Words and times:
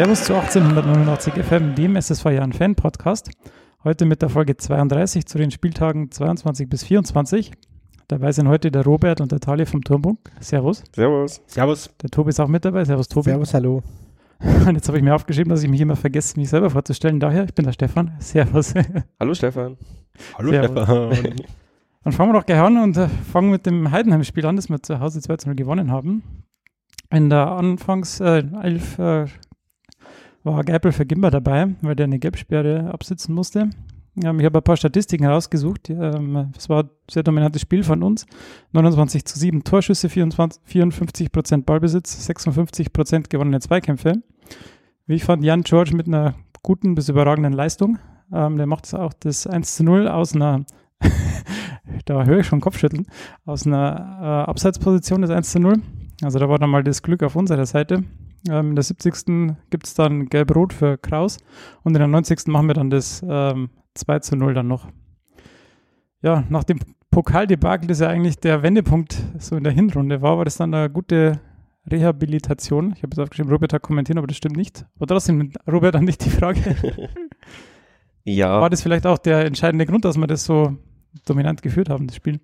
Servus 0.00 0.24
zu 0.24 0.34
1889 0.34 1.34
FM, 1.34 1.74
dem 1.74 1.94
SSV 1.94 2.24
Jahren 2.30 2.54
Fan 2.54 2.74
Podcast. 2.74 3.30
Heute 3.84 4.06
mit 4.06 4.22
der 4.22 4.30
Folge 4.30 4.56
32 4.56 5.26
zu 5.26 5.36
den 5.36 5.50
Spieltagen 5.50 6.10
22 6.10 6.70
bis 6.70 6.84
24. 6.84 7.52
Dabei 8.08 8.32
sind 8.32 8.48
heute 8.48 8.70
der 8.70 8.82
Robert 8.82 9.20
und 9.20 9.30
der 9.30 9.40
Tali 9.40 9.66
vom 9.66 9.84
Turmbunk. 9.84 10.18
Servus. 10.40 10.82
Servus. 10.94 11.42
Servus. 11.44 11.90
Der 12.00 12.08
Tobi 12.08 12.30
ist 12.30 12.40
auch 12.40 12.48
mit 12.48 12.64
dabei. 12.64 12.82
Servus, 12.86 13.08
Tobi. 13.08 13.28
Servus, 13.28 13.52
hallo. 13.52 13.82
Und 14.40 14.74
jetzt 14.74 14.88
habe 14.88 14.96
ich 14.96 15.04
mir 15.04 15.14
aufgeschrieben, 15.14 15.50
dass 15.50 15.62
ich 15.62 15.68
mich 15.68 15.82
immer 15.82 15.96
vergesse, 15.96 16.40
mich 16.40 16.48
selber 16.48 16.70
vorzustellen. 16.70 17.20
Daher, 17.20 17.44
ich 17.44 17.52
bin 17.52 17.66
der 17.66 17.72
Stefan. 17.72 18.12
Servus. 18.20 18.72
Hallo 19.20 19.34
Stefan. 19.34 19.76
Hallo, 20.38 20.50
Servus. 20.50 20.86
Stefan. 21.18 21.36
Dann 22.04 22.12
fangen 22.14 22.32
wir 22.32 22.38
doch 22.38 22.46
gleich 22.46 22.60
an 22.60 22.82
und 22.82 22.96
äh, 22.96 23.06
fangen 23.06 23.50
mit 23.50 23.66
dem 23.66 23.90
Heidenheim-Spiel 23.90 24.46
an, 24.46 24.56
das 24.56 24.70
wir 24.70 24.82
zu 24.82 24.98
Hause 24.98 25.20
2 25.20 25.36
0 25.44 25.56
gewonnen 25.56 25.90
haben. 25.90 26.22
In 27.10 27.28
der 27.28 27.48
Anfangs 27.48 28.18
äh, 28.20 28.44
elf 28.62 28.98
äh, 28.98 29.26
war 30.42 30.64
Geipel 30.64 30.92
für 30.92 31.06
Gimba 31.06 31.30
dabei, 31.30 31.74
weil 31.82 31.96
der 31.96 32.04
eine 32.04 32.18
Gelbsperre 32.18 32.92
absitzen 32.92 33.34
musste. 33.34 33.70
Ähm, 34.22 34.40
ich 34.40 34.46
habe 34.46 34.58
ein 34.58 34.64
paar 34.64 34.76
Statistiken 34.76 35.24
herausgesucht. 35.24 35.90
Ähm, 35.90 36.52
es 36.56 36.68
war 36.68 36.84
ein 36.84 36.90
sehr 37.10 37.22
dominantes 37.22 37.62
Spiel 37.62 37.82
von 37.82 38.02
uns. 38.02 38.26
29 38.72 39.24
zu 39.24 39.38
7 39.38 39.64
Torschüsse, 39.64 40.08
24, 40.08 40.62
54 40.64 41.32
Prozent 41.32 41.66
Ballbesitz, 41.66 42.26
56 42.26 42.92
Prozent 42.92 43.30
gewonnene 43.30 43.60
Zweikämpfe. 43.60 44.22
Wie 45.06 45.14
ich 45.14 45.24
fand, 45.24 45.44
Jan 45.44 45.62
George 45.62 45.94
mit 45.96 46.06
einer 46.06 46.34
guten 46.62 46.94
bis 46.94 47.08
überragenden 47.08 47.52
Leistung. 47.52 47.98
Ähm, 48.32 48.56
der 48.56 48.66
macht 48.66 48.92
auch 48.94 49.12
das 49.12 49.46
1 49.46 49.76
zu 49.76 49.84
0 49.84 50.08
aus 50.08 50.34
einer 50.34 50.64
da 52.04 52.24
höre 52.24 52.40
ich 52.40 52.46
schon 52.46 52.60
Kopfschütteln, 52.60 53.06
aus 53.46 53.66
einer 53.66 54.18
äh, 54.20 54.50
Abseitsposition 54.50 55.22
das 55.22 55.30
1 55.30 55.50
zu 55.50 55.60
0. 55.60 55.80
Also 56.22 56.38
da 56.38 56.48
war 56.48 56.58
dann 56.58 56.70
mal 56.70 56.84
das 56.84 57.02
Glück 57.02 57.22
auf 57.22 57.36
unserer 57.36 57.64
Seite. 57.64 58.04
Ähm, 58.48 58.70
in 58.70 58.76
der 58.76 58.84
70. 58.84 59.56
gibt 59.70 59.86
es 59.86 59.94
dann 59.94 60.26
Gelb-Rot 60.26 60.72
für 60.72 60.98
Kraus 60.98 61.38
und 61.82 61.94
in 61.94 61.98
der 61.98 62.08
90. 62.08 62.46
machen 62.46 62.68
wir 62.68 62.74
dann 62.74 62.90
das 62.90 63.24
ähm, 63.28 63.70
2 63.94 64.20
zu 64.20 64.36
0 64.36 64.54
dann 64.54 64.68
noch. 64.68 64.88
Ja, 66.22 66.44
nach 66.48 66.64
dem 66.64 66.78
Pokaldebakel, 67.10 67.88
das 67.88 68.00
ja 68.00 68.08
eigentlich 68.08 68.38
der 68.38 68.62
Wendepunkt 68.62 69.22
so 69.38 69.56
in 69.56 69.64
der 69.64 69.72
Hinrunde 69.72 70.22
war, 70.22 70.38
war 70.38 70.44
das 70.44 70.56
dann 70.56 70.72
eine 70.72 70.88
gute 70.90 71.40
Rehabilitation. 71.90 72.92
Ich 72.96 73.02
habe 73.02 73.10
jetzt 73.12 73.18
aufgeschrieben, 73.18 73.50
Robert 73.50 73.72
hat 73.72 73.82
kommentiert, 73.82 74.18
aber 74.18 74.26
das 74.26 74.36
stimmt 74.36 74.56
nicht. 74.56 74.86
Aber 74.96 75.06
trotzdem, 75.06 75.52
Robert, 75.70 75.96
an 75.96 76.06
dich 76.06 76.18
die 76.18 76.30
Frage. 76.30 76.60
Ja, 78.24 78.60
War 78.60 78.70
das 78.70 78.82
vielleicht 78.82 79.06
auch 79.06 79.18
der 79.18 79.46
entscheidende 79.46 79.86
Grund, 79.86 80.04
dass 80.04 80.16
wir 80.16 80.26
das 80.26 80.44
so 80.44 80.76
dominant 81.26 81.62
geführt 81.62 81.88
haben, 81.88 82.06
das 82.06 82.16
Spiel? 82.16 82.40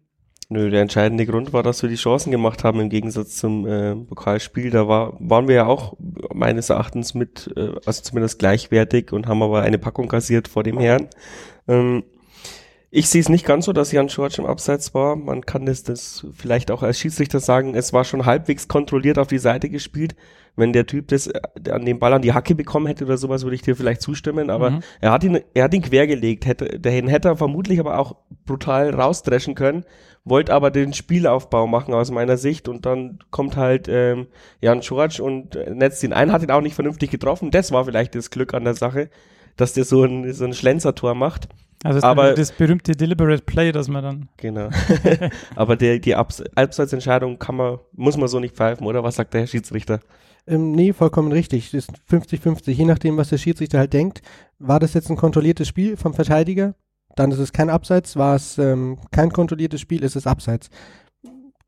Nö, 0.49 0.71
der 0.71 0.83
entscheidende 0.83 1.27
Grund 1.27 1.53
war, 1.53 1.63
dass 1.63 1.83
wir 1.83 1.89
die 1.91 1.97
Chancen 1.97 2.31
gemacht 2.31 2.65
haben 2.65 2.81
im 2.81 2.89
Gegensatz 2.89 3.37
zum 3.37 3.67
äh, 3.67 3.95
Pokalspiel. 3.97 4.71
Da 4.71 4.89
war, 4.89 5.15
waren 5.19 5.49
wir 5.49 5.55
ja 5.57 5.67
auch 5.67 5.95
meines 6.33 6.71
Erachtens 6.71 7.15
mit, 7.15 7.53
äh, 7.57 7.73
also 7.85 8.03
zumindest 8.03 8.39
gleichwertig 8.39 9.13
und 9.13 9.27
haben 9.27 9.43
aber 9.43 9.63
eine 9.63 9.79
Packung 9.79 10.09
kassiert 10.09 10.49
vor 10.49 10.63
dem 10.63 10.79
Herrn. 10.79 11.09
Ähm, 11.69 12.05
ich 12.91 13.09
sehe 13.09 13.21
es 13.21 13.29
nicht 13.29 13.45
ganz 13.45 13.67
so, 13.67 13.73
dass 13.73 13.93
Jan 13.93 14.07
George 14.07 14.37
im 14.39 14.47
Abseits 14.47 14.95
war. 14.95 15.17
Man 15.17 15.45
kann 15.45 15.67
das, 15.67 15.83
das 15.83 16.25
vielleicht 16.35 16.71
auch 16.71 16.83
als 16.83 16.99
Schiedsrichter 16.99 17.41
sagen, 17.41 17.75
es 17.75 17.93
war 17.93 18.05
schon 18.05 18.25
halbwegs 18.25 18.69
kontrolliert 18.69 19.19
auf 19.19 19.27
die 19.27 19.39
Seite 19.39 19.69
gespielt. 19.69 20.15
Wenn 20.59 20.73
der 20.73 20.87
Typ 20.87 21.09
das 21.09 21.27
äh, 21.27 21.41
an 21.71 21.85
den 21.85 21.99
Ball 21.99 22.15
an 22.15 22.23
die 22.23 22.33
Hacke 22.33 22.55
bekommen 22.55 22.87
hätte 22.87 23.05
oder 23.05 23.19
sowas, 23.19 23.43
würde 23.43 23.57
ich 23.57 23.63
dir 23.63 23.77
vielleicht 23.77 24.01
zustimmen. 24.01 24.49
Aber 24.49 24.71
Mhm. 24.71 24.81
er 25.01 25.11
hat 25.11 25.25
ihn, 25.25 25.41
er 25.53 25.65
hat 25.65 25.75
ihn 25.75 25.83
quergelegt. 25.83 26.47
Hätte, 26.47 26.79
den 26.79 27.09
hätte 27.09 27.29
er 27.29 27.37
vermutlich 27.37 27.81
aber 27.81 27.99
auch 27.99 28.17
brutal 28.47 28.95
rausdreschen 28.95 29.55
können. 29.57 29.85
Wollte 30.29 30.53
aber 30.53 30.73
den 30.73 30.93
Spielaufbau 30.93 31.69
machen 31.69 31.95
aus 31.95 32.11
meiner 32.11 32.37
Sicht 32.37 32.69
und 32.69 32.85
dann 32.85 33.21
kommt 33.31 33.57
halt 33.57 33.87
ähm, 33.89 34.27
Jan 34.61 34.81
George 34.81 35.23
und 35.23 35.55
äh, 35.55 35.71
netzt 35.71 36.03
ihn 36.03 36.13
ein, 36.13 36.33
hat 36.33 36.43
ihn 36.43 36.51
auch 36.51 36.61
nicht 36.61 36.75
vernünftig 36.75 37.13
getroffen. 37.13 37.53
Das 37.53 37.71
war 37.71 37.85
vielleicht 37.85 38.17
das 38.17 38.31
Glück 38.31 38.53
an 38.53 38.65
der 38.65 38.75
Sache, 38.75 39.09
dass 39.57 39.73
der 39.73 39.85
so 39.85 40.03
ein, 40.03 40.33
so 40.33 40.45
ein 40.45 40.53
Schlenzertor 40.53 41.15
macht. 41.15 41.49
Also 41.85 41.99
das, 42.01 42.03
Aber- 42.05 42.35
das 42.35 42.51
berühmte 42.51 42.93
Deliberate 42.97 43.43
Play, 43.45 43.71
dass 43.71 43.87
man 43.87 44.03
dann. 44.03 44.29
Genau. 44.39 44.69
Aber 45.55 45.77
der, 45.77 46.01
die 46.01 46.17
Abs 46.17 46.43
Abseitsentscheidung 46.57 47.39
kann 47.39 47.55
man, 47.55 47.79
muss 47.93 48.17
man 48.17 48.27
so 48.27 48.41
nicht 48.41 48.57
pfeifen, 48.57 48.85
oder? 48.85 49.05
Was 49.05 49.15
sagt 49.15 49.33
der 49.33 49.43
Herr 49.43 49.47
Schiedsrichter? 49.47 50.01
Ähm, 50.49 50.73
nee, 50.73 50.93
vollkommen 50.93 51.31
richtig. 51.31 51.71
Das 51.71 51.87
ist 51.87 51.93
50-50. 52.11 52.71
Je 52.73 52.85
nachdem, 52.85 53.17
was 53.17 53.29
der 53.29 53.39
Schiedsrichter 53.39 53.79
halt 53.79 53.93
denkt. 53.93 54.23
War 54.59 54.81
das 54.81 54.95
jetzt 54.95 55.09
ein 55.09 55.17
kontrolliertes 55.17 55.69
Spiel 55.69 55.97
vom 55.97 56.15
Verteidiger? 56.15 56.75
Dann 57.17 57.33
ist 57.33 57.39
es 57.41 57.53
kein 57.53 57.69
Abseits. 57.71 58.15
War 58.17 58.37
es 58.37 58.57
ähm, 58.59 58.99
kein 59.11 59.31
kontrolliertes 59.33 59.81
Spiel, 59.81 60.05
ist 60.05 60.15
es 60.17 60.27
Abseits. 60.29 60.71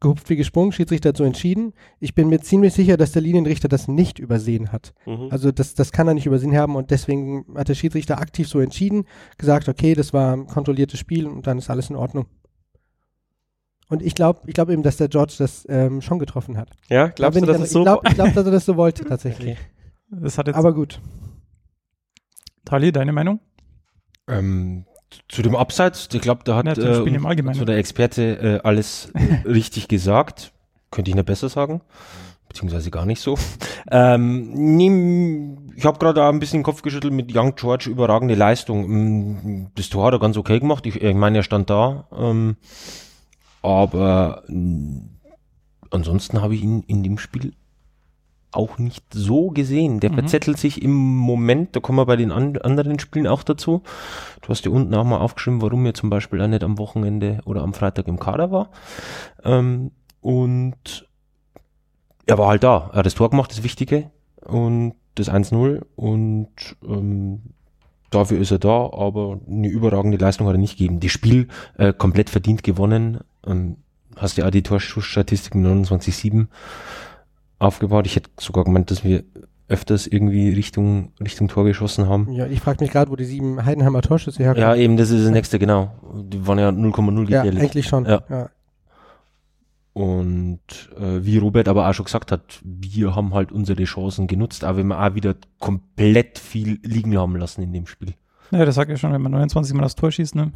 Gehupft 0.00 0.31
wie 0.31 0.36
gesprungen, 0.36 0.70
Schiedsrichter 0.70 1.09
hat 1.09 1.16
so 1.16 1.25
entschieden. 1.25 1.72
Ich 1.98 2.14
bin 2.14 2.28
mir 2.28 2.41
ziemlich 2.41 2.72
sicher, 2.72 2.97
dass 2.97 3.10
der 3.10 3.22
Linienrichter 3.22 3.66
das 3.66 3.88
nicht 3.88 4.20
übersehen 4.20 4.70
hat. 4.70 4.94
Mhm. 5.06 5.26
Also 5.32 5.50
das, 5.50 5.75
das 5.75 5.91
kann 5.91 6.06
er 6.06 6.14
nicht 6.14 6.26
übersehen 6.26 6.56
haben 6.56 6.76
und 6.76 6.92
deswegen 6.92 7.44
hat 7.56 7.69
der 7.69 7.75
Schiedsrichter 7.75 8.19
aktiv 8.20 8.47
so 8.47 8.60
entschieden, 8.60 9.06
gesagt, 9.38 9.69
okay, 9.69 9.94
das 9.94 10.12
war 10.12 10.37
ein 10.37 10.47
kontrolliertes 10.47 11.00
Spiel 11.00 11.26
und 11.26 11.48
dann 11.48 11.58
ist 11.58 11.69
alles 11.69 11.91
in 11.91 11.97
Ordnung. 11.97 12.26
Und 13.88 14.03
ich 14.03 14.14
glaube 14.14 14.42
ich 14.47 14.54
glaub 14.54 14.69
eben, 14.70 14.84
dass 14.84 14.98
der 14.98 15.08
George 15.08 15.34
das 15.38 15.66
ähm, 15.69 16.00
schon 16.00 16.20
getroffen 16.20 16.58
hat. 16.58 16.70
ja, 16.88 17.08
glaubst 17.08 17.41
du, 17.41 17.41
ich 17.41 17.47
dass 17.47 17.56
dann- 17.56 17.64
es 17.64 17.70
so 17.70 17.81
ich 17.81 17.84
glaube, 17.84 18.08
glaub, 18.14 18.34
dass 18.34 18.47
er 18.47 18.53
das 18.53 18.64
so 18.66 18.76
wollte 18.76 19.04
tatsächlich. 19.04 19.58
Das 20.10 20.38
hat 20.38 20.47
jetzt. 20.47 20.56
Aber 20.56 20.72
gut. 20.75 21.00
Tali, 22.64 22.92
deine 22.92 23.12
Meinung? 23.12 23.41
Ähm, 24.28 24.84
zu 25.28 25.42
dem 25.42 25.56
Abseits, 25.56 26.08
ich 26.12 26.20
glaube, 26.20 26.42
da 26.44 26.56
hat 26.56 26.76
Ja, 26.78 27.02
im 27.02 27.24
äh, 27.24 27.26
Allgemeinen. 27.26 27.58
so 27.58 27.64
der 27.64 27.76
Experte 27.78 28.60
äh, 28.62 28.66
alles 28.66 29.12
richtig 29.44 29.88
gesagt. 29.88 30.52
Könnte 30.91 31.10
ich 31.10 31.14
nicht 31.14 31.26
besser 31.26 31.48
sagen. 31.48 31.80
Beziehungsweise 32.48 32.91
gar 32.91 33.06
nicht 33.06 33.20
so. 33.20 33.36
Ähm, 33.91 34.52
nehm, 34.76 35.70
ich 35.74 35.86
habe 35.86 35.98
gerade 35.98 36.22
ein 36.28 36.41
bisschen 36.41 36.58
den 36.58 36.64
Kopf 36.64 36.82
geschüttelt 36.82 37.14
mit 37.14 37.34
Young 37.34 37.54
George, 37.54 37.88
überragende 37.88 38.34
Leistung. 38.34 38.86
Mm, 38.86 39.66
Das 39.76 39.88
Tor 39.88 40.04
hat 40.06 40.12
er 40.12 40.19
ganz 40.19 40.36
okay 40.36 40.60
gemacht. 40.60 40.84
Ich, 40.84 41.00
ich 41.00 41.14
meine, 41.14 41.38
er 41.38 41.42
stand 41.42 41.70
da. 41.70 42.06
Ähm, 42.14 42.56
aber 43.62 44.42
ansonsten 45.90 46.42
habe 46.42 46.54
ich 46.54 46.62
ihn 46.62 46.82
in 46.86 47.02
dem 47.02 47.16
Spiel 47.16 47.54
auch 48.53 48.78
nicht 48.78 49.04
so 49.12 49.50
gesehen. 49.50 50.00
Der 50.00 50.10
Mhm. 50.10 50.14
verzettelt 50.14 50.59
sich 50.59 50.82
im 50.82 50.94
Moment, 50.94 51.76
da 51.76 51.81
kommen 51.81 51.98
wir 51.98 52.06
bei 52.06 52.16
den 52.16 52.32
an 52.32 52.56
anderen 52.59 52.98
Spielen 52.98 53.26
auch 53.26 53.42
dazu. 53.42 53.82
Du 54.42 54.48
hast 54.48 54.64
ja 54.64 54.70
unten 54.70 54.94
auch 54.94 55.04
mal 55.04 55.19
aufgeschrieben, 55.19 55.60
warum 55.62 55.84
er 55.86 55.94
zum 55.94 56.09
Beispiel 56.10 56.41
auch 56.41 56.48
nicht 56.48 56.64
am 56.64 56.78
Wochenende 56.78 57.41
oder 57.44 57.62
am 57.62 57.75
Freitag 57.75 58.08
im 58.08 58.19
Kader 58.19 58.50
war. 58.50 58.70
Ähm, 59.44 59.91
und 60.20 61.06
er 62.26 62.38
war 62.38 62.48
halt 62.48 62.62
da. 62.64 62.91
Er 62.92 62.98
hat 62.98 63.06
das 63.06 63.14
Tor 63.14 63.31
gemacht, 63.31 63.50
das 63.50 63.62
Wichtige. 63.62 64.10
Und 64.44 64.94
das 65.14 65.28
1-0. 65.31 65.82
Und 65.97 66.48
ähm, 66.87 67.42
dafür 68.10 68.38
ist 68.41 68.50
er 68.50 68.58
da, 68.58 68.91
aber 68.92 69.41
eine 69.47 69.69
überragende 69.69 70.16
Leistung 70.16 70.47
hat 70.47 70.54
er 70.54 70.58
nicht 70.58 70.78
gegeben. 70.78 71.00
Das 71.00 71.10
Spiel 71.12 71.48
äh, 71.76 71.92
komplett 71.92 72.31
verdient 72.31 72.62
gewonnen. 72.62 73.20
Ähm, 73.47 73.76
hast 74.16 74.37
ja 74.37 74.47
auch 74.47 74.50
die 74.50 74.62
Torschussstatistik 74.62 75.54
mit 75.54 75.66
29-7 75.66 76.47
aufgebaut. 77.58 78.06
Ich 78.06 78.16
hätte 78.16 78.30
sogar 78.38 78.64
gemeint, 78.64 78.91
dass 78.91 79.04
wir 79.04 79.24
öfters 79.69 80.06
irgendwie 80.06 80.50
Richtung, 80.50 81.12
Richtung 81.20 81.48
Tor 81.48 81.64
geschossen 81.64 82.08
haben. 82.08 82.32
Ja, 82.32 82.46
ich 82.46 82.60
frage 82.60 82.82
mich 82.82 82.91
gerade, 82.91 83.10
wo 83.10 83.16
die 83.16 83.24
sieben 83.24 83.64
Heidenheimer 83.64 84.00
Torschüsse 84.00 84.42
herkommen. 84.42 84.62
Ja, 84.69 84.74
eben, 84.74 84.96
das 84.96 85.10
ist 85.10 85.24
das 85.24 85.30
nächste, 85.30 85.58
genau. 85.58 85.92
Die 86.14 86.46
waren 86.46 86.58
ja 86.58 86.70
0,0 86.70 87.28
Ja, 87.28 87.42
gefährlich. 87.42 87.62
eigentlich 87.62 87.86
schon. 87.86 88.06
Ja. 88.06 88.22
Ja. 88.30 88.50
Und 89.92 90.60
äh, 90.96 91.24
wie 91.24 91.38
Robert 91.38 91.69
aber 91.69 91.88
auch 91.88 91.92
schon 91.92 92.04
gesagt 92.04 92.30
hat, 92.30 92.60
wir 92.62 93.16
haben 93.16 93.34
halt 93.34 93.50
unsere 93.50 93.82
Chancen 93.84 94.26
genutzt, 94.26 94.62
aber 94.64 94.82
wir 94.84 94.98
auch 95.00 95.14
wieder 95.14 95.34
komplett 95.58 96.38
viel 96.38 96.78
liegen 96.82 97.19
haben 97.19 97.36
lassen 97.36 97.62
in 97.62 97.72
dem 97.72 97.86
Spiel. 97.86 98.14
Ja, 98.52 98.64
das 98.64 98.76
sagt 98.76 98.90
ja 98.90 98.96
schon, 98.96 99.12
wenn 99.12 99.20
man 99.20 99.32
29 99.32 99.75
Mal 99.75 99.82
das 99.82 99.96
Tor 99.96 100.12
schießt, 100.12 100.34
ne? 100.37 100.52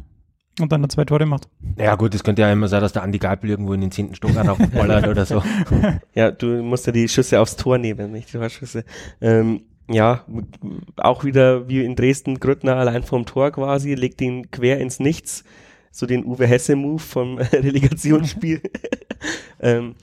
Und 0.59 0.71
dann 0.71 0.81
nur 0.81 0.89
zwei 0.89 1.03
Tore 1.03 1.25
macht. 1.25 1.47
Ja 1.77 1.95
gut, 1.95 2.13
es 2.13 2.23
könnte 2.23 2.43
ja 2.43 2.51
immer 2.51 2.67
sein, 2.67 2.81
dass 2.81 2.93
der 2.93 3.01
Andi 3.01 3.17
Geipel 3.17 3.49
irgendwo 3.49 3.73
in 3.73 3.81
den 3.81 3.91
zehnten 3.91 4.13
Stock 4.13 4.35
raufballert 4.35 5.07
oder 5.07 5.25
so. 5.25 5.41
Ja, 6.13 6.29
du 6.29 6.61
musst 6.61 6.85
ja 6.85 6.91
die 6.91 7.07
Schüsse 7.07 7.39
aufs 7.39 7.55
Tor 7.55 7.79
nehmen, 7.79 8.11
nicht 8.11 8.31
die 8.31 8.37
Torschüsse. 8.37 8.85
Ähm, 9.19 9.61
ja, 9.89 10.25
auch 10.97 11.23
wieder 11.23 11.67
wie 11.67 11.83
in 11.83 11.95
Dresden, 11.95 12.39
Grüttner 12.39 12.75
allein 12.75 13.03
vom 13.03 13.25
Tor 13.25 13.51
quasi, 13.51 13.95
legt 13.95 14.21
ihn 14.21 14.51
quer 14.51 14.79
ins 14.79 14.99
Nichts. 14.99 15.43
So 15.91 16.05
den 16.05 16.25
Uwe 16.25 16.47
Hesse-Move 16.47 16.99
vom 16.99 17.37
Relegationsspiel. 17.51 18.61
ähm, 19.59 19.95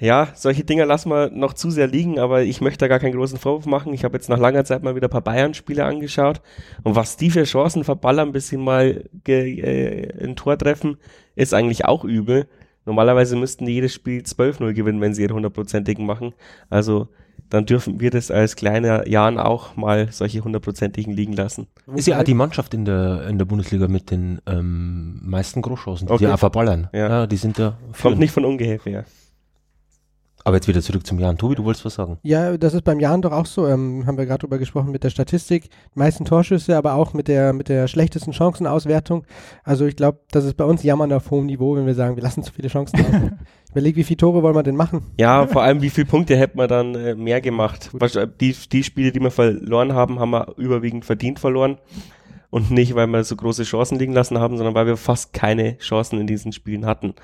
ja, 0.00 0.28
solche 0.34 0.64
Dinger 0.64 0.86
lassen 0.86 1.10
wir 1.10 1.30
noch 1.30 1.52
zu 1.52 1.70
sehr 1.70 1.86
liegen, 1.86 2.18
aber 2.18 2.42
ich 2.42 2.60
möchte 2.60 2.78
da 2.78 2.88
gar 2.88 2.98
keinen 2.98 3.14
großen 3.14 3.38
Vorwurf 3.38 3.66
machen. 3.66 3.92
Ich 3.92 4.02
habe 4.02 4.16
jetzt 4.16 4.28
nach 4.30 4.38
langer 4.38 4.64
Zeit 4.64 4.82
mal 4.82 4.96
wieder 4.96 5.08
ein 5.08 5.10
paar 5.10 5.20
Bayern-Spiele 5.20 5.84
angeschaut 5.84 6.40
und 6.82 6.96
was 6.96 7.16
die 7.16 7.30
für 7.30 7.44
Chancen 7.44 7.84
verballern, 7.84 8.32
bis 8.32 8.48
sie 8.48 8.56
mal 8.56 9.04
äh, 9.28 10.24
ein 10.24 10.36
Tor 10.36 10.56
treffen, 10.58 10.96
ist 11.36 11.52
eigentlich 11.54 11.84
auch 11.84 12.04
übel. 12.04 12.48
Normalerweise 12.86 13.36
müssten 13.36 13.66
die 13.66 13.72
jedes 13.74 13.92
Spiel 13.92 14.22
12-0 14.22 14.72
gewinnen, 14.72 15.00
wenn 15.02 15.12
sie 15.14 15.22
ihre 15.22 15.34
hundertprozentigen 15.34 16.06
machen. 16.06 16.32
Also 16.70 17.08
dann 17.50 17.66
dürfen 17.66 18.00
wir 18.00 18.10
das 18.10 18.30
als 18.30 18.56
kleiner 18.56 19.06
Jan 19.08 19.38
auch 19.38 19.76
mal 19.76 20.08
solche 20.12 20.42
hundertprozentigen 20.42 21.12
liegen 21.12 21.32
lassen. 21.34 21.66
Ist 21.94 22.06
ja 22.06 22.18
auch 22.18 22.24
die 22.24 22.34
Mannschaft 22.34 22.72
in 22.74 22.84
der, 22.84 23.26
in 23.28 23.38
der 23.38 23.44
Bundesliga 23.44 23.86
mit 23.88 24.10
den 24.10 24.40
ähm, 24.46 25.20
meisten 25.24 25.60
Großchancen, 25.60 26.06
die 26.06 26.12
Okay. 26.12 26.26
die 26.26 26.32
auch 26.32 26.38
verballern. 26.38 26.88
Ja. 26.92 27.08
Ja. 27.08 27.26
die 27.26 27.36
sind 27.36 27.58
da 27.58 27.76
Kommt 27.82 27.96
führend. 27.96 28.18
nicht 28.20 28.32
von 28.32 28.44
ungefähr. 28.44 29.04
Aber 30.44 30.56
jetzt 30.56 30.68
wieder 30.68 30.80
zurück 30.80 31.06
zum 31.06 31.18
Jan. 31.18 31.36
Tobi, 31.36 31.54
du 31.54 31.64
wolltest 31.64 31.84
was 31.84 31.94
sagen? 31.94 32.18
Ja, 32.22 32.56
das 32.56 32.72
ist 32.72 32.82
beim 32.82 32.98
Jan 32.98 33.20
doch 33.20 33.32
auch 33.32 33.46
so. 33.46 33.66
Ähm, 33.66 34.04
haben 34.06 34.16
wir 34.16 34.24
gerade 34.24 34.40
drüber 34.40 34.58
gesprochen 34.58 34.90
mit 34.90 35.04
der 35.04 35.10
Statistik. 35.10 35.68
Die 35.94 35.98
meisten 35.98 36.24
Torschüsse, 36.24 36.76
aber 36.76 36.94
auch 36.94 37.12
mit 37.12 37.28
der, 37.28 37.52
mit 37.52 37.68
der 37.68 37.88
schlechtesten 37.88 38.32
Chancenauswertung. 38.32 39.24
Also 39.64 39.84
ich 39.84 39.96
glaube, 39.96 40.20
das 40.30 40.44
ist 40.44 40.56
bei 40.56 40.64
uns 40.64 40.82
Jammern 40.82 41.12
auf 41.12 41.30
hohem 41.30 41.46
Niveau, 41.46 41.76
wenn 41.76 41.86
wir 41.86 41.94
sagen, 41.94 42.16
wir 42.16 42.22
lassen 42.22 42.42
zu 42.42 42.52
viele 42.52 42.68
Chancen 42.68 43.00
aus. 43.00 43.06
ich 43.64 43.70
überlege, 43.72 43.96
wie 43.98 44.04
viele 44.04 44.16
Tore 44.16 44.42
wollen 44.42 44.54
wir 44.54 44.62
denn 44.62 44.76
machen? 44.76 45.02
Ja, 45.18 45.46
vor 45.46 45.62
allem, 45.62 45.82
wie 45.82 45.90
viele 45.90 46.06
Punkte 46.06 46.36
hätten 46.36 46.58
wir 46.58 46.68
dann 46.68 46.94
äh, 46.94 47.14
mehr 47.14 47.42
gemacht? 47.42 47.90
Die, 48.40 48.56
die 48.72 48.84
Spiele, 48.84 49.12
die 49.12 49.20
wir 49.20 49.30
verloren 49.30 49.92
haben, 49.92 50.18
haben 50.18 50.30
wir 50.30 50.54
überwiegend 50.56 51.04
verdient 51.04 51.38
verloren. 51.38 51.78
Und 52.48 52.70
nicht, 52.70 52.96
weil 52.96 53.06
wir 53.06 53.22
so 53.22 53.36
große 53.36 53.62
Chancen 53.62 53.98
liegen 53.98 54.12
lassen 54.12 54.38
haben, 54.38 54.56
sondern 54.56 54.74
weil 54.74 54.86
wir 54.86 54.96
fast 54.96 55.32
keine 55.32 55.78
Chancen 55.78 56.18
in 56.18 56.26
diesen 56.26 56.52
Spielen 56.52 56.84
hatten. 56.84 57.14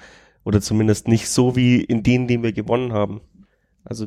Oder 0.47 0.61
zumindest 0.61 1.09
nicht 1.09 1.29
so 1.29 1.57
wie 1.57 1.83
in 1.83 2.05
denen, 2.05 2.29
die 2.29 2.41
wir 2.41 2.53
gewonnen 2.53 2.93
haben. 2.93 3.21
Also 3.83 4.07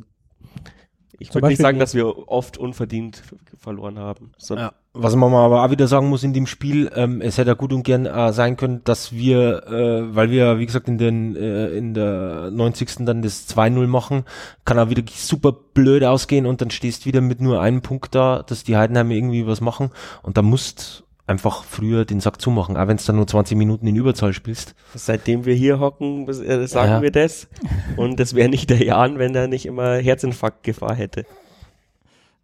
ich 1.19 1.36
würde 1.36 1.50
nicht 1.50 1.62
sagen, 1.62 1.80
dass 1.80 1.94
wir 1.94 2.30
oft 2.30 2.57
unverdient 2.57 3.21
verloren 3.57 4.00
haben. 4.00 4.31
Ja. 4.47 4.71
Was 4.94 5.18
man 5.18 5.33
aber 5.33 5.65
auch 5.65 5.69
wieder 5.69 5.89
sagen 5.89 6.07
muss 6.07 6.24
in 6.24 6.31
dem 6.31 6.47
Spiel, 6.47 6.89
ähm, 6.95 7.19
es 7.19 7.38
hätte 7.38 7.50
ja 7.50 7.56
gut 7.56 7.74
und 7.74 7.83
gern 7.83 8.06
äh, 8.06 8.31
sein 8.31 8.56
können, 8.56 8.86
dass 8.86 9.12
wir, 9.12 9.68
äh, 9.68 10.15
weil 10.15 10.31
wir, 10.31 10.59
wie 10.59 10.65
gesagt, 10.65 10.88
in 10.88 10.97
den 10.97 11.36
äh, 11.36 11.71
in 11.71 11.94
der 11.94 12.51
90. 12.51 13.06
dann 13.06 13.21
das 13.21 13.50
2-0 13.50 13.88
machen, 13.88 14.24
kann 14.63 14.80
auch 14.80 14.89
wieder 14.89 15.03
super 15.13 15.51
blöd 15.51 16.06
ausgehen 16.06 16.45
und 16.45 16.62
dann 16.62 16.71
stehst 16.71 17.06
wieder 17.06 17.19
mit 17.19 17.41
nur 17.41 17.59
einem 17.59 17.81
Punkt 17.81 18.15
da, 18.15 18.44
dass 18.44 18.63
die 18.63 18.77
Heidenheim 18.77 19.12
irgendwie 19.12 19.45
was 19.45 19.59
machen 19.59 19.91
und 20.24 20.38
da 20.38 20.41
musst 20.41 21.03
einfach 21.30 21.64
früher 21.64 22.06
den 22.06 22.20
Sack 22.20 22.42
zumachen, 22.42 22.76
auch 22.76 22.88
wenn 22.88 22.98
es 22.98 23.06
dann 23.06 23.16
nur 23.16 23.28
20 23.28 23.58
Minuten 23.58 23.86
in 23.88 23.96
Überzahl 23.96 24.34
spielst. 24.34 24.76
Seitdem 24.96 25.46
wir 25.46 25.54
hier 25.54 25.80
hocken, 25.80 26.28
äh, 26.28 26.68
sagen 26.68 26.92
ja. 26.92 27.02
wir 27.02 27.12
das. 27.12 27.48
Und 27.96 28.20
das 28.20 28.34
wäre 28.34 28.50
nicht 28.50 28.70
der 28.70 28.84
Jan, 28.84 29.20
wenn 29.20 29.36
er 29.36 29.48
nicht 29.48 29.66
immer 29.66 29.98
Herzinfarktgefahr 29.98 30.96
hätte. 30.96 31.26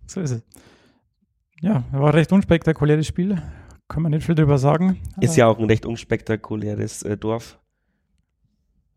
So 0.05 0.21
ist 0.21 0.31
es. 0.31 0.43
Ja, 1.61 1.83
war 1.91 2.09
ein 2.09 2.15
recht 2.15 2.31
unspektakuläres 2.31 3.07
Spiel. 3.07 3.41
Kann 3.87 4.03
man 4.03 4.11
nicht 4.11 4.25
viel 4.25 4.35
drüber 4.35 4.57
sagen. 4.57 4.99
Ist 5.19 5.35
ja 5.35 5.47
auch 5.47 5.57
ein 5.57 5.65
recht 5.65 5.85
unspektakuläres 5.85 7.01
äh, 7.03 7.17
Dorf. 7.17 7.59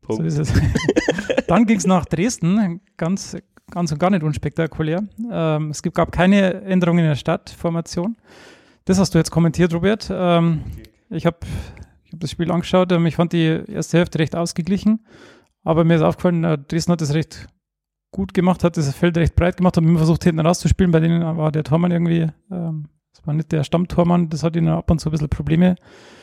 Punkt. 0.02 0.30
So 0.30 0.42
ist 0.42 0.50
es. 0.50 0.60
dann 1.46 1.64
ging 1.64 1.78
es 1.78 1.86
nach 1.86 2.04
Dresden, 2.04 2.80
ganz, 2.96 3.36
ganz 3.70 3.92
und 3.92 3.98
gar 3.98 4.10
nicht 4.10 4.22
unspektakulär. 4.22 5.02
Ähm, 5.30 5.70
es 5.70 5.82
gab 5.82 6.12
keine 6.12 6.62
Änderungen 6.62 7.00
in 7.00 7.06
der 7.06 7.16
Stadtformation. 7.16 8.16
Das 8.88 8.98
hast 8.98 9.14
du 9.14 9.18
jetzt 9.18 9.30
kommentiert, 9.30 9.74
Robert. 9.74 10.08
Ähm, 10.10 10.62
ich 11.10 11.26
habe 11.26 11.36
ich 12.06 12.12
hab 12.14 12.20
das 12.20 12.30
Spiel 12.30 12.50
angeschaut. 12.50 12.90
Ähm, 12.90 13.04
ich 13.04 13.16
fand 13.16 13.34
die 13.34 13.62
erste 13.68 13.98
Hälfte 13.98 14.18
recht 14.18 14.34
ausgeglichen. 14.34 15.04
Aber 15.62 15.84
mir 15.84 15.96
ist 15.96 16.00
aufgefallen, 16.00 16.42
äh, 16.42 16.56
Dresden 16.56 16.92
hat 16.92 17.02
das 17.02 17.12
recht 17.12 17.48
gut 18.12 18.32
gemacht, 18.32 18.64
hat 18.64 18.78
das 18.78 18.94
Feld 18.94 19.18
recht 19.18 19.36
breit 19.36 19.58
gemacht, 19.58 19.76
hat 19.76 19.84
immer 19.84 19.98
versucht, 19.98 20.24
hinten 20.24 20.40
rauszuspielen. 20.40 20.90
Bei 20.90 21.00
denen 21.00 21.20
war 21.36 21.52
der 21.52 21.64
Tormann 21.64 21.90
irgendwie, 21.90 22.28
ähm, 22.50 22.88
das 23.14 23.26
war 23.26 23.34
nicht 23.34 23.52
der 23.52 23.62
Stammtormann, 23.62 24.30
das 24.30 24.42
hat 24.42 24.56
ihnen 24.56 24.68
ab 24.68 24.90
und 24.90 25.00
zu 25.00 25.10
ein 25.10 25.12
bisschen 25.12 25.28
Probleme. 25.28 25.76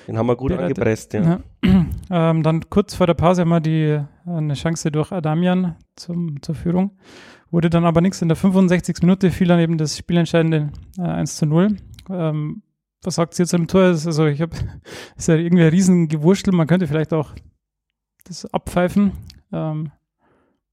Den 0.07 0.17
haben 0.17 0.25
wir 0.25 0.35
gut 0.35 0.49
bereitet. 0.49 0.79
angepresst, 0.79 1.13
ja. 1.13 1.21
ja. 1.63 1.85
Ähm, 2.09 2.41
dann 2.41 2.67
kurz 2.71 2.95
vor 2.95 3.05
der 3.05 3.13
Pause 3.13 3.41
haben 3.41 3.49
wir 3.49 3.59
die, 3.59 3.99
eine 4.25 4.55
Chance 4.55 4.91
durch 4.91 5.11
Adamian 5.11 5.75
zum, 5.95 6.41
zur 6.41 6.55
Führung. 6.55 6.97
Wurde 7.51 7.69
dann 7.69 7.85
aber 7.85 8.01
nichts. 8.01 8.23
In 8.23 8.27
der 8.27 8.35
65. 8.35 8.97
Minute 9.01 9.29
fiel 9.29 9.47
dann 9.47 9.59
eben 9.59 9.77
das 9.77 9.95
spielentscheidende 9.95 10.71
äh, 10.97 11.01
1 11.01 11.37
zu 11.37 11.45
0 11.45 11.77
ähm, 12.09 12.61
was 13.03 13.15
sagt 13.15 13.37
ihr 13.39 13.45
zu 13.45 13.57
dem 13.57 13.67
Tor? 13.67 13.83
Also 13.83 14.25
ich 14.25 14.41
habe, 14.41 14.55
ist 15.17 15.27
ja 15.27 15.35
irgendwie 15.35 15.63
ein 15.63 15.69
Riesengewurstel. 15.69 16.53
Man 16.53 16.67
könnte 16.67 16.87
vielleicht 16.87 17.13
auch 17.13 17.31
das 18.25 18.45
abpfeifen. 18.53 19.13
Ähm, 19.51 19.91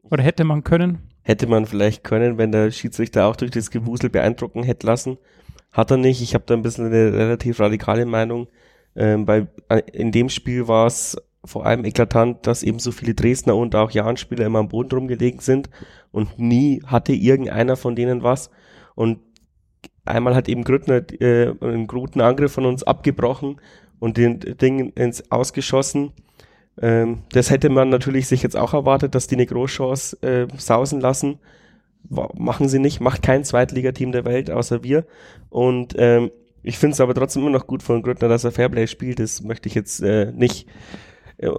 oder 0.03 0.23
hätte 0.23 0.45
man 0.45 0.65
können. 0.65 0.99
Hätte 1.23 1.47
man 1.47 1.67
vielleicht 1.67 2.03
können, 2.03 2.39
wenn 2.39 2.53
der 2.53 2.71
Schiedsrichter 2.71 3.27
auch 3.27 3.37
durch 3.37 3.51
das 3.51 3.71
Gewusel 3.71 4.11
beeindrucken 4.11 4.63
hätte 4.63 4.87
lassen. 4.87 5.19
Hat 5.71 5.91
er 5.91 5.97
nicht. 5.97 6.21
Ich 6.21 6.35
habe 6.35 6.45
da 6.47 6.55
ein 6.55 6.63
bisschen 6.63 6.87
eine 6.87 7.13
relativ 7.13 7.61
radikale 7.61 8.05
Meinung. 8.07 8.49
Ähm, 8.97 9.25
bei, 9.25 9.47
äh, 9.69 9.83
in 9.93 10.13
dem 10.13 10.29
Spiel 10.29 10.69
war 10.69 10.87
es 10.87 11.17
vor 11.45 11.67
allem 11.67 11.85
eklatant, 11.85 12.47
dass 12.47 12.63
eben 12.63 12.79
so 12.79 12.93
viele 12.93 13.15
Dresdner 13.15 13.57
und 13.57 13.75
auch 13.75 13.91
Jahn-Spieler 13.91 14.47
immer 14.47 14.61
am 14.61 14.69
Boden 14.69 14.95
rumgelegen 14.95 15.41
sind 15.41 15.71
und 16.11 16.39
nie 16.39 16.83
hatte 16.85 17.13
irgendeiner 17.13 17.77
von 17.77 17.97
denen 17.97 18.23
was. 18.23 18.51
Und 18.95 19.19
einmal 20.05 20.35
hat 20.35 20.49
eben 20.49 20.65
Grüttner 20.65 21.03
äh, 21.21 21.55
einen 21.61 21.87
guten 21.87 22.21
Angriff 22.21 22.53
von 22.53 22.67
uns 22.67 22.83
abgebrochen 22.83 23.61
und 23.99 24.17
den 24.17 24.41
Ding 24.41 24.93
ins 24.95 25.31
Ausgeschossen. 25.31 26.13
Ähm, 26.81 27.23
das 27.33 27.51
hätte 27.51 27.69
man 27.69 27.89
natürlich 27.89 28.27
sich 28.27 28.43
jetzt 28.43 28.57
auch 28.57 28.75
erwartet, 28.75 29.15
dass 29.15 29.27
die 29.27 29.37
eine 29.37 29.47
Großchance 29.47 30.23
äh, 30.23 30.49
sausen 30.57 31.01
lassen. 31.01 31.39
Machen 32.09 32.69
sie 32.69 32.81
nicht, 32.81 33.01
macht 33.01 33.23
kein 33.23 33.45
Zweitligateam 33.45 34.11
der 34.13 34.25
Welt 34.25 34.51
außer 34.51 34.83
wir. 34.83 35.07
Und 35.51 35.95
ähm, 35.97 36.31
ich 36.63 36.79
finde 36.79 36.95
es 36.95 37.01
aber 37.01 37.15
trotzdem 37.15 37.43
immer 37.43 37.51
noch 37.51 37.67
gut 37.67 37.83
von 37.83 38.03
Grüttner, 38.03 38.29
dass 38.29 38.45
er 38.45 38.53
Fairplay 38.53 38.87
spielt. 38.87 39.19
Das 39.19 39.43
möchte 39.43 39.69
ich 39.69 39.75
jetzt 39.75 40.03
äh, 40.03 40.33
nicht 40.33 40.67
äh, 41.39 41.51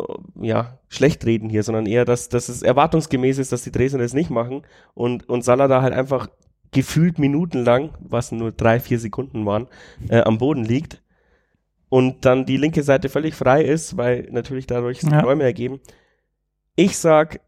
ja, 0.41 0.79
schlecht 0.89 1.25
reden 1.25 1.49
hier, 1.49 1.63
sondern 1.63 1.85
eher, 1.85 2.05
dass, 2.05 2.29
dass 2.29 2.49
es 2.49 2.61
erwartungsgemäß 2.61 3.37
ist, 3.37 3.51
dass 3.51 3.63
die 3.63 3.71
Dresdner 3.71 3.99
das 3.99 4.13
nicht 4.13 4.29
machen 4.29 4.63
und, 4.93 5.27
und 5.29 5.43
Salah 5.43 5.67
da 5.67 5.81
halt 5.81 5.93
einfach 5.93 6.27
gefühlt 6.73 7.19
minutenlang, 7.19 7.91
was 7.99 8.31
nur 8.31 8.51
drei, 8.51 8.79
vier 8.79 8.99
Sekunden 8.99 9.45
waren, 9.45 9.67
äh, 10.09 10.21
am 10.21 10.37
Boden 10.37 10.65
liegt 10.65 11.01
und 11.89 12.25
dann 12.25 12.45
die 12.45 12.57
linke 12.57 12.81
Seite 12.81 13.07
völlig 13.07 13.35
frei 13.35 13.63
ist, 13.63 13.97
weil 13.97 14.27
natürlich 14.31 14.65
dadurch 14.65 15.03
ja. 15.03 15.19
Räume 15.21 15.43
ergeben. 15.43 15.79
Ich 16.75 16.97
sag, 16.97 17.39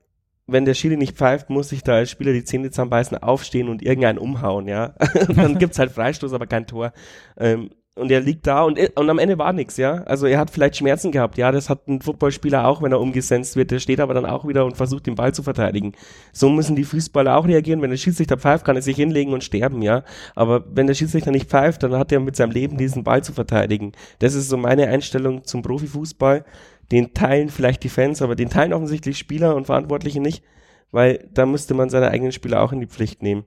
wenn 0.45 0.65
der 0.65 0.75
Schiri 0.75 0.97
nicht 0.97 1.17
pfeift, 1.17 1.49
muss 1.49 1.69
sich 1.69 1.81
da 1.81 1.93
als 1.93 2.11
Spieler 2.11 2.31
die 2.31 2.43
Zähne 2.43 2.69
zusammenbeißen, 2.69 3.17
aufstehen 3.17 3.69
und 3.69 3.81
irgendeinen 3.81 4.19
umhauen, 4.19 4.67
ja. 4.67 4.93
dann 5.35 5.57
gibt's 5.57 5.79
halt 5.79 5.91
Freistoß, 5.91 6.33
aber 6.33 6.45
kein 6.45 6.67
Tor. 6.67 6.93
Ähm, 7.37 7.71
und 7.95 8.11
er 8.11 8.19
liegt 8.19 8.45
da 8.45 8.63
und, 8.63 8.77
und 8.97 9.09
am 9.09 9.19
Ende 9.19 9.37
war 9.37 9.53
nichts, 9.53 9.77
ja. 9.77 10.03
Also 10.03 10.25
er 10.25 10.37
hat 10.37 10.49
vielleicht 10.49 10.75
Schmerzen 10.75 11.13
gehabt, 11.13 11.37
ja. 11.37 11.53
Das 11.53 11.69
hat 11.69 11.87
ein 11.87 12.01
Footballspieler 12.01 12.67
auch, 12.67 12.81
wenn 12.81 12.91
er 12.91 12.99
umgesenzt 12.99 13.55
wird. 13.55 13.71
Der 13.71 13.79
steht 13.79 14.01
aber 14.01 14.13
dann 14.13 14.25
auch 14.25 14.45
wieder 14.45 14.65
und 14.65 14.75
versucht, 14.75 15.07
den 15.07 15.15
Ball 15.15 15.33
zu 15.33 15.43
verteidigen. 15.43 15.93
So 16.33 16.49
müssen 16.49 16.75
die 16.75 16.83
Fußballer 16.83 17.37
auch 17.37 17.47
reagieren. 17.47 17.81
Wenn 17.81 17.91
der 17.91 17.97
Schiedsrichter 17.97 18.37
pfeift, 18.37 18.65
kann 18.65 18.75
er 18.75 18.81
sich 18.81 18.97
hinlegen 18.97 19.31
und 19.31 19.45
sterben, 19.45 19.81
ja. 19.81 20.03
Aber 20.35 20.65
wenn 20.69 20.87
der 20.87 20.93
Schiedsrichter 20.93 21.31
nicht 21.31 21.49
pfeift, 21.49 21.83
dann 21.83 21.93
hat 21.93 22.11
er 22.11 22.19
mit 22.19 22.35
seinem 22.35 22.51
Leben 22.51 22.77
diesen 22.77 23.05
Ball 23.05 23.23
zu 23.23 23.31
verteidigen. 23.31 23.93
Das 24.19 24.33
ist 24.33 24.49
so 24.49 24.57
meine 24.57 24.87
Einstellung 24.87 25.45
zum 25.45 25.61
Profifußball. 25.61 26.43
Den 26.91 27.13
teilen 27.13 27.47
vielleicht 27.47 27.83
die 27.83 27.89
Fans, 27.89 28.21
aber 28.21 28.35
den 28.35 28.49
teilen 28.49 28.73
offensichtlich 28.73 29.17
Spieler 29.17 29.55
und 29.55 29.67
Verantwortliche 29.67 30.19
nicht, 30.19 30.43
weil 30.91 31.29
da 31.33 31.45
müsste 31.45 31.73
man 31.73 31.89
seine 31.89 32.11
eigenen 32.11 32.33
Spieler 32.33 32.61
auch 32.61 32.73
in 32.73 32.81
die 32.81 32.87
Pflicht 32.87 33.23
nehmen. 33.23 33.45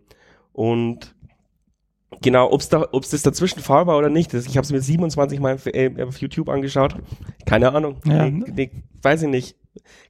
Und 0.53 1.15
Genau, 2.23 2.51
ob 2.51 2.61
es 2.61 2.69
da, 2.69 2.89
ob's 2.93 3.11
das 3.11 3.23
dazwischen 3.23 3.61
faul 3.61 3.87
war 3.87 3.97
oder 3.97 4.09
nicht, 4.09 4.35
das, 4.35 4.47
ich 4.47 4.57
habe 4.57 4.65
es 4.65 4.73
mir 4.73 4.81
27 4.81 5.41
Mal 5.41 5.55
auf, 5.55 5.67
äh, 5.67 5.91
auf, 6.03 6.19
YouTube 6.19 6.49
angeschaut. 6.49 6.97
Keine 7.47 7.73
Ahnung. 7.73 7.99
Ja. 8.05 8.29
Nee, 8.29 8.45
nee, 8.55 8.71
weiß 9.03 9.23
ich 9.23 9.29
nicht. 9.29 9.57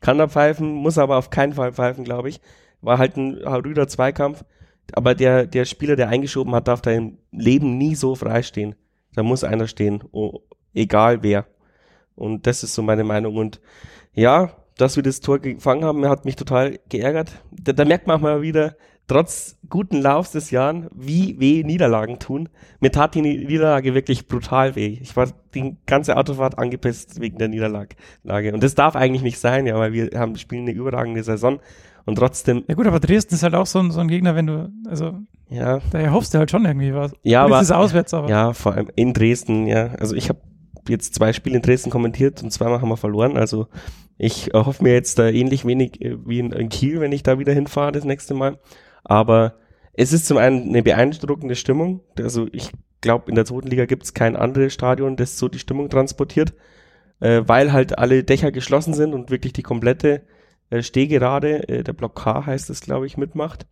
Kann 0.01 0.19
da 0.19 0.29
pfeifen, 0.29 0.73
muss 0.73 0.97
aber 0.97 1.17
auf 1.17 1.31
keinen 1.31 1.53
Fall 1.53 1.73
pfeifen, 1.73 2.05
glaube 2.05 2.31
ich. 2.31 2.41
War 2.81 2.99
halt 2.99 3.17
ein 3.17 3.35
rüder 3.37 3.89
Zweikampf. 3.89 4.45
Aber 4.93 5.15
der, 5.15 5.47
der 5.47 5.67
Spieler, 5.67 5.97
der 5.97 6.09
eingeschoben 6.09 6.55
hat, 6.55 6.69
darf 6.69 6.81
da 6.81 6.91
im 6.91 7.19
Leben 7.31 7.77
nie 7.77 7.95
so 7.95 8.15
frei 8.15 8.43
stehen. 8.43 8.75
Da 9.15 9.23
muss 9.23 9.45
einer 9.45 9.67
stehen, 9.67 10.03
oh, 10.13 10.41
egal 10.75 11.23
wer. 11.23 11.47
Und 12.15 12.47
das 12.47 12.63
ist 12.63 12.75
so 12.75 12.83
meine 12.83 13.05
Meinung. 13.05 13.37
Und 13.37 13.61
ja, 14.15 14.53
dass 14.79 14.97
wir 14.97 15.03
das 15.03 15.21
Tor 15.21 15.41
gefangen 15.41 15.85
haben, 15.85 16.09
hat 16.09 16.25
mich 16.25 16.37
total 16.37 16.79
geärgert. 16.89 17.33
Da, 17.51 17.73
da 17.73 17.85
merkt 17.85 18.07
man 18.07 18.21
mal 18.21 18.41
wieder, 18.41 18.77
trotz 19.09 19.57
guten 19.69 20.01
Laufs 20.01 20.33
des 20.33 20.51
Jahres, 20.51 20.85
wie 20.95 21.41
weh 21.41 21.65
Niederlagen 21.65 22.19
tun. 22.19 22.49
Mir 22.81 22.93
tat 22.93 23.15
die 23.15 23.23
Niederlage 23.23 23.95
wirklich 23.95 24.29
brutal 24.29 24.77
weh. 24.77 24.99
Ich 25.01 25.17
war 25.17 25.29
die 25.55 25.77
ganze 25.87 26.17
Autofahrt 26.17 26.59
angepisst 26.59 27.21
wegen 27.21 27.39
der 27.39 27.49
Niederlage. 27.49 27.97
Und 28.25 28.63
das 28.63 28.75
darf 28.75 28.95
eigentlich 28.95 29.23
nicht 29.23 29.39
sein, 29.39 29.67
ja, 29.67 29.77
weil 29.77 29.93
wir 29.93 30.11
haben 30.15 30.37
spielen 30.37 30.63
eine 30.63 30.73
überragende 30.73 31.23
Saison 31.25 31.59
und 32.05 32.17
trotzdem. 32.17 32.65
Ja 32.69 32.75
gut, 32.75 32.87
aber 32.87 33.01
Dresden 33.01 33.35
ist 33.35 33.43
halt 33.43 33.55
auch 33.55 33.67
so 33.67 33.81
ein, 33.81 33.91
so 33.91 34.01
ein 34.01 34.09
Gegner, 34.09 34.35
wenn 34.35 34.47
du, 34.47 34.71
also 34.87 35.19
ja, 35.49 35.81
da 35.91 35.99
erhoffst 35.99 36.35
du 36.35 36.39
halt 36.39 36.51
schon 36.51 36.67
irgendwie 36.67 36.95
was. 36.95 37.13
Ja, 37.23 37.45
aber 37.45 37.61
ist 37.61 37.73
auswärts, 37.73 38.13
aber 38.15 38.29
ja, 38.29 38.53
vor 38.53 38.75
allem 38.75 38.91
in 38.95 39.15
Dresden, 39.15 39.67
ja. 39.67 39.89
Also 39.99 40.15
ich 40.15 40.29
habe 40.29 40.41
jetzt 40.89 41.15
zwei 41.15 41.33
Spiele 41.33 41.57
in 41.57 41.63
Dresden 41.63 41.91
kommentiert 41.91 42.43
und 42.43 42.51
zweimal 42.51 42.81
haben 42.81 42.89
wir 42.89 42.97
verloren. 42.97 43.37
Also 43.37 43.69
ich 44.19 44.51
hoffe 44.53 44.83
mir 44.83 44.93
jetzt 44.93 45.19
da 45.19 45.29
ähnlich 45.29 45.65
wenig 45.65 46.01
äh, 46.03 46.17
wie 46.27 46.41
in, 46.41 46.53
in 46.53 46.69
Kiel, 46.69 47.01
wenn 47.01 47.13
ich 47.13 47.23
da 47.23 47.39
wieder 47.39 47.53
hinfahre 47.53 47.93
das 47.93 48.05
nächste 48.05 48.35
Mal. 48.35 48.59
Aber 49.09 49.55
es 49.95 50.13
ist 50.13 50.27
zum 50.27 50.37
einen 50.37 50.69
eine 50.69 50.85
beeindruckende 50.85 51.57
Stimmung. 51.57 52.03
Also 52.17 52.47
ich 52.53 52.71
glaube, 53.01 53.29
in 53.29 53.35
der 53.35 53.47
zweiten 53.47 53.67
Liga 53.69 53.87
gibt 53.87 54.05
es 54.05 54.15
kein 54.15 54.37
anderes 54.37 54.73
Stadion, 54.73 55.17
das 55.17 55.39
so 55.39 55.49
die 55.49 55.59
Stimmung 55.59 55.89
transportiert, 55.89 56.55
äh, 57.19 57.43
weil 57.47 57.73
halt 57.73 57.99
alle 57.99 58.23
Dächer 58.23 58.53
geschlossen 58.53 58.95
sind 58.95 59.15
und 59.15 59.31
wirklich 59.31 59.53
die 59.53 59.63
komplette 59.63 60.23
äh, 60.71 60.83
Stehgerade, 60.83 61.69
äh, 61.69 61.83
der 61.83 61.95
Block 61.95 62.15
K 62.15 62.47
heißt 62.47 62.71
es, 62.71 62.81
glaube 62.81 63.07
ich, 63.07 63.17
mitmacht. 63.17 63.67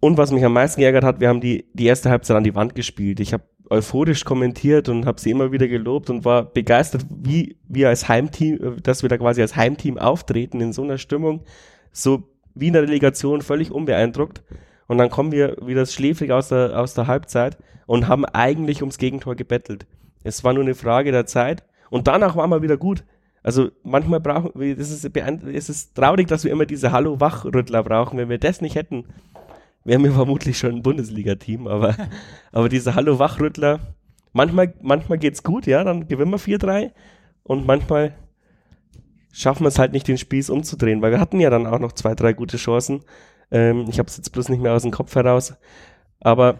Und 0.00 0.16
was 0.16 0.32
mich 0.32 0.44
am 0.44 0.52
meisten 0.52 0.80
geärgert 0.80 1.04
hat, 1.04 1.20
wir 1.20 1.28
haben 1.28 1.40
die, 1.40 1.66
die 1.74 1.86
erste 1.86 2.10
Halbzeit 2.10 2.36
an 2.36 2.44
die 2.44 2.54
Wand 2.54 2.74
gespielt. 2.74 3.20
Ich 3.20 3.32
habe 3.32 3.44
euphorisch 3.68 4.24
kommentiert 4.24 4.88
und 4.88 5.06
habe 5.06 5.20
sie 5.20 5.30
immer 5.30 5.52
wieder 5.52 5.68
gelobt 5.68 6.08
und 6.08 6.24
war 6.24 6.44
begeistert, 6.44 7.04
wie 7.10 7.58
wir 7.68 7.88
als 7.88 8.08
Heimteam, 8.08 8.54
äh, 8.54 8.80
dass 8.80 9.02
wir 9.02 9.08
da 9.08 9.18
quasi 9.18 9.42
als 9.42 9.54
Heimteam 9.56 9.98
auftreten 9.98 10.60
in 10.60 10.72
so 10.72 10.82
einer 10.82 10.98
Stimmung. 10.98 11.44
So 11.92 12.28
wie 12.58 12.68
in 12.68 12.72
der 12.72 12.82
Relegation 12.82 13.40
völlig 13.40 13.70
unbeeindruckt. 13.70 14.42
Und 14.86 14.98
dann 14.98 15.10
kommen 15.10 15.32
wir 15.32 15.56
wieder 15.62 15.84
schläfrig 15.86 16.32
aus 16.32 16.48
der, 16.48 16.78
aus 16.78 16.94
der 16.94 17.06
Halbzeit 17.06 17.58
und 17.86 18.08
haben 18.08 18.24
eigentlich 18.24 18.82
ums 18.82 18.98
Gegentor 18.98 19.34
gebettelt. 19.34 19.86
Es 20.24 20.44
war 20.44 20.52
nur 20.52 20.62
eine 20.62 20.74
Frage 20.74 21.12
der 21.12 21.26
Zeit. 21.26 21.64
Und 21.90 22.06
danach 22.06 22.36
waren 22.36 22.50
wir 22.50 22.62
wieder 22.62 22.76
gut. 22.76 23.04
Also 23.42 23.70
manchmal 23.82 24.20
brauchen 24.20 24.50
wir, 24.54 24.78
es 24.78 24.90
ist, 24.90 25.04
es 25.04 25.68
ist 25.68 25.94
traurig, 25.94 26.26
dass 26.28 26.44
wir 26.44 26.50
immer 26.50 26.66
diese 26.66 26.92
Hallo-Wachrüttler 26.92 27.82
brauchen. 27.82 28.18
Wenn 28.18 28.28
wir 28.28 28.38
das 28.38 28.60
nicht 28.60 28.74
hätten, 28.74 29.04
wären 29.84 30.04
wir 30.04 30.12
vermutlich 30.12 30.58
schon 30.58 30.76
ein 30.76 30.82
Bundesliga-Team. 30.82 31.66
Aber, 31.66 31.94
aber 32.52 32.68
diese 32.68 32.94
Hallo-Wachrüttler, 32.94 33.80
manchmal, 34.32 34.74
manchmal 34.82 35.18
geht's 35.18 35.42
gut, 35.42 35.66
ja, 35.66 35.84
dann 35.84 36.08
gewinnen 36.08 36.32
wir 36.32 36.38
4-3 36.38 36.90
und 37.42 37.66
manchmal 37.66 38.14
schaffen 39.38 39.62
wir 39.62 39.68
es 39.68 39.78
halt 39.78 39.92
nicht, 39.92 40.08
den 40.08 40.18
Spieß 40.18 40.50
umzudrehen, 40.50 41.00
weil 41.00 41.12
wir 41.12 41.20
hatten 41.20 41.38
ja 41.38 41.48
dann 41.48 41.66
auch 41.66 41.78
noch 41.78 41.92
zwei, 41.92 42.14
drei 42.14 42.32
gute 42.32 42.56
Chancen. 42.56 43.04
Ähm, 43.52 43.86
ich 43.88 43.98
habe 44.00 44.08
es 44.08 44.16
jetzt 44.16 44.32
bloß 44.32 44.48
nicht 44.48 44.60
mehr 44.60 44.72
aus 44.72 44.82
dem 44.82 44.90
Kopf 44.90 45.14
heraus. 45.14 45.54
Aber 46.20 46.58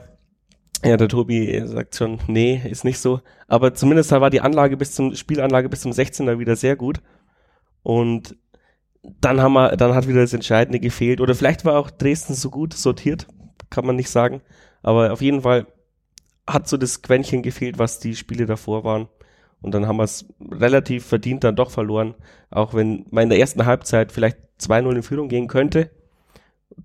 ja, 0.84 0.96
der 0.96 1.08
Tobi 1.08 1.60
sagt 1.64 1.96
schon, 1.96 2.20
nee, 2.28 2.62
ist 2.64 2.84
nicht 2.84 3.00
so. 3.00 3.20
Aber 3.48 3.74
zumindest 3.74 4.12
war 4.12 4.30
die 4.30 4.40
Anlage 4.40 4.76
bis 4.76 4.92
zum 4.92 5.16
Spielanlage 5.16 5.68
bis 5.68 5.80
zum 5.80 5.90
16er 5.90 6.38
wieder 6.38 6.54
sehr 6.54 6.76
gut. 6.76 7.00
Und 7.82 8.36
dann 9.02 9.40
haben 9.40 9.54
wir, 9.54 9.76
dann 9.76 9.94
hat 9.94 10.06
wieder 10.06 10.20
das 10.20 10.32
Entscheidende 10.32 10.78
gefehlt. 10.78 11.20
Oder 11.20 11.34
vielleicht 11.34 11.64
war 11.64 11.78
auch 11.78 11.90
Dresden 11.90 12.34
so 12.34 12.48
gut 12.48 12.74
sortiert, 12.74 13.26
kann 13.70 13.86
man 13.86 13.96
nicht 13.96 14.10
sagen. 14.10 14.40
Aber 14.82 15.12
auf 15.12 15.20
jeden 15.20 15.42
Fall 15.42 15.66
hat 16.46 16.68
so 16.68 16.76
das 16.76 17.02
Quäntchen 17.02 17.42
gefehlt, 17.42 17.80
was 17.80 17.98
die 17.98 18.14
Spiele 18.14 18.46
davor 18.46 18.84
waren. 18.84 19.08
Und 19.60 19.74
dann 19.74 19.86
haben 19.86 19.96
wir 19.96 20.04
es 20.04 20.26
relativ 20.40 21.06
verdient 21.06 21.44
dann 21.44 21.56
doch 21.56 21.70
verloren. 21.70 22.14
Auch 22.50 22.74
wenn 22.74 23.06
man 23.10 23.24
in 23.24 23.30
der 23.30 23.38
ersten 23.38 23.66
Halbzeit 23.66 24.12
vielleicht 24.12 24.38
2-0 24.60 24.96
in 24.96 25.02
Führung 25.02 25.28
gehen 25.28 25.48
könnte, 25.48 25.90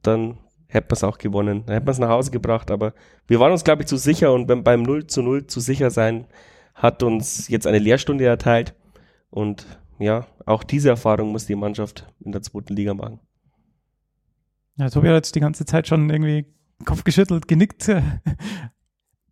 dann 0.02 0.38
hätte 0.68 0.88
man 0.90 0.96
es 0.96 1.04
auch 1.04 1.18
gewonnen. 1.18 1.64
Dann 1.66 1.76
hätte 1.76 1.86
man 1.86 1.92
es 1.92 2.00
nach 2.00 2.10
Hause 2.10 2.32
gebracht. 2.32 2.72
Aber 2.72 2.94
wir 3.28 3.40
waren 3.40 3.52
uns, 3.52 3.64
glaube 3.64 3.84
ich, 3.84 3.88
zu 3.88 3.98
sicher 3.98 4.34
und 4.34 4.48
beim, 4.48 4.64
beim 4.64 4.82
0 4.82 5.08
zu 5.08 5.22
0 5.22 5.48
zu 5.48 5.60
sicher 5.60 5.92
sein 5.92 6.26
hat 6.74 7.04
uns 7.04 7.48
jetzt 7.48 7.68
eine 7.68 7.80
Lehrstunde 7.80 8.26
erteilt. 8.26 8.74
Und 9.30 9.66
ja, 10.00 10.26
auch 10.46 10.64
diese 10.64 10.90
Erfahrung 10.90 11.32
muss 11.32 11.46
die 11.46 11.56
Mannschaft 11.56 12.08
in 12.20 12.32
der 12.32 12.42
zweiten 12.42 12.74
Liga 12.74 12.94
machen. 12.94 13.20
Ja, 14.78 14.90
Tobi 14.90 15.08
hat 15.08 15.16
jetzt 15.16 15.36
die 15.36 15.40
ganze 15.40 15.66
Zeit 15.66 15.88
schon 15.88 16.10
irgendwie 16.10 16.46
Kopf 16.86 17.04
geschüttelt, 17.04 17.48
genickt. 17.48 17.90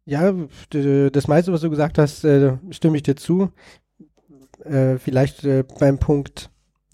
Ja, 0.05 0.33
das 0.71 1.27
meiste, 1.27 1.53
was 1.53 1.61
du 1.61 1.69
gesagt 1.69 1.97
hast, 1.97 2.23
äh, 2.23 2.57
stimme 2.71 2.97
ich 2.97 3.03
dir 3.03 3.15
zu. 3.15 3.51
Äh, 4.65 4.97
vielleicht 4.97 5.43
äh, 5.43 5.63
beim 5.79 5.99
Punkt 5.99 6.49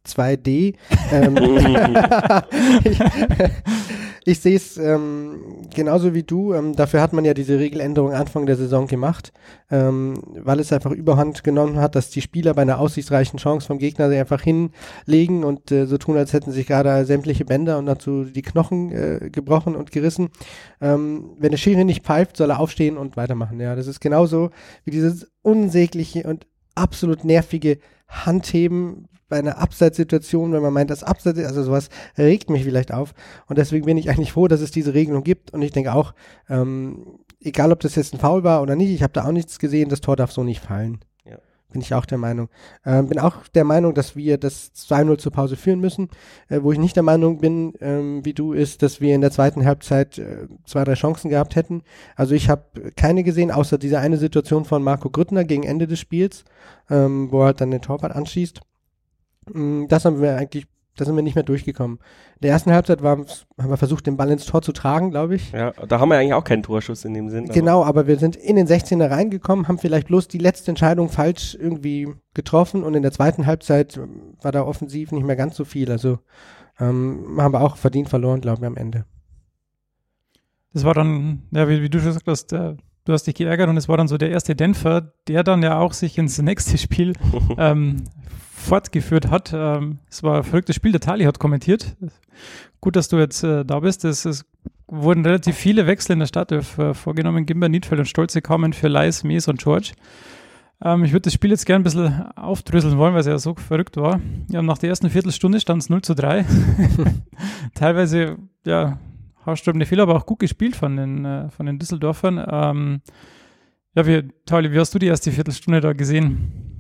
2D. 0.06 0.76
Ähm, 1.12 1.38
ich, 2.84 3.00
ich 4.28 4.42
sehe 4.42 4.58
es 4.58 4.76
ähm, 4.78 5.40
genauso 5.74 6.14
wie 6.14 6.24
du. 6.24 6.54
Ähm, 6.54 6.76
dafür 6.76 7.02
hat 7.02 7.14
man 7.14 7.24
ja 7.24 7.34
diese 7.34 7.60
Regeländerung 7.60 8.12
Anfang 8.12 8.46
der 8.46 8.58
Saison 8.58 8.86
gemacht, 8.86 9.32
ähm, 9.72 10.22
weil 10.44 10.60
es 10.60 10.74
einfach 10.74 10.92
überhand 10.92 11.46
genommen 11.46 11.78
hat, 11.78 11.96
dass 11.96 12.10
die 12.10 12.22
Spieler 12.22 12.54
bei 12.54 12.64
einer 12.64 12.80
aussichtsreichen 12.80 13.40
Chance 13.40 13.68
vom 13.68 13.78
Gegner 13.78 14.10
sich 14.10 14.20
einfach 14.20 14.42
hinlegen 14.42 15.46
und 15.46 15.72
äh, 15.72 15.86
so 15.86 15.98
tun, 15.98 16.18
als 16.18 16.34
hätten 16.34 16.52
sich 16.52 16.68
gerade 16.68 17.06
sämtliche 17.06 17.46
Bänder 17.46 17.78
und 17.78 17.86
dazu 17.86 18.26
die 18.26 18.42
Knochen 18.42 18.92
äh, 18.92 19.30
gebrochen 19.32 19.78
und 19.78 19.94
gerissen. 19.94 20.28
Ähm, 20.82 21.32
wenn 21.40 21.52
der 21.52 21.58
Schiri 21.58 21.86
nicht 21.86 22.04
pfeift, 22.04 22.36
soll 22.36 22.50
er 22.50 22.60
aufstehen 22.60 22.98
und 22.98 23.16
weitermachen. 23.16 23.62
Ja, 23.62 23.78
das 23.78 23.88
ist 23.88 24.02
genauso 24.02 24.50
wie 24.84 24.92
dieses 24.92 25.32
unsägliche 25.42 26.24
und 26.24 26.48
absolut 26.76 27.24
nervige 27.24 27.78
Handheben 28.10 29.08
bei 29.30 29.40
einer 29.40 29.58
Abseitssituation, 29.58 30.54
wenn 30.54 30.62
man 30.62 30.74
meint, 30.74 30.90
dass 30.90 31.04
Abseits, 31.04 31.40
also 31.40 31.64
sowas 31.64 31.90
regt 32.18 32.50
mich 32.50 32.64
vielleicht 32.64 32.94
auf. 32.94 33.14
Und 33.48 33.58
deswegen 33.58 33.86
bin 33.86 33.98
ich 33.98 34.10
eigentlich 34.10 34.32
froh, 34.32 34.48
dass 34.48 34.62
es 34.62 34.72
diese 34.72 34.94
Regelung 34.94 35.24
gibt. 35.24 35.54
Und 35.54 35.62
ich 35.62 35.72
denke 35.72 35.94
auch, 35.94 36.14
ähm, 36.50 37.20
egal 37.42 37.72
ob 37.72 37.80
das 37.82 37.96
jetzt 37.96 38.14
ein 38.14 38.20
Foul 38.20 38.44
war 38.44 38.62
oder 38.62 38.76
nicht, 38.76 38.92
ich 38.92 39.04
habe 39.04 39.14
da 39.14 39.26
auch 39.26 39.32
nichts 39.32 39.60
gesehen, 39.60 39.90
das 39.90 40.02
Tor 40.02 40.16
darf 40.16 40.32
so 40.32 40.44
nicht 40.44 40.62
fallen. 40.64 41.00
Ja. 41.26 41.38
Bin 41.70 41.82
ich 41.82 41.94
auch 41.94 42.06
der 42.06 42.18
Meinung. 42.18 42.48
Ähm, 42.86 43.10
bin 43.10 43.20
auch 43.20 43.48
der 43.54 43.66
Meinung, 43.66 43.94
dass 43.94 44.16
wir 44.16 44.38
das 44.38 44.72
2-0 44.74 45.18
zur 45.18 45.34
Pause 45.34 45.58
führen 45.58 45.82
müssen. 45.82 46.10
Äh, 46.48 46.62
wo 46.64 46.72
ich 46.72 46.80
nicht 46.80 46.96
der 46.96 47.04
Meinung 47.04 47.40
bin, 47.40 47.74
ähm, 47.82 48.24
wie 48.24 48.34
du, 48.34 48.54
ist, 48.54 48.82
dass 48.82 49.02
wir 49.02 49.14
in 49.14 49.22
der 49.22 49.32
zweiten 49.32 49.66
Halbzeit 49.66 50.18
äh, 50.18 50.48
zwei, 50.66 50.86
drei 50.86 50.94
Chancen 50.94 51.30
gehabt 51.30 51.58
hätten. 51.58 51.84
Also 52.16 52.34
ich 52.34 52.50
habe 52.50 52.92
keine 52.96 53.24
gesehen, 53.24 53.52
außer 53.52 53.78
diese 53.78 54.00
eine 54.00 54.18
Situation 54.18 54.64
von 54.64 54.82
Marco 54.82 55.10
Grüttner 55.10 55.44
gegen 55.44 55.64
Ende 55.64 55.88
des 55.88 56.00
Spiels, 56.00 56.46
ähm, 56.90 57.32
wo 57.32 57.42
er 57.42 57.48
halt 57.48 57.62
dann 57.62 57.72
den 57.72 57.82
Torwart 57.82 58.16
anschießt. 58.16 58.62
Mm, 59.52 59.86
das 59.88 60.06
haben 60.06 60.22
wir 60.22 60.38
eigentlich, 60.38 60.66
da 60.96 61.06
sind 61.06 61.16
wir 61.16 61.24
nicht 61.24 61.36
mehr 61.36 61.44
durchgekommen. 61.44 61.98
In 62.36 62.42
der 62.42 62.52
ersten 62.52 62.72
Halbzeit 62.72 63.04
war, 63.04 63.18
haben 63.18 63.70
wir 63.70 63.78
versucht, 63.78 64.08
den 64.08 64.18
Ball 64.18 64.32
ins 64.32 64.46
Tor 64.46 64.62
zu 64.62 64.72
tragen, 64.72 65.12
glaube 65.12 65.36
ich. 65.36 65.52
Ja, 65.52 65.72
da 65.72 66.00
haben 66.00 66.10
wir 66.10 66.18
eigentlich 66.18 66.34
auch 66.34 66.44
keinen 66.44 66.64
Torschuss 66.64 67.06
in 67.06 67.14
dem 67.14 67.30
Sinn. 67.30 67.46
Genau, 67.46 67.82
aber. 67.82 67.90
aber 68.02 68.08
wir 68.08 68.18
sind 68.18 68.36
in 68.36 68.56
den 68.56 68.68
16er 68.68 69.10
reingekommen, 69.10 69.68
haben 69.68 69.78
vielleicht 69.78 70.08
bloß 70.08 70.28
die 70.28 70.40
letzte 70.40 70.72
Entscheidung 70.72 71.10
falsch 71.10 71.58
irgendwie 71.60 72.14
getroffen 72.34 72.84
und 72.84 72.96
in 72.96 73.04
der 73.04 73.12
zweiten 73.12 73.46
Halbzeit 73.46 74.00
war 74.42 74.52
da 74.52 74.64
offensiv 74.64 75.12
nicht 75.12 75.26
mehr 75.26 75.36
ganz 75.36 75.56
so 75.56 75.66
viel. 75.66 75.92
Also 75.92 76.20
ähm, 76.80 77.38
haben 77.40 77.54
wir 77.54 77.62
auch 77.62 77.78
verdient 77.78 78.10
verloren, 78.10 78.42
glaube 78.42 78.62
ich, 78.62 78.68
am 78.68 78.78
Ende. 78.78 79.06
Das 80.74 80.84
war 80.84 80.94
dann, 80.94 81.44
ja, 81.52 81.68
wie, 81.68 81.82
wie 81.82 81.90
du 81.90 82.00
schon 82.00 82.10
gesagt 82.10 82.28
hast, 82.28 82.52
der, 82.52 82.78
du 83.06 83.14
hast 83.14 83.24
dich 83.24 83.36
geärgert 83.36 83.70
und 83.70 83.78
es 83.78 83.90
war 83.90 83.98
dann 83.98 84.08
so 84.08 84.18
der 84.18 84.30
erste 84.30 84.56
Dämpfer, 84.56 85.14
der 85.28 85.44
dann 85.44 85.64
ja 85.64 85.80
auch 85.80 85.94
sich 85.94 86.18
ins 86.18 86.40
nächste 86.40 86.78
Spiel 86.78 87.14
ähm, 87.58 88.04
fortgeführt 88.68 89.30
hat. 89.30 89.52
Ähm, 89.54 90.00
es 90.10 90.24
war 90.24 90.38
ein 90.38 90.44
verrücktes 90.44 90.76
Spiel, 90.76 90.92
der 90.92 91.02
Tali 91.02 91.24
hat 91.26 91.40
kommentiert. 91.40 91.96
Gut, 92.82 92.96
dass 92.96 93.08
du 93.08 93.18
jetzt 93.18 93.44
äh, 93.44 93.66
da 93.66 93.80
bist. 93.80 94.06
Es, 94.06 94.26
es, 94.26 94.46
wurden 94.90 95.26
relativ 95.26 95.56
viele 95.56 95.86
Wechsel 95.86 96.14
in 96.14 96.20
der 96.20 96.28
Stadt 96.28 96.52
äh, 96.52 96.62
vorgenommen. 96.62 97.46
Gimber, 97.46 97.70
Niedfeld 97.70 98.00
und 98.00 98.06
Stolze 98.06 98.42
kamen 98.42 98.74
für 98.74 98.88
Leis, 98.88 99.24
Mies 99.24 99.48
und 99.48 99.62
George. 99.62 99.92
Ähm, 100.82 101.04
ich 101.04 101.12
würde 101.12 101.24
das 101.24 101.34
Spiel 101.34 101.50
jetzt 101.50 101.66
gerne 101.66 101.82
ein 101.82 101.84
bisschen 101.84 102.32
aufdröseln 102.36 102.98
wollen, 102.98 103.14
weil 103.14 103.22
es 103.22 103.28
ja 103.28 103.38
so 103.38 103.56
verrückt 103.56 103.98
war. 103.98 104.20
Ja, 104.50 104.62
nach 104.62 104.78
der 104.78 104.90
ersten 104.90 105.10
Viertelstunde 105.10 105.60
stand 105.60 105.82
es 105.82 105.90
0 105.90 106.02
zu 106.04 106.16
3. 106.16 106.46
Teilweise, 107.76 108.38
ja, 108.66 109.00
haarsträubende 109.46 109.86
Fehler, 109.86 110.04
aber 110.04 110.16
auch 110.16 110.26
gut 110.26 110.40
gespielt 110.40 110.76
von 110.76 110.96
den, 110.96 111.26
äh, 111.26 111.50
von 111.50 111.66
den 111.66 111.80
Düsseldorfern. 111.80 112.44
Ähm, 112.50 113.02
ja, 113.96 114.06
wie, 114.06 114.30
Tauli, 114.46 114.72
wie 114.72 114.80
hast 114.80 114.94
du 114.94 115.00
die 115.00 115.08
erste 115.08 115.32
Viertelstunde 115.32 115.82
da 115.82 115.94
gesehen? 115.94 116.77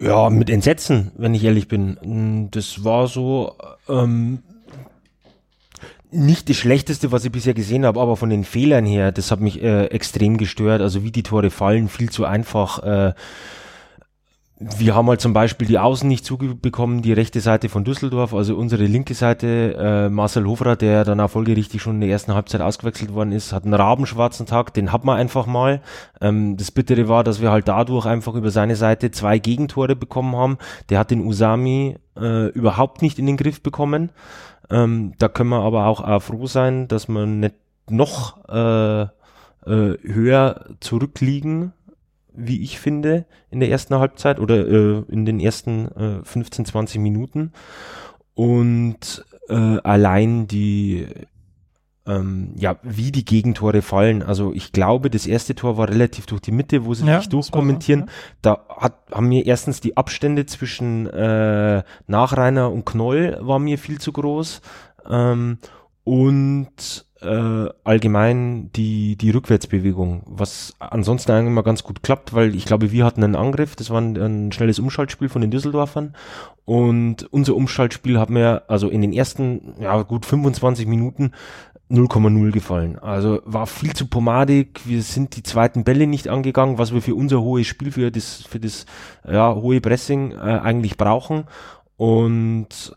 Ja, 0.00 0.30
mit 0.30 0.48
Entsetzen, 0.48 1.10
wenn 1.16 1.34
ich 1.34 1.42
ehrlich 1.42 1.66
bin. 1.66 2.48
Das 2.52 2.84
war 2.84 3.08
so 3.08 3.56
ähm, 3.88 4.40
nicht 6.10 6.48
das 6.48 6.56
Schlechteste, 6.56 7.10
was 7.10 7.24
ich 7.24 7.32
bisher 7.32 7.54
gesehen 7.54 7.84
habe, 7.84 8.00
aber 8.00 8.16
von 8.16 8.30
den 8.30 8.44
Fehlern 8.44 8.86
her, 8.86 9.10
das 9.10 9.30
hat 9.30 9.40
mich 9.40 9.62
äh, 9.62 9.86
extrem 9.86 10.38
gestört. 10.38 10.80
Also 10.80 11.02
wie 11.02 11.10
die 11.10 11.24
Tore 11.24 11.50
fallen, 11.50 11.88
viel 11.88 12.10
zu 12.10 12.24
einfach. 12.24 12.82
Äh, 12.82 13.14
wir 14.60 14.96
haben 14.96 15.08
halt 15.08 15.20
zum 15.20 15.32
Beispiel 15.32 15.68
die 15.68 15.78
Außen 15.78 16.08
nicht 16.08 16.24
zugebekommen, 16.24 17.00
die 17.00 17.12
rechte 17.12 17.40
Seite 17.40 17.68
von 17.68 17.84
Düsseldorf, 17.84 18.34
also 18.34 18.56
unsere 18.56 18.86
linke 18.86 19.14
Seite. 19.14 19.74
Äh, 19.78 20.08
Marcel 20.08 20.46
Hofra, 20.46 20.74
der 20.74 21.04
dann 21.04 21.20
auch 21.20 21.30
folgerichtig 21.30 21.80
schon 21.80 21.96
in 21.96 22.00
der 22.00 22.10
ersten 22.10 22.34
Halbzeit 22.34 22.60
ausgewechselt 22.60 23.14
worden 23.14 23.30
ist, 23.30 23.52
hat 23.52 23.64
einen 23.64 23.74
rabenschwarzen 23.74 24.46
Tag, 24.46 24.74
den 24.74 24.92
hat 24.92 25.04
man 25.04 25.16
einfach 25.16 25.46
mal. 25.46 25.80
Ähm, 26.20 26.56
das 26.56 26.72
Bittere 26.72 27.08
war, 27.08 27.22
dass 27.22 27.40
wir 27.40 27.52
halt 27.52 27.68
dadurch 27.68 28.04
einfach 28.04 28.34
über 28.34 28.50
seine 28.50 28.74
Seite 28.74 29.12
zwei 29.12 29.38
Gegentore 29.38 29.94
bekommen 29.94 30.34
haben. 30.34 30.58
Der 30.88 30.98
hat 30.98 31.12
den 31.12 31.24
Usami 31.24 31.96
äh, 32.16 32.48
überhaupt 32.48 33.00
nicht 33.00 33.20
in 33.20 33.26
den 33.26 33.36
Griff 33.36 33.62
bekommen. 33.62 34.10
Ähm, 34.70 35.12
da 35.18 35.28
können 35.28 35.50
wir 35.50 35.62
aber 35.62 35.86
auch, 35.86 36.00
auch 36.00 36.20
froh 36.20 36.46
sein, 36.46 36.88
dass 36.88 37.06
wir 37.06 37.26
nicht 37.26 37.54
noch 37.88 38.48
äh, 38.48 39.02
äh, 39.02 39.08
höher 40.02 40.64
zurückliegen 40.80 41.72
wie 42.38 42.62
ich 42.62 42.78
finde, 42.78 43.26
in 43.50 43.60
der 43.60 43.70
ersten 43.70 43.94
Halbzeit 43.96 44.38
oder 44.38 44.66
äh, 44.66 45.02
in 45.08 45.24
den 45.24 45.40
ersten 45.40 45.88
äh, 45.88 46.24
15, 46.24 46.64
20 46.64 47.00
Minuten. 47.00 47.52
Und 48.34 49.24
äh, 49.48 49.78
allein 49.82 50.46
die, 50.46 51.06
ähm, 52.06 52.54
ja, 52.56 52.76
wie 52.82 53.12
die 53.12 53.24
Gegentore 53.24 53.82
fallen. 53.82 54.22
Also 54.22 54.52
ich 54.54 54.72
glaube, 54.72 55.10
das 55.10 55.26
erste 55.26 55.54
Tor 55.54 55.76
war 55.76 55.88
relativ 55.88 56.26
durch 56.26 56.40
die 56.40 56.52
Mitte, 56.52 56.84
wo 56.84 56.94
sie 56.94 57.06
ja, 57.06 57.18
sich 57.18 57.28
durchkommentieren. 57.28 58.02
ja. 58.02 58.06
Da 58.42 58.66
hat, 58.68 58.94
haben 59.12 59.28
mir 59.28 59.44
erstens 59.46 59.80
die 59.80 59.96
Abstände 59.96 60.46
zwischen 60.46 61.06
äh, 61.06 61.82
Nachreiner 62.06 62.70
und 62.70 62.86
Knoll 62.86 63.38
war 63.40 63.58
mir 63.58 63.78
viel 63.78 64.00
zu 64.00 64.12
groß. 64.12 64.60
Ähm, 65.08 65.58
und 66.04 67.07
äh, 67.20 67.68
allgemein 67.84 68.70
die, 68.72 69.16
die 69.16 69.30
Rückwärtsbewegung, 69.30 70.22
was 70.26 70.76
ansonsten 70.78 71.32
eigentlich 71.32 71.52
immer 71.52 71.62
ganz 71.62 71.82
gut 71.82 72.02
klappt, 72.02 72.34
weil 72.34 72.54
ich 72.54 72.64
glaube, 72.64 72.92
wir 72.92 73.04
hatten 73.04 73.24
einen 73.24 73.36
Angriff, 73.36 73.76
das 73.76 73.90
war 73.90 74.00
ein, 74.00 74.16
ein 74.16 74.52
schnelles 74.52 74.78
Umschaltspiel 74.78 75.28
von 75.28 75.40
den 75.40 75.50
Düsseldorfern 75.50 76.14
und 76.64 77.24
unser 77.32 77.56
Umschaltspiel 77.56 78.18
hat 78.18 78.30
mir 78.30 78.62
also 78.68 78.88
in 78.88 79.02
den 79.02 79.12
ersten, 79.12 79.74
ja 79.80 80.02
gut 80.02 80.26
25 80.26 80.86
Minuten 80.86 81.32
0,0 81.90 82.50
gefallen. 82.52 82.98
Also 82.98 83.40
war 83.44 83.66
viel 83.66 83.94
zu 83.94 84.08
pomadig. 84.08 84.80
Wir 84.84 85.02
sind 85.02 85.36
die 85.36 85.42
zweiten 85.42 85.84
Bälle 85.84 86.06
nicht 86.06 86.28
angegangen, 86.28 86.76
was 86.76 86.92
wir 86.92 87.00
für 87.00 87.14
unser 87.14 87.40
hohes 87.40 87.66
Spiel, 87.66 87.90
für 87.90 88.10
das, 88.10 88.42
für 88.42 88.60
das 88.60 88.84
ja, 89.26 89.54
hohe 89.54 89.80
Pressing 89.80 90.32
äh, 90.32 90.36
eigentlich 90.36 90.98
brauchen. 90.98 91.44
Und 91.96 92.94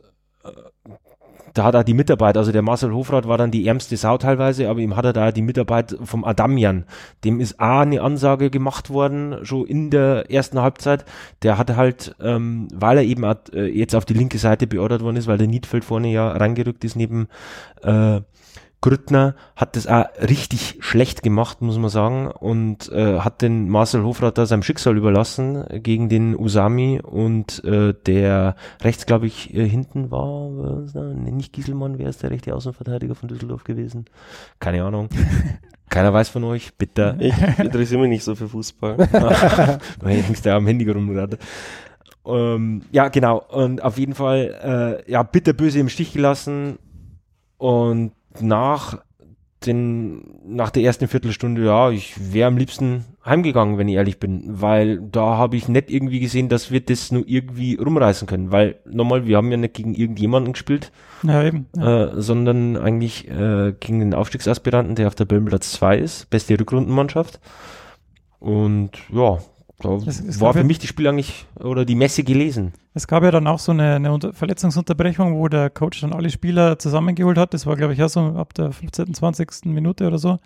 da 1.53 1.63
hat 1.63 1.75
er 1.75 1.83
die 1.83 1.93
Mitarbeit, 1.93 2.37
also 2.37 2.51
der 2.51 2.61
Marcel 2.61 2.93
Hofrat 2.93 3.27
war 3.27 3.37
dann 3.37 3.51
die 3.51 3.67
ärmste 3.67 3.97
Sau 3.97 4.17
teilweise, 4.17 4.69
aber 4.69 4.79
ihm 4.79 4.95
hat 4.95 5.05
er 5.05 5.13
da 5.13 5.31
die 5.31 5.41
Mitarbeit 5.41 5.97
vom 6.03 6.23
Adamian. 6.23 6.85
Dem 7.23 7.39
ist 7.39 7.59
A 7.59 7.81
eine 7.81 8.01
Ansage 8.01 8.49
gemacht 8.49 8.89
worden, 8.89 9.43
schon 9.43 9.65
in 9.65 9.89
der 9.89 10.31
ersten 10.31 10.61
Halbzeit. 10.61 11.05
Der 11.43 11.57
hatte 11.57 11.75
halt, 11.75 12.15
ähm, 12.21 12.67
weil 12.73 12.97
er 12.97 13.03
eben 13.03 13.23
äh, 13.23 13.65
jetzt 13.65 13.95
auf 13.95 14.05
die 14.05 14.13
linke 14.13 14.37
Seite 14.37 14.67
beordert 14.67 15.01
worden 15.01 15.17
ist, 15.17 15.27
weil 15.27 15.37
der 15.37 15.47
Niedfeld 15.47 15.83
vorne 15.83 16.11
ja 16.11 16.29
reingerückt 16.31 16.83
ist 16.83 16.95
neben 16.95 17.27
äh, 17.83 18.21
Grüttner 18.81 19.35
hat 19.55 19.75
das 19.75 19.85
auch 19.85 20.05
richtig 20.19 20.77
schlecht 20.79 21.21
gemacht, 21.21 21.61
muss 21.61 21.77
man 21.77 21.91
sagen, 21.91 22.27
und 22.27 22.91
äh, 22.91 23.19
hat 23.19 23.43
den 23.43 23.69
Marcel 23.69 24.03
Hofrat 24.03 24.39
da 24.39 24.47
seinem 24.47 24.63
Schicksal 24.63 24.97
überlassen 24.97 25.63
gegen 25.83 26.09
den 26.09 26.35
Usami 26.35 26.99
und 26.99 27.63
äh, 27.63 27.93
der 28.07 28.55
rechts, 28.81 29.05
glaube 29.05 29.27
ich, 29.27 29.53
äh, 29.53 29.69
hinten 29.69 30.09
war, 30.09 30.49
nee, 31.13 31.31
nicht 31.31 31.53
Gieselmann, 31.53 31.99
wer 31.99 32.09
ist 32.09 32.23
der 32.23 32.31
rechte 32.31 32.55
Außenverteidiger 32.55 33.13
von 33.13 33.29
Düsseldorf 33.29 33.63
gewesen? 33.63 34.05
Keine 34.59 34.83
Ahnung. 34.83 35.09
Keiner 35.89 36.13
weiß 36.13 36.29
von 36.29 36.45
euch, 36.45 36.73
bitte. 36.75 37.17
Ich 37.19 37.35
interessiere 37.59 38.01
mich 38.01 38.09
nicht 38.09 38.23
so 38.23 38.33
für 38.33 38.47
Fußball. 38.47 38.95
du 39.99 40.07
hängst 40.07 40.45
da 40.45 40.55
am 40.55 40.65
Handy 40.65 40.89
rum, 40.89 41.13
gerade. 41.13 41.37
Ähm, 42.25 42.83
ja, 42.91 43.09
genau. 43.09 43.43
Und 43.49 43.83
auf 43.83 43.97
jeden 43.97 44.15
Fall, 44.15 45.03
äh, 45.05 45.11
ja, 45.11 45.21
bitterböse 45.21 45.79
im 45.79 45.89
Stich 45.89 46.13
gelassen. 46.13 46.79
Und 47.57 48.13
nach 48.39 48.99
den, 49.65 50.23
nach 50.43 50.71
der 50.71 50.83
ersten 50.83 51.07
Viertelstunde, 51.07 51.65
ja, 51.65 51.91
ich 51.91 52.33
wäre 52.33 52.47
am 52.47 52.57
liebsten 52.57 53.05
heimgegangen, 53.23 53.77
wenn 53.77 53.87
ich 53.87 53.95
ehrlich 53.95 54.19
bin, 54.19 54.41
weil 54.45 54.99
da 54.99 55.37
habe 55.37 55.55
ich 55.55 55.67
nicht 55.67 55.91
irgendwie 55.91 56.19
gesehen, 56.19 56.49
dass 56.49 56.71
wir 56.71 56.81
das 56.81 57.11
nur 57.11 57.23
irgendwie 57.27 57.75
rumreißen 57.75 58.27
können, 58.27 58.51
weil 58.51 58.79
nochmal, 58.85 59.27
wir 59.27 59.37
haben 59.37 59.51
ja 59.51 59.57
nicht 59.57 59.75
gegen 59.75 59.93
irgendjemanden 59.93 60.53
gespielt, 60.53 60.91
ja, 61.21 61.43
eben, 61.43 61.67
ja. 61.75 62.05
Äh, 62.05 62.21
sondern 62.21 62.75
eigentlich 62.75 63.29
äh, 63.29 63.73
gegen 63.79 63.99
den 63.99 64.15
Aufstiegsaspiranten, 64.15 64.95
der 64.95 65.07
auf 65.07 65.15
der 65.15 65.27
Tabellenplatz 65.27 65.73
2 65.73 65.97
ist, 65.99 66.29
beste 66.31 66.59
Rückrundenmannschaft 66.59 67.39
und 68.39 68.91
ja, 69.13 69.37
da 69.81 69.95
es, 69.95 70.19
es 70.19 70.39
war 70.39 70.53
für 70.53 70.63
mich 70.63 70.79
die 70.79 70.87
Spiel 70.87 71.07
eigentlich 71.07 71.45
oder 71.59 71.85
die 71.85 71.95
Messe 71.95 72.23
gelesen. 72.23 72.73
Es 72.93 73.07
gab 73.07 73.23
ja 73.23 73.31
dann 73.31 73.47
auch 73.47 73.59
so 73.59 73.71
eine, 73.71 73.95
eine 73.95 74.33
Verletzungsunterbrechung, 74.33 75.35
wo 75.35 75.47
der 75.47 75.69
Coach 75.69 76.01
dann 76.01 76.13
alle 76.13 76.29
Spieler 76.29 76.79
zusammengeholt 76.79 77.37
hat. 77.37 77.53
Das 77.53 77.65
war, 77.65 77.75
glaube 77.75 77.93
ich, 77.93 78.03
auch 78.03 78.09
so 78.09 78.21
ab 78.21 78.53
der 78.53 78.71
15., 78.71 79.13
20. 79.13 79.65
Minute 79.65 80.07
oder 80.07 80.17
so. 80.17 80.39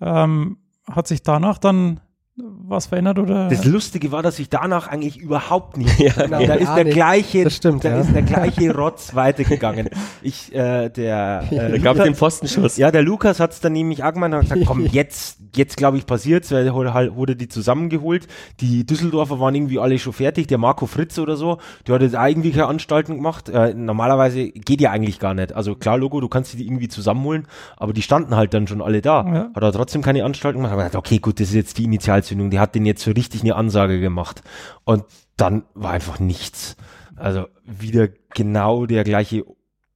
Ja. 0.00 0.24
Ähm, 0.24 0.58
hat 0.90 1.06
sich 1.06 1.22
danach 1.22 1.58
dann 1.58 2.00
was 2.36 2.86
verändert 2.86 3.20
oder? 3.20 3.48
Das 3.48 3.64
Lustige 3.64 4.10
war, 4.10 4.20
dass 4.20 4.40
ich 4.40 4.48
danach 4.48 4.88
eigentlich 4.88 5.18
überhaupt 5.18 5.76
nicht. 5.76 5.98
ja, 6.00 6.12
genau, 6.14 6.44
da 6.44 6.54
ist 6.54 6.74
der 6.74 6.84
gleiche, 6.84 7.44
das 7.44 7.54
stimmt, 7.54 7.84
da 7.84 7.90
ja. 7.90 8.00
ist 8.00 8.12
der 8.12 8.22
gleiche 8.22 8.74
Rotz 8.76 9.14
weitergegangen. 9.14 9.88
Ich, 10.20 10.52
äh, 10.52 10.88
der, 10.88 11.44
äh, 11.50 11.70
da 11.70 11.78
gab 11.78 11.96
es 11.96 12.02
den 12.02 12.16
Pfostenschuss. 12.16 12.76
Ja, 12.76 12.90
der 12.90 13.02
Lukas 13.02 13.38
hat 13.38 13.52
es 13.52 13.60
dann 13.60 13.72
nämlich 13.72 14.02
auch 14.02 14.12
gemeint 14.12 14.34
und 14.34 14.40
gesagt, 14.40 14.62
komm, 14.66 14.84
jetzt, 14.84 15.38
jetzt 15.54 15.76
glaube 15.76 15.96
ich 15.96 16.06
passiert's, 16.06 16.50
weil 16.50 16.72
halt, 16.92 17.14
wurde 17.14 17.36
die 17.36 17.46
zusammengeholt. 17.46 18.26
Die 18.58 18.84
Düsseldorfer 18.84 19.38
waren 19.38 19.54
irgendwie 19.54 19.78
alle 19.78 19.96
schon 20.00 20.12
fertig. 20.12 20.48
Der 20.48 20.58
Marco 20.58 20.86
Fritz 20.86 21.16
oder 21.20 21.36
so, 21.36 21.58
der 21.86 21.94
hat 21.94 22.02
jetzt 22.02 22.16
eigentlich 22.16 22.54
keine 22.54 22.66
Anstalten 22.66 23.14
gemacht. 23.14 23.48
Äh, 23.48 23.74
normalerweise 23.74 24.48
geht 24.48 24.80
ja 24.80 24.90
eigentlich 24.90 25.20
gar 25.20 25.34
nicht. 25.34 25.52
Also 25.52 25.76
klar, 25.76 25.98
Logo, 25.98 26.20
du 26.20 26.28
kannst 26.28 26.54
die 26.54 26.66
irgendwie 26.66 26.88
zusammenholen, 26.88 27.46
aber 27.76 27.92
die 27.92 28.02
standen 28.02 28.34
halt 28.34 28.54
dann 28.54 28.66
schon 28.66 28.82
alle 28.82 29.02
da. 29.02 29.24
Ja. 29.24 29.50
Hat 29.54 29.62
er 29.62 29.70
trotzdem 29.70 30.02
keine 30.02 30.24
Anstalten 30.24 30.60
gemacht. 30.60 30.76
Aber 30.76 30.98
okay, 30.98 31.20
gut, 31.20 31.38
das 31.38 31.50
ist 31.50 31.54
jetzt 31.54 31.78
die 31.78 31.84
Initial 31.84 32.23
Initialzündung, 32.24 32.50
die 32.50 32.58
hat 32.58 32.74
den 32.74 32.86
jetzt 32.86 33.02
so 33.02 33.10
richtig 33.10 33.42
eine 33.42 33.56
Ansage 33.56 34.00
gemacht. 34.00 34.42
Und 34.84 35.04
dann 35.36 35.64
war 35.74 35.92
einfach 35.92 36.18
nichts. 36.18 36.76
Also 37.16 37.46
wieder 37.64 38.08
genau 38.34 38.86
der 38.86 39.04
gleiche 39.04 39.44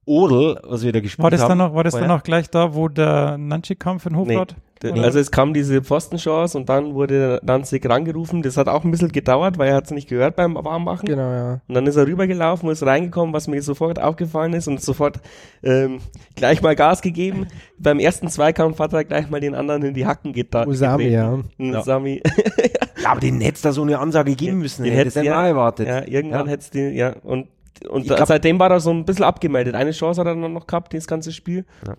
Odel, 0.05 0.59
was 0.63 0.83
wir 0.83 0.91
da 0.91 1.01
gespielt 1.01 1.23
war 1.23 1.31
das 1.31 1.41
haben. 1.41 1.49
Dann 1.49 1.57
noch, 1.59 1.75
war 1.75 1.83
das 1.83 1.93
dann 1.93 2.11
auch 2.11 2.23
gleich 2.23 2.49
da, 2.49 2.73
wo 2.73 2.87
der 2.87 3.37
Nanchi 3.37 3.75
kam 3.75 3.99
für 3.99 4.09
den 4.09 4.17
Hofrat? 4.17 4.55
Nee. 4.57 4.63
Also 4.83 5.19
es 5.19 5.31
kam 5.31 5.53
diese 5.53 5.81
Pfostenchance 5.81 6.57
und 6.57 6.69
dann 6.69 6.93
wurde 6.93 7.41
Danzig 7.43 7.87
rangerufen. 7.87 8.41
Das 8.41 8.55
hat 8.55 8.69
auch 8.69 8.85
ein 8.85 8.91
bisschen 8.91 9.11
gedauert, 9.11 9.57
weil 9.57 9.69
er 9.69 9.75
hat 9.75 9.85
es 9.85 9.91
nicht 9.91 10.07
gehört 10.07 10.37
beim 10.37 10.55
Warmmachen. 10.55 11.05
Genau, 11.05 11.31
ja. 11.31 11.61
Und 11.67 11.75
dann 11.75 11.85
ist 11.85 11.97
er 11.97 12.07
rübergelaufen, 12.07 12.69
ist 12.69 12.83
reingekommen, 12.83 13.33
was 13.33 13.47
mir 13.47 13.61
sofort 13.61 14.01
aufgefallen 14.01 14.53
ist 14.53 14.67
und 14.67 14.81
sofort 14.81 15.19
ähm, 15.63 15.99
gleich 16.35 16.61
mal 16.61 16.75
Gas 16.75 17.01
gegeben. 17.01 17.47
beim 17.77 17.99
ersten 17.99 18.29
Zweikampf 18.29 18.79
hat 18.79 18.93
er 18.93 19.03
gleich 19.03 19.29
mal 19.29 19.41
den 19.41 19.55
anderen 19.55 19.83
in 19.83 19.93
die 19.93 20.05
Hacken 20.05 20.31
getan. 20.31 20.67
Usami, 20.67 21.07
ja. 21.07 21.39
Usami. 21.57 22.21
ja, 23.03 23.09
aber 23.11 23.19
den 23.19 23.41
hätte 23.41 23.55
es 23.55 23.61
da 23.61 23.71
so 23.73 23.81
eine 23.81 23.99
Ansage 23.99 24.35
geben 24.35 24.59
müssen. 24.59 24.83
Den 24.83 24.93
hätte 24.93 25.09
es 25.09 25.15
ja, 25.15 25.45
erwartet. 25.45 25.87
Ja, 25.87 26.07
irgendwann 26.07 26.45
ja. 26.45 26.51
hätte 26.51 26.61
es 26.61 26.69
den, 26.69 26.93
ja. 26.93 27.15
Und 27.23 27.47
und 27.87 28.05
glaub, 28.05 28.27
seitdem 28.27 28.59
war 28.59 28.69
er 28.71 28.79
so 28.79 28.89
ein 28.89 29.05
bisschen 29.05 29.23
abgemeldet. 29.23 29.75
Eine 29.75 29.91
Chance 29.91 30.19
hat 30.19 30.27
er 30.27 30.35
dann 30.35 30.53
noch 30.53 30.67
gehabt, 30.67 30.93
das 30.93 31.07
ganze 31.07 31.31
Spiel. 31.31 31.65
Ja. 31.87 31.95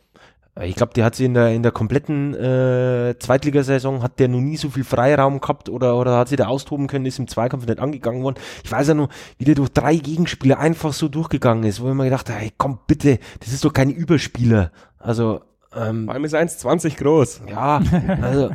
Ich 0.63 0.75
glaube, 0.75 0.93
der 0.95 1.05
hat 1.05 1.15
sie 1.15 1.25
in 1.25 1.35
der, 1.35 1.53
in 1.53 1.63
der 1.63 1.71
kompletten 1.71 2.35
äh, 2.35 3.15
Zweitligasaison, 3.19 4.03
hat 4.03 4.19
der 4.19 4.29
noch 4.29 4.41
nie 4.41 4.57
so 4.57 4.69
viel 4.69 4.85
Freiraum 4.85 5.41
gehabt 5.41 5.69
oder, 5.69 5.97
oder 5.97 6.19
hat 6.19 6.29
sie 6.29 6.37
da 6.37 6.49
austoben 6.49 6.87
können, 6.89 7.07
ist 7.07 7.19
im 7.19 7.29
Zweikampf 7.29 7.67
nicht 7.67 7.79
angegangen 7.79 8.23
worden. 8.23 8.37
Ich 8.65 8.71
weiß 8.71 8.89
ja 8.89 8.95
nur, 8.95 9.09
wie 9.39 9.45
der 9.45 9.55
durch 9.55 9.71
drei 9.71 9.97
Gegenspieler 9.97 10.59
einfach 10.59 10.93
so 10.93 11.09
durchgegangen 11.09 11.65
ist, 11.65 11.81
wo 11.81 11.89
ich 11.89 11.95
mir 11.95 12.05
gedacht 12.05 12.29
habe, 12.29 12.41
hey, 12.41 12.53
komm 12.59 12.81
bitte, 12.87 13.21
das 13.39 13.53
ist 13.53 13.65
doch 13.65 13.73
kein 13.73 13.91
Überspieler. 13.91 14.73
Also, 14.99 15.41
ähm, 15.75 16.07
Vor 16.07 16.15
allem 16.15 16.25
ist 16.25 16.35
1,20 16.35 16.97
groß. 16.97 17.43
Ja, 17.49 17.81
also 18.21 18.51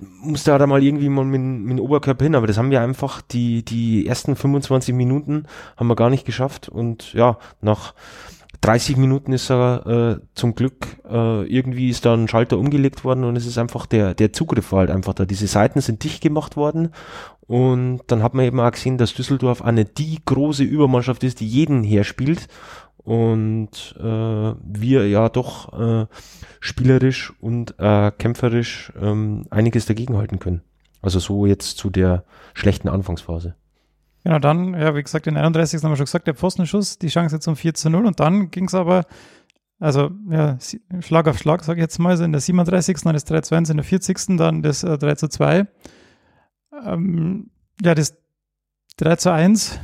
musste 0.00 0.58
da 0.58 0.66
mal 0.66 0.82
irgendwie 0.82 1.08
mal 1.08 1.24
mit, 1.24 1.40
mit 1.40 1.78
dem 1.78 1.84
Oberkörper 1.84 2.24
hin, 2.24 2.34
aber 2.34 2.46
das 2.46 2.58
haben 2.58 2.70
wir 2.70 2.80
einfach 2.80 3.22
die, 3.22 3.64
die 3.64 4.06
ersten 4.06 4.34
25 4.34 4.94
Minuten 4.94 5.44
haben 5.76 5.86
wir 5.86 5.96
gar 5.96 6.10
nicht 6.10 6.24
geschafft 6.24 6.68
und 6.68 7.12
ja, 7.12 7.38
nach 7.60 7.94
30 8.64 8.96
Minuten 8.96 9.34
ist 9.34 9.50
er 9.50 9.86
äh, 9.86 10.26
zum 10.34 10.54
Glück, 10.54 10.86
äh, 11.04 11.44
irgendwie 11.44 11.90
ist 11.90 12.06
da 12.06 12.14
ein 12.14 12.28
Schalter 12.28 12.56
umgelegt 12.58 13.04
worden 13.04 13.24
und 13.24 13.36
es 13.36 13.44
ist 13.44 13.58
einfach 13.58 13.84
der, 13.84 14.14
der 14.14 14.32
Zugriff 14.32 14.72
war 14.72 14.80
halt 14.80 14.90
einfach 14.90 15.12
da. 15.12 15.26
Diese 15.26 15.46
Seiten 15.46 15.82
sind 15.82 16.02
dicht 16.02 16.22
gemacht 16.22 16.56
worden 16.56 16.88
und 17.46 18.00
dann 18.06 18.22
hat 18.22 18.32
man 18.32 18.46
eben 18.46 18.58
auch 18.60 18.70
gesehen, 18.70 18.96
dass 18.96 19.12
Düsseldorf 19.12 19.60
eine 19.60 19.84
die 19.84 20.18
große 20.24 20.64
Übermannschaft 20.64 21.24
ist, 21.24 21.40
die 21.40 21.46
jeden 21.46 21.84
herspielt 21.84 22.48
und 22.96 23.96
äh, 24.00 24.02
wir 24.02 25.08
ja 25.08 25.28
doch 25.28 25.78
äh, 25.78 26.06
spielerisch 26.60 27.34
und 27.40 27.74
äh, 27.78 28.12
kämpferisch 28.12 28.94
ähm, 28.98 29.44
einiges 29.50 29.84
dagegenhalten 29.84 30.38
können. 30.38 30.62
Also 31.02 31.18
so 31.18 31.44
jetzt 31.44 31.76
zu 31.76 31.90
der 31.90 32.24
schlechten 32.54 32.88
Anfangsphase. 32.88 33.56
Genau, 34.24 34.38
dann, 34.38 34.72
ja, 34.72 34.94
wie 34.94 35.02
gesagt, 35.02 35.26
den 35.26 35.36
31. 35.36 35.82
haben 35.82 35.92
wir 35.92 35.96
schon 35.96 36.06
gesagt, 36.06 36.26
der 36.26 36.34
Pfostenschuss, 36.34 36.98
die 36.98 37.08
Chance 37.08 37.40
zum 37.40 37.56
4 37.56 37.74
zu 37.74 37.90
0 37.90 38.06
und 38.06 38.20
dann 38.20 38.50
ging 38.50 38.66
es 38.66 38.74
aber, 38.74 39.04
also 39.78 40.10
ja, 40.30 40.56
Schlag 41.00 41.28
auf 41.28 41.38
Schlag, 41.38 41.62
sage 41.62 41.80
ich 41.80 41.82
jetzt 41.82 41.98
mal, 41.98 42.10
also 42.10 42.24
in 42.24 42.32
der 42.32 42.40
37. 42.40 43.02
dann 43.02 43.12
das 43.12 43.26
3 43.26 43.42
zu 43.42 43.54
1, 43.54 43.68
in 43.68 43.76
der 43.76 43.84
40. 43.84 44.38
dann 44.38 44.62
das 44.62 44.82
äh, 44.82 44.96
3 44.96 45.14
zu 45.16 45.28
2. 45.28 45.66
Ähm, 46.86 47.50
ja, 47.82 47.94
das 47.94 48.16
3 48.96 49.16
zu 49.16 49.30
1. 49.30 49.78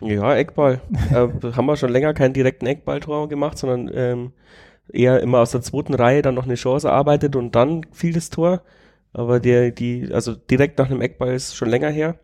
Ja, 0.00 0.34
Eckball. 0.34 0.82
äh, 1.10 1.14
haben 1.56 1.66
wir 1.66 1.76
schon 1.76 1.90
länger 1.90 2.12
keinen 2.12 2.34
direkten 2.34 2.66
Eckballtor 2.66 3.30
gemacht, 3.30 3.56
sondern 3.56 3.90
ähm, 3.94 4.32
eher 4.92 5.20
immer 5.20 5.38
aus 5.38 5.52
der 5.52 5.62
zweiten 5.62 5.94
Reihe 5.94 6.20
dann 6.20 6.34
noch 6.34 6.44
eine 6.44 6.56
Chance 6.56 6.88
erarbeitet 6.88 7.34
und 7.34 7.54
dann 7.54 7.86
fiel 7.92 8.12
das 8.12 8.28
Tor. 8.28 8.62
Aber 9.14 9.40
der, 9.40 9.70
die, 9.70 10.10
also 10.12 10.34
direkt 10.34 10.78
nach 10.78 10.90
einem 10.90 11.00
Eckball 11.00 11.32
ist 11.34 11.56
schon 11.56 11.70
länger 11.70 11.88
her. 11.88 12.18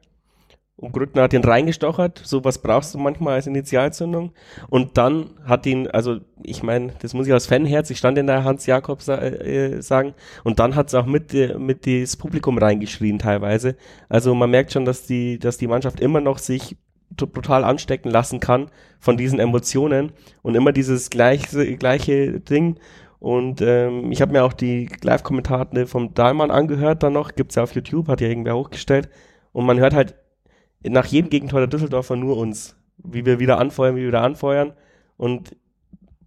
Und 0.77 0.93
Grüttner 0.93 1.23
hat 1.23 1.33
ihn 1.35 1.45
reingestochert. 1.45 2.21
So 2.25 2.43
was 2.43 2.59
brauchst 2.59 2.95
du 2.95 2.99
manchmal 2.99 3.35
als 3.35 3.47
Initialzündung. 3.47 4.33
Und 4.71 4.99
dann 4.99 5.31
hat 5.45 5.67
ihn, 5.67 5.87
also 5.89 6.21
ich 6.43 6.63
meine, 6.63 6.95
das 7.01 7.15
muss 7.15 7.27
ich 7.27 7.33
aus 7.33 7.47
Fanherz, 7.47 7.91
ich 7.91 7.99
stand 7.99 8.19
in 8.19 8.27
der 8.27 8.45
Hans 8.45 8.67
Jakobs 8.67 9.07
äh, 9.09 9.81
sagen. 9.81 10.15
Und 10.43 10.59
dann 10.59 10.75
hat 10.75 10.89
es 10.89 10.95
auch 10.95 11.07
mit, 11.07 11.33
äh, 11.33 11.59
mit 11.59 11.87
das 11.87 12.17
Publikum 12.17 12.59
reingeschrien 12.59 13.19
teilweise. 13.19 13.77
Also 14.09 14.35
man 14.35 14.51
merkt 14.51 14.73
schon, 14.73 14.85
dass 14.85 15.07
die, 15.07 15.39
dass 15.39 15.59
die 15.59 15.69
Mannschaft 15.69 16.01
immer 16.01 16.21
noch 16.21 16.39
sich 16.39 16.77
brutal 17.15 17.65
anstecken 17.65 18.11
lassen 18.11 18.41
kann 18.41 18.71
von 18.99 19.17
diesen 19.17 19.39
Emotionen 19.39 20.13
und 20.43 20.55
immer 20.55 20.73
dieses 20.73 21.11
gleiche, 21.11 21.77
gleiche 21.77 22.41
Ding 22.41 22.79
und 23.21 23.61
ähm, 23.61 24.11
ich 24.11 24.23
habe 24.23 24.33
mir 24.33 24.45
auch 24.45 24.55
die 24.55 24.89
Live-Kommentare 25.03 25.87
vom 25.87 26.15
Dahlmann 26.15 26.51
angehört 26.51 27.03
dann 27.03 27.13
noch, 27.13 27.35
gibt's 27.35 27.55
ja 27.55 27.63
auf 27.63 27.75
YouTube, 27.75 28.09
hat 28.09 28.23
ja 28.23 28.29
irgendwer 28.29 28.57
hochgestellt. 28.57 29.11
Und 29.53 29.67
man 29.67 29.79
hört 29.79 29.95
halt 29.95 30.15
nach 30.83 31.05
jedem 31.05 31.29
Gegentor 31.29 31.61
der 31.61 31.67
Düsseldorfer 31.67 32.17
nur 32.17 32.39
uns, 32.39 32.77
wie 32.97 33.27
wir 33.27 33.39
wieder 33.39 33.59
anfeuern, 33.59 33.95
wie 33.95 34.01
wir 34.01 34.09
wieder 34.09 34.23
anfeuern. 34.23 34.73
Und 35.19 35.55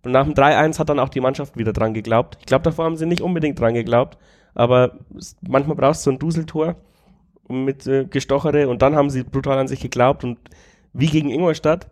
nach 0.06 0.26
dem 0.26 0.36
3-1 0.36 0.78
hat 0.78 0.90
dann 0.90 1.00
auch 1.00 1.10
die 1.10 1.20
Mannschaft 1.20 1.58
wieder 1.58 1.74
dran 1.74 1.96
geglaubt. 1.96 2.38
Ich 2.40 2.46
glaube, 2.46 2.64
davor 2.64 2.86
haben 2.86 2.98
sie 2.98 3.08
nicht 3.08 3.22
unbedingt 3.22 3.60
dran 3.60 3.74
geglaubt, 3.74 4.20
aber 4.54 5.00
manchmal 5.42 5.76
brauchst 5.76 6.06
du 6.06 6.12
ein 6.12 6.20
Duseltor 6.20 6.76
mit 7.50 7.88
äh, 7.88 8.06
Gestochere 8.06 8.70
und 8.70 8.84
dann 8.84 8.96
haben 8.96 9.10
sie 9.10 9.24
brutal 9.24 9.58
an 9.58 9.68
sich 9.68 9.80
geglaubt 9.80 10.24
und 10.24 10.38
wie 10.94 11.08
gegen 11.08 11.30
Ingolstadt, 11.30 11.90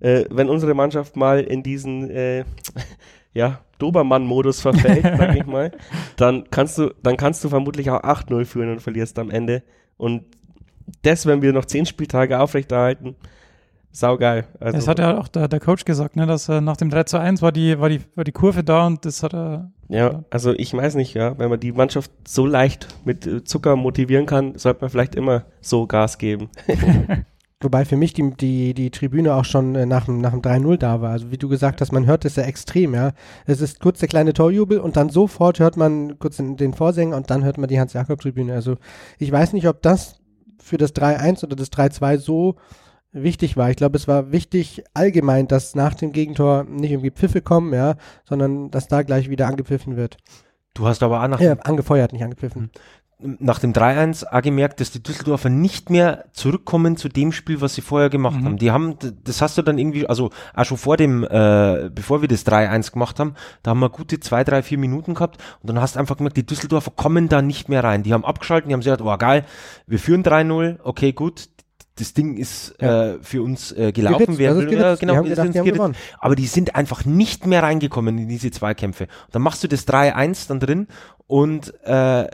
äh, 0.00 0.24
wenn 0.30 0.50
unsere 0.50 0.74
Mannschaft 0.74 1.16
mal 1.16 1.40
in 1.40 1.62
diesen 1.62 2.10
äh, 2.10 2.44
ja, 3.32 3.60
Dobermann-Modus 3.82 4.60
verfällt, 4.60 5.02
sag 5.02 5.36
ich 5.36 5.46
mal, 5.46 5.72
dann 6.16 6.44
kannst 6.50 6.78
du, 6.78 6.94
dann 7.02 7.16
kannst 7.16 7.42
du 7.42 7.48
vermutlich 7.48 7.90
auch 7.90 8.02
8-0 8.02 8.44
führen 8.44 8.70
und 8.70 8.80
verlierst 8.80 9.18
am 9.18 9.30
Ende. 9.30 9.62
Und 9.96 10.22
das, 11.02 11.26
wenn 11.26 11.42
wir 11.42 11.52
noch 11.52 11.64
zehn 11.64 11.84
Spieltage 11.84 12.38
aufrechterhalten, 12.38 13.16
saugeil. 13.90 14.46
Also, 14.60 14.76
das 14.76 14.88
hat 14.88 14.98
ja 14.98 15.18
auch 15.18 15.28
der, 15.28 15.48
der 15.48 15.60
Coach 15.60 15.84
gesagt, 15.84 16.16
ne, 16.16 16.26
dass 16.26 16.48
äh, 16.48 16.60
nach 16.60 16.76
dem 16.76 16.90
3 16.90 17.04
zu 17.04 17.18
1 17.18 17.42
war 17.42 17.52
die, 17.52 17.78
war, 17.78 17.88
die, 17.88 18.00
war 18.14 18.24
die 18.24 18.32
Kurve 18.32 18.64
da 18.64 18.86
und 18.86 19.04
das 19.04 19.22
hat 19.22 19.34
er. 19.34 19.70
ja, 19.88 20.24
also 20.30 20.52
ich 20.52 20.72
weiß 20.72 20.94
nicht, 20.94 21.14
ja, 21.14 21.38
wenn 21.38 21.50
man 21.50 21.60
die 21.60 21.72
Mannschaft 21.72 22.10
so 22.26 22.46
leicht 22.46 22.88
mit 23.04 23.26
äh, 23.26 23.44
Zucker 23.44 23.76
motivieren 23.76 24.26
kann, 24.26 24.56
sollte 24.56 24.80
man 24.80 24.90
vielleicht 24.90 25.14
immer 25.14 25.44
so 25.60 25.86
Gas 25.86 26.18
geben. 26.18 26.48
Wobei 27.62 27.84
für 27.84 27.96
mich 27.96 28.12
die, 28.12 28.30
die, 28.34 28.74
die 28.74 28.90
Tribüne 28.90 29.34
auch 29.34 29.44
schon 29.44 29.74
äh, 29.74 29.86
nach 29.86 30.06
dem, 30.06 30.20
nach 30.20 30.32
dem 30.32 30.42
3-0 30.42 30.76
da 30.76 31.00
war. 31.00 31.10
Also 31.10 31.30
wie 31.30 31.38
du 31.38 31.48
gesagt 31.48 31.80
hast, 31.80 31.92
man 31.92 32.06
hört 32.06 32.24
es 32.24 32.36
ja 32.36 32.42
extrem, 32.42 32.94
ja. 32.94 33.12
Es 33.46 33.60
ist 33.60 33.80
kurz 33.80 34.00
der 34.00 34.08
kleine 34.08 34.32
Torjubel 34.32 34.78
und 34.78 34.96
dann 34.96 35.10
sofort 35.10 35.58
hört 35.58 35.76
man 35.76 36.18
kurz 36.18 36.36
den, 36.36 36.56
den 36.56 36.74
Vorsänger 36.74 37.16
und 37.16 37.30
dann 37.30 37.44
hört 37.44 37.58
man 37.58 37.68
die 37.68 37.78
Hans-Jakob-Tribüne. 37.78 38.52
Also 38.52 38.76
ich 39.18 39.30
weiß 39.30 39.52
nicht, 39.52 39.68
ob 39.68 39.82
das 39.82 40.20
für 40.58 40.76
das 40.76 40.94
3-1 40.94 41.44
oder 41.44 41.56
das 41.56 41.72
3-2 41.72 42.18
so 42.18 42.56
wichtig 43.12 43.56
war. 43.56 43.70
Ich 43.70 43.76
glaube, 43.76 43.96
es 43.96 44.08
war 44.08 44.32
wichtig 44.32 44.84
allgemein, 44.94 45.46
dass 45.46 45.74
nach 45.74 45.94
dem 45.94 46.12
Gegentor 46.12 46.64
nicht 46.64 46.90
irgendwie 46.90 47.10
Pfiffe 47.10 47.42
kommen, 47.42 47.72
ja, 47.74 47.96
sondern 48.24 48.70
dass 48.70 48.88
da 48.88 49.02
gleich 49.02 49.28
wieder 49.28 49.46
angepfiffen 49.46 49.96
wird. 49.96 50.16
Du 50.74 50.86
hast 50.86 51.02
aber 51.02 51.26
nach, 51.28 51.40
Ja, 51.40 51.52
angefeuert, 51.52 52.12
nicht 52.12 52.24
angepfiffen. 52.24 52.70
Nach 53.38 53.58
dem 53.58 53.72
3-1 53.72 54.24
auch 54.26 54.42
gemerkt, 54.42 54.80
dass 54.80 54.90
die 54.90 55.02
Düsseldorfer 55.02 55.48
nicht 55.48 55.90
mehr 55.90 56.24
zurückkommen 56.32 56.96
zu 56.96 57.08
dem 57.08 57.32
Spiel, 57.32 57.60
was 57.60 57.74
sie 57.74 57.80
vorher 57.80 58.10
gemacht 58.10 58.40
Mhm. 58.40 58.44
haben. 58.44 58.56
Die 58.58 58.70
haben, 58.70 58.96
das 59.24 59.40
hast 59.40 59.56
du 59.58 59.62
dann 59.62 59.78
irgendwie, 59.78 60.06
also 60.08 60.30
auch 60.54 60.64
schon 60.64 60.78
vor 60.78 60.96
dem, 60.96 61.24
äh, 61.24 61.90
bevor 61.94 62.20
wir 62.20 62.28
das 62.28 62.44
3-1 62.46 62.92
gemacht 62.92 63.18
haben, 63.20 63.34
da 63.62 63.70
haben 63.70 63.80
wir 63.80 63.90
gute 63.90 64.20
zwei, 64.20 64.44
drei, 64.44 64.62
vier 64.62 64.78
Minuten 64.78 65.14
gehabt 65.14 65.38
und 65.62 65.68
dann 65.70 65.80
hast 65.80 65.94
du 65.96 66.00
einfach 66.00 66.16
gemerkt, 66.16 66.36
die 66.36 66.46
Düsseldorfer 66.46 66.92
kommen 66.94 67.28
da 67.28 67.42
nicht 67.42 67.68
mehr 67.68 67.84
rein. 67.84 68.02
Die 68.02 68.12
haben 68.12 68.24
abgeschalten, 68.24 68.68
die 68.68 68.74
haben 68.74 68.80
gesagt, 68.80 69.02
oh 69.02 69.16
geil, 69.16 69.44
wir 69.86 69.98
führen 69.98 70.22
3-0, 70.22 70.78
okay, 70.82 71.12
gut, 71.12 71.48
das 71.96 72.14
Ding 72.14 72.38
ist 72.38 72.80
äh, 72.80 73.18
für 73.20 73.42
uns 73.42 73.70
äh, 73.72 73.92
gelaufen. 73.92 74.38
Wer 74.38 74.56
will- 74.56 74.66
geritzt. 74.66 75.00
genau, 75.00 75.22
gedacht. 75.22 75.94
Aber 76.18 76.34
die 76.34 76.46
sind 76.46 76.74
einfach 76.74 77.04
nicht 77.04 77.46
mehr 77.46 77.62
reingekommen 77.62 78.16
in 78.16 78.28
diese 78.28 78.50
Zweikämpfe. 78.50 79.08
Dann 79.30 79.42
machst 79.42 79.62
du 79.62 79.68
das 79.68 79.86
3-1 79.86 80.48
dann 80.48 80.58
drin 80.58 80.88
und 81.26 81.72
äh, 81.84 82.26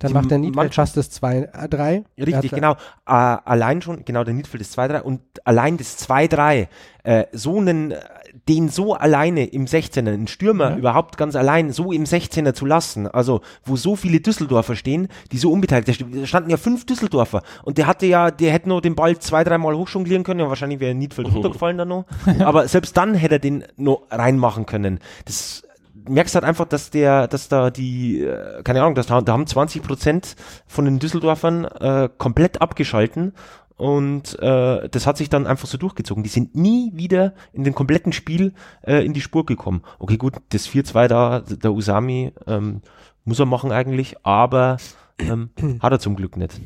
Dann 0.00 0.10
Die 0.42 0.50
macht 0.50 0.66
der 0.66 0.72
fast 0.72 0.96
das 0.96 1.22
2-3. 1.22 2.04
Richtig, 2.18 2.50
genau. 2.50 2.72
Äh, 3.06 3.12
allein 3.12 3.80
schon, 3.80 4.04
genau, 4.04 4.24
der 4.24 4.34
Niedfeld 4.34 4.60
ist 4.60 4.78
2-3 4.78 5.00
und 5.02 5.20
allein 5.44 5.76
das 5.76 5.98
2-3, 6.08 6.66
äh, 7.04 7.24
so 7.32 7.58
einen, 7.58 7.92
äh, 7.92 8.00
den 8.48 8.68
so 8.68 8.94
alleine 8.94 9.46
im 9.46 9.66
16er, 9.66 9.98
einen 10.12 10.26
Stürmer 10.26 10.70
Ja. 10.72 10.76
überhaupt 10.76 11.16
ganz 11.16 11.36
allein 11.36 11.70
so 11.72 11.92
im 11.92 12.04
16er 12.04 12.52
zu 12.54 12.66
lassen, 12.66 13.06
also 13.06 13.40
wo 13.64 13.76
so 13.76 13.94
viele 13.94 14.20
Düsseldorfer 14.20 14.74
stehen, 14.74 15.08
die 15.32 15.38
so 15.38 15.52
unbeteiligt, 15.52 15.88
da 15.88 15.92
st- 15.92 16.20
da 16.20 16.26
standen 16.26 16.50
ja 16.50 16.56
fünf 16.56 16.84
Düsseldorfer 16.86 17.42
und 17.62 17.78
der 17.78 17.86
hatte 17.86 18.06
ja, 18.06 18.30
der 18.32 18.52
hätte 18.52 18.68
nur 18.68 18.82
den 18.82 18.96
Ball 18.96 19.16
zwei, 19.18 19.44
dreimal 19.44 19.74
hochjonglieren 19.76 20.24
können, 20.24 20.40
ja 20.40 20.48
wahrscheinlich 20.48 20.80
wäre 20.80 20.94
Niedfeld 20.94 21.32
runtergefallen 21.32 21.78
dann 21.78 21.88
noch, 21.88 22.04
aber 22.40 22.66
selbst 22.68 22.96
dann 22.96 23.14
hätte 23.14 23.36
er 23.36 23.38
den 23.38 23.64
noch 23.76 24.02
reinmachen 24.10 24.66
können. 24.66 24.98
Das 25.24 25.62
merkst 26.08 26.34
halt 26.34 26.44
einfach, 26.44 26.66
dass 26.66 26.90
der, 26.90 27.28
dass 27.28 27.48
da 27.48 27.70
die, 27.70 28.20
äh, 28.20 28.62
keine 28.62 28.82
Ahnung, 28.82 28.94
dass 28.94 29.06
da, 29.06 29.20
da 29.20 29.32
haben 29.32 29.46
20 29.46 29.82
Prozent 29.82 30.36
von 30.66 30.84
den 30.84 30.98
Düsseldorfern 30.98 31.64
äh, 31.64 32.08
komplett 32.16 32.60
abgeschalten 32.60 33.32
und 33.76 34.38
äh, 34.40 34.88
das 34.88 35.06
hat 35.06 35.16
sich 35.16 35.28
dann 35.28 35.46
einfach 35.46 35.66
so 35.66 35.78
durchgezogen. 35.78 36.22
Die 36.22 36.30
sind 36.30 36.54
nie 36.54 36.92
wieder 36.94 37.34
in 37.52 37.64
dem 37.64 37.74
kompletten 37.74 38.12
Spiel 38.12 38.54
äh, 38.82 39.04
in 39.04 39.14
die 39.14 39.20
Spur 39.20 39.46
gekommen. 39.46 39.82
Okay, 39.98 40.16
gut, 40.16 40.34
das 40.50 40.68
4-2 40.68 41.08
da, 41.08 41.40
der 41.40 41.72
Usami, 41.72 42.32
ähm, 42.46 42.82
muss 43.24 43.40
er 43.40 43.46
machen 43.46 43.72
eigentlich, 43.72 44.16
aber 44.22 44.76
ähm, 45.18 45.50
hat 45.80 45.92
er 45.92 45.98
zum 45.98 46.14
Glück 46.14 46.36
nicht. 46.36 46.60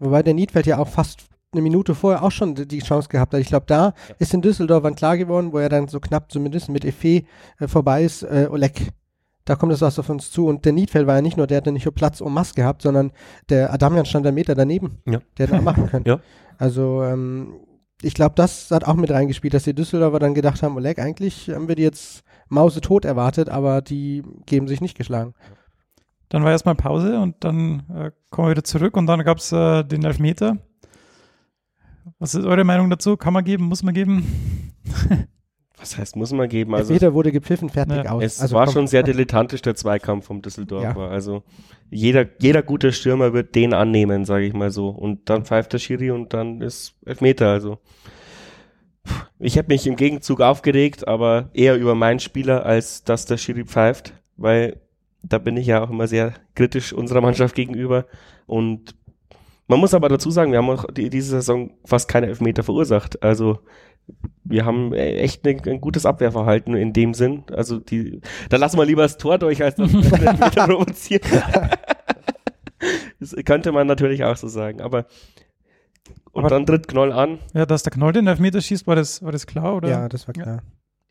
Wobei 0.00 0.22
der 0.22 0.34
Niedfeld 0.34 0.66
ja 0.66 0.78
auch 0.78 0.88
fast 0.88 1.24
eine 1.54 1.62
Minute 1.62 1.94
vorher 1.94 2.22
auch 2.22 2.30
schon 2.30 2.54
die 2.54 2.78
Chance 2.80 3.08
gehabt 3.08 3.32
hat. 3.32 3.40
Ich 3.40 3.48
glaube, 3.48 3.66
da 3.66 3.94
ist 4.18 4.34
in 4.34 4.42
Düsseldorf 4.42 4.84
klar 4.94 5.16
geworden, 5.16 5.52
wo 5.52 5.58
er 5.58 5.68
dann 5.68 5.88
so 5.88 6.00
knapp 6.00 6.30
zumindest 6.30 6.68
mit 6.68 6.84
Effe 6.84 7.24
äh, 7.58 7.66
vorbei 7.66 8.04
ist, 8.04 8.22
äh, 8.22 8.48
Oleg. 8.50 8.92
Da 9.44 9.56
kommt 9.56 9.72
das 9.72 9.82
was 9.82 9.98
auf 9.98 10.08
uns 10.08 10.30
zu. 10.30 10.46
Und 10.46 10.64
der 10.64 10.72
Niedfeld 10.72 11.06
war 11.06 11.16
ja 11.16 11.22
nicht 11.22 11.36
nur, 11.36 11.46
der 11.46 11.58
hatte 11.58 11.72
nicht 11.72 11.84
nur 11.84 11.94
Platz 11.94 12.20
um 12.20 12.32
Mass 12.32 12.54
gehabt, 12.54 12.82
sondern 12.82 13.12
der 13.50 13.72
Adamian 13.72 14.06
stand 14.06 14.26
einen 14.26 14.34
Meter 14.34 14.54
daneben. 14.54 14.98
Ja. 15.06 15.20
Der 15.36 15.46
hätte 15.46 15.58
auch 15.58 15.62
machen 15.62 15.86
können. 15.86 16.04
Ja. 16.06 16.20
Also, 16.58 17.02
ähm, 17.02 17.60
ich 18.00 18.14
glaube, 18.14 18.34
das 18.36 18.70
hat 18.70 18.84
auch 18.84 18.94
mit 18.94 19.10
reingespielt, 19.10 19.54
dass 19.54 19.64
die 19.64 19.74
Düsseldorfer 19.74 20.18
dann 20.18 20.34
gedacht 20.34 20.62
haben, 20.62 20.76
Oleg, 20.76 20.98
eigentlich 20.98 21.50
haben 21.50 21.68
wir 21.68 21.74
die 21.74 21.82
jetzt 21.82 22.22
mausetot 22.48 23.04
erwartet, 23.04 23.48
aber 23.48 23.82
die 23.82 24.22
geben 24.46 24.68
sich 24.68 24.80
nicht 24.80 24.96
geschlagen. 24.96 25.34
Dann 26.28 26.42
war 26.42 26.50
erstmal 26.50 26.74
Pause 26.74 27.20
und 27.20 27.36
dann 27.44 27.84
äh, 27.94 28.10
kommen 28.30 28.48
wir 28.48 28.52
wieder 28.52 28.64
zurück 28.64 28.96
und 28.96 29.06
dann 29.06 29.24
gab 29.24 29.38
es 29.38 29.52
äh, 29.52 29.84
den 29.84 30.04
Elfmeter. 30.04 30.58
Was 32.18 32.34
ist 32.34 32.44
eure 32.44 32.64
Meinung 32.64 32.90
dazu? 32.90 33.16
Kann 33.16 33.32
man 33.32 33.44
geben? 33.44 33.64
Muss 33.64 33.82
man 33.82 33.94
geben? 33.94 34.72
Was 35.76 35.98
heißt, 35.98 36.16
muss 36.16 36.32
man 36.32 36.48
geben? 36.48 36.74
Also 36.74 36.92
Elfmeter 36.92 37.14
wurde 37.14 37.32
gepfiffen, 37.32 37.68
fertig 37.68 38.04
Ja. 38.04 38.12
aus. 38.12 38.22
es 38.22 38.40
also 38.40 38.54
war 38.54 38.64
komm, 38.66 38.74
schon 38.74 38.86
sehr 38.86 39.02
dilettantisch, 39.02 39.60
der 39.60 39.74
Zweikampf 39.74 40.24
vom 40.26 40.40
Düsseldorfer. 40.40 41.06
Ja. 41.06 41.08
Also 41.08 41.42
jeder, 41.90 42.26
jeder 42.38 42.62
gute 42.62 42.92
Stürmer 42.92 43.32
wird 43.32 43.54
den 43.54 43.74
annehmen, 43.74 44.24
sage 44.24 44.46
ich 44.46 44.54
mal 44.54 44.70
so. 44.70 44.88
Und 44.88 45.28
dann 45.28 45.44
pfeift 45.44 45.72
der 45.72 45.78
Schiri 45.78 46.10
und 46.10 46.32
dann 46.32 46.60
ist 46.60 46.94
Elfmeter. 47.04 47.50
Also 47.50 47.78
ich 49.38 49.58
habe 49.58 49.68
mich 49.68 49.86
im 49.86 49.96
Gegenzug 49.96 50.40
aufgeregt, 50.40 51.06
aber 51.06 51.50
eher 51.52 51.76
über 51.76 51.94
meinen 51.94 52.20
Spieler, 52.20 52.64
als 52.64 53.04
dass 53.04 53.26
der 53.26 53.36
Schiri 53.36 53.64
pfeift, 53.64 54.14
weil 54.36 54.80
da 55.22 55.38
bin 55.38 55.56
ich 55.56 55.66
ja 55.66 55.82
auch 55.82 55.90
immer 55.90 56.06
sehr 56.06 56.34
kritisch 56.54 56.92
unserer 56.92 57.20
Mannschaft 57.20 57.54
gegenüber. 57.54 58.06
Und 58.46 58.94
man 59.66 59.80
muss 59.80 59.94
aber 59.94 60.08
dazu 60.08 60.30
sagen, 60.30 60.52
wir 60.52 60.58
haben 60.58 60.70
auch 60.70 60.84
die, 60.92 61.08
diese 61.10 61.30
Saison 61.36 61.70
fast 61.84 62.08
keine 62.08 62.26
Elfmeter 62.26 62.62
verursacht. 62.62 63.22
Also 63.22 63.60
wir 64.44 64.64
haben 64.66 64.92
äh, 64.92 65.14
echt 65.16 65.46
ein, 65.46 65.60
ein 65.66 65.80
gutes 65.80 66.04
Abwehrverhalten 66.04 66.74
in 66.74 66.92
dem 66.92 67.14
Sinn. 67.14 67.44
Also 67.52 67.78
die, 67.80 68.20
da 68.50 68.58
lassen 68.58 68.76
wir 68.78 68.84
lieber 68.84 69.02
das 69.02 69.16
Tor 69.16 69.38
durch, 69.38 69.62
als 69.62 69.76
dass 69.76 69.92
wir 69.92 70.00
den 70.02 70.26
Elfmeter 70.26 70.66
provozieren. 70.66 71.22
das 73.20 73.34
könnte 73.44 73.72
man 73.72 73.86
natürlich 73.86 74.24
auch 74.24 74.36
so 74.36 74.48
sagen. 74.48 74.80
Aber 74.80 75.06
und 76.32 76.40
Aber- 76.44 76.50
dann 76.50 76.66
tritt 76.66 76.88
Knoll 76.88 77.12
an. 77.12 77.38
Ja, 77.54 77.64
dass 77.64 77.82
der 77.84 77.92
Knoll 77.92 78.12
den 78.12 78.26
Elfmeter 78.26 78.60
schießt, 78.60 78.86
war 78.86 78.96
das, 78.96 79.22
war 79.22 79.32
das 79.32 79.46
klar? 79.46 79.76
Oder? 79.76 79.88
Ja, 79.88 80.08
das 80.08 80.26
war 80.26 80.36
Ja. 80.36 80.42
klar. 80.42 80.62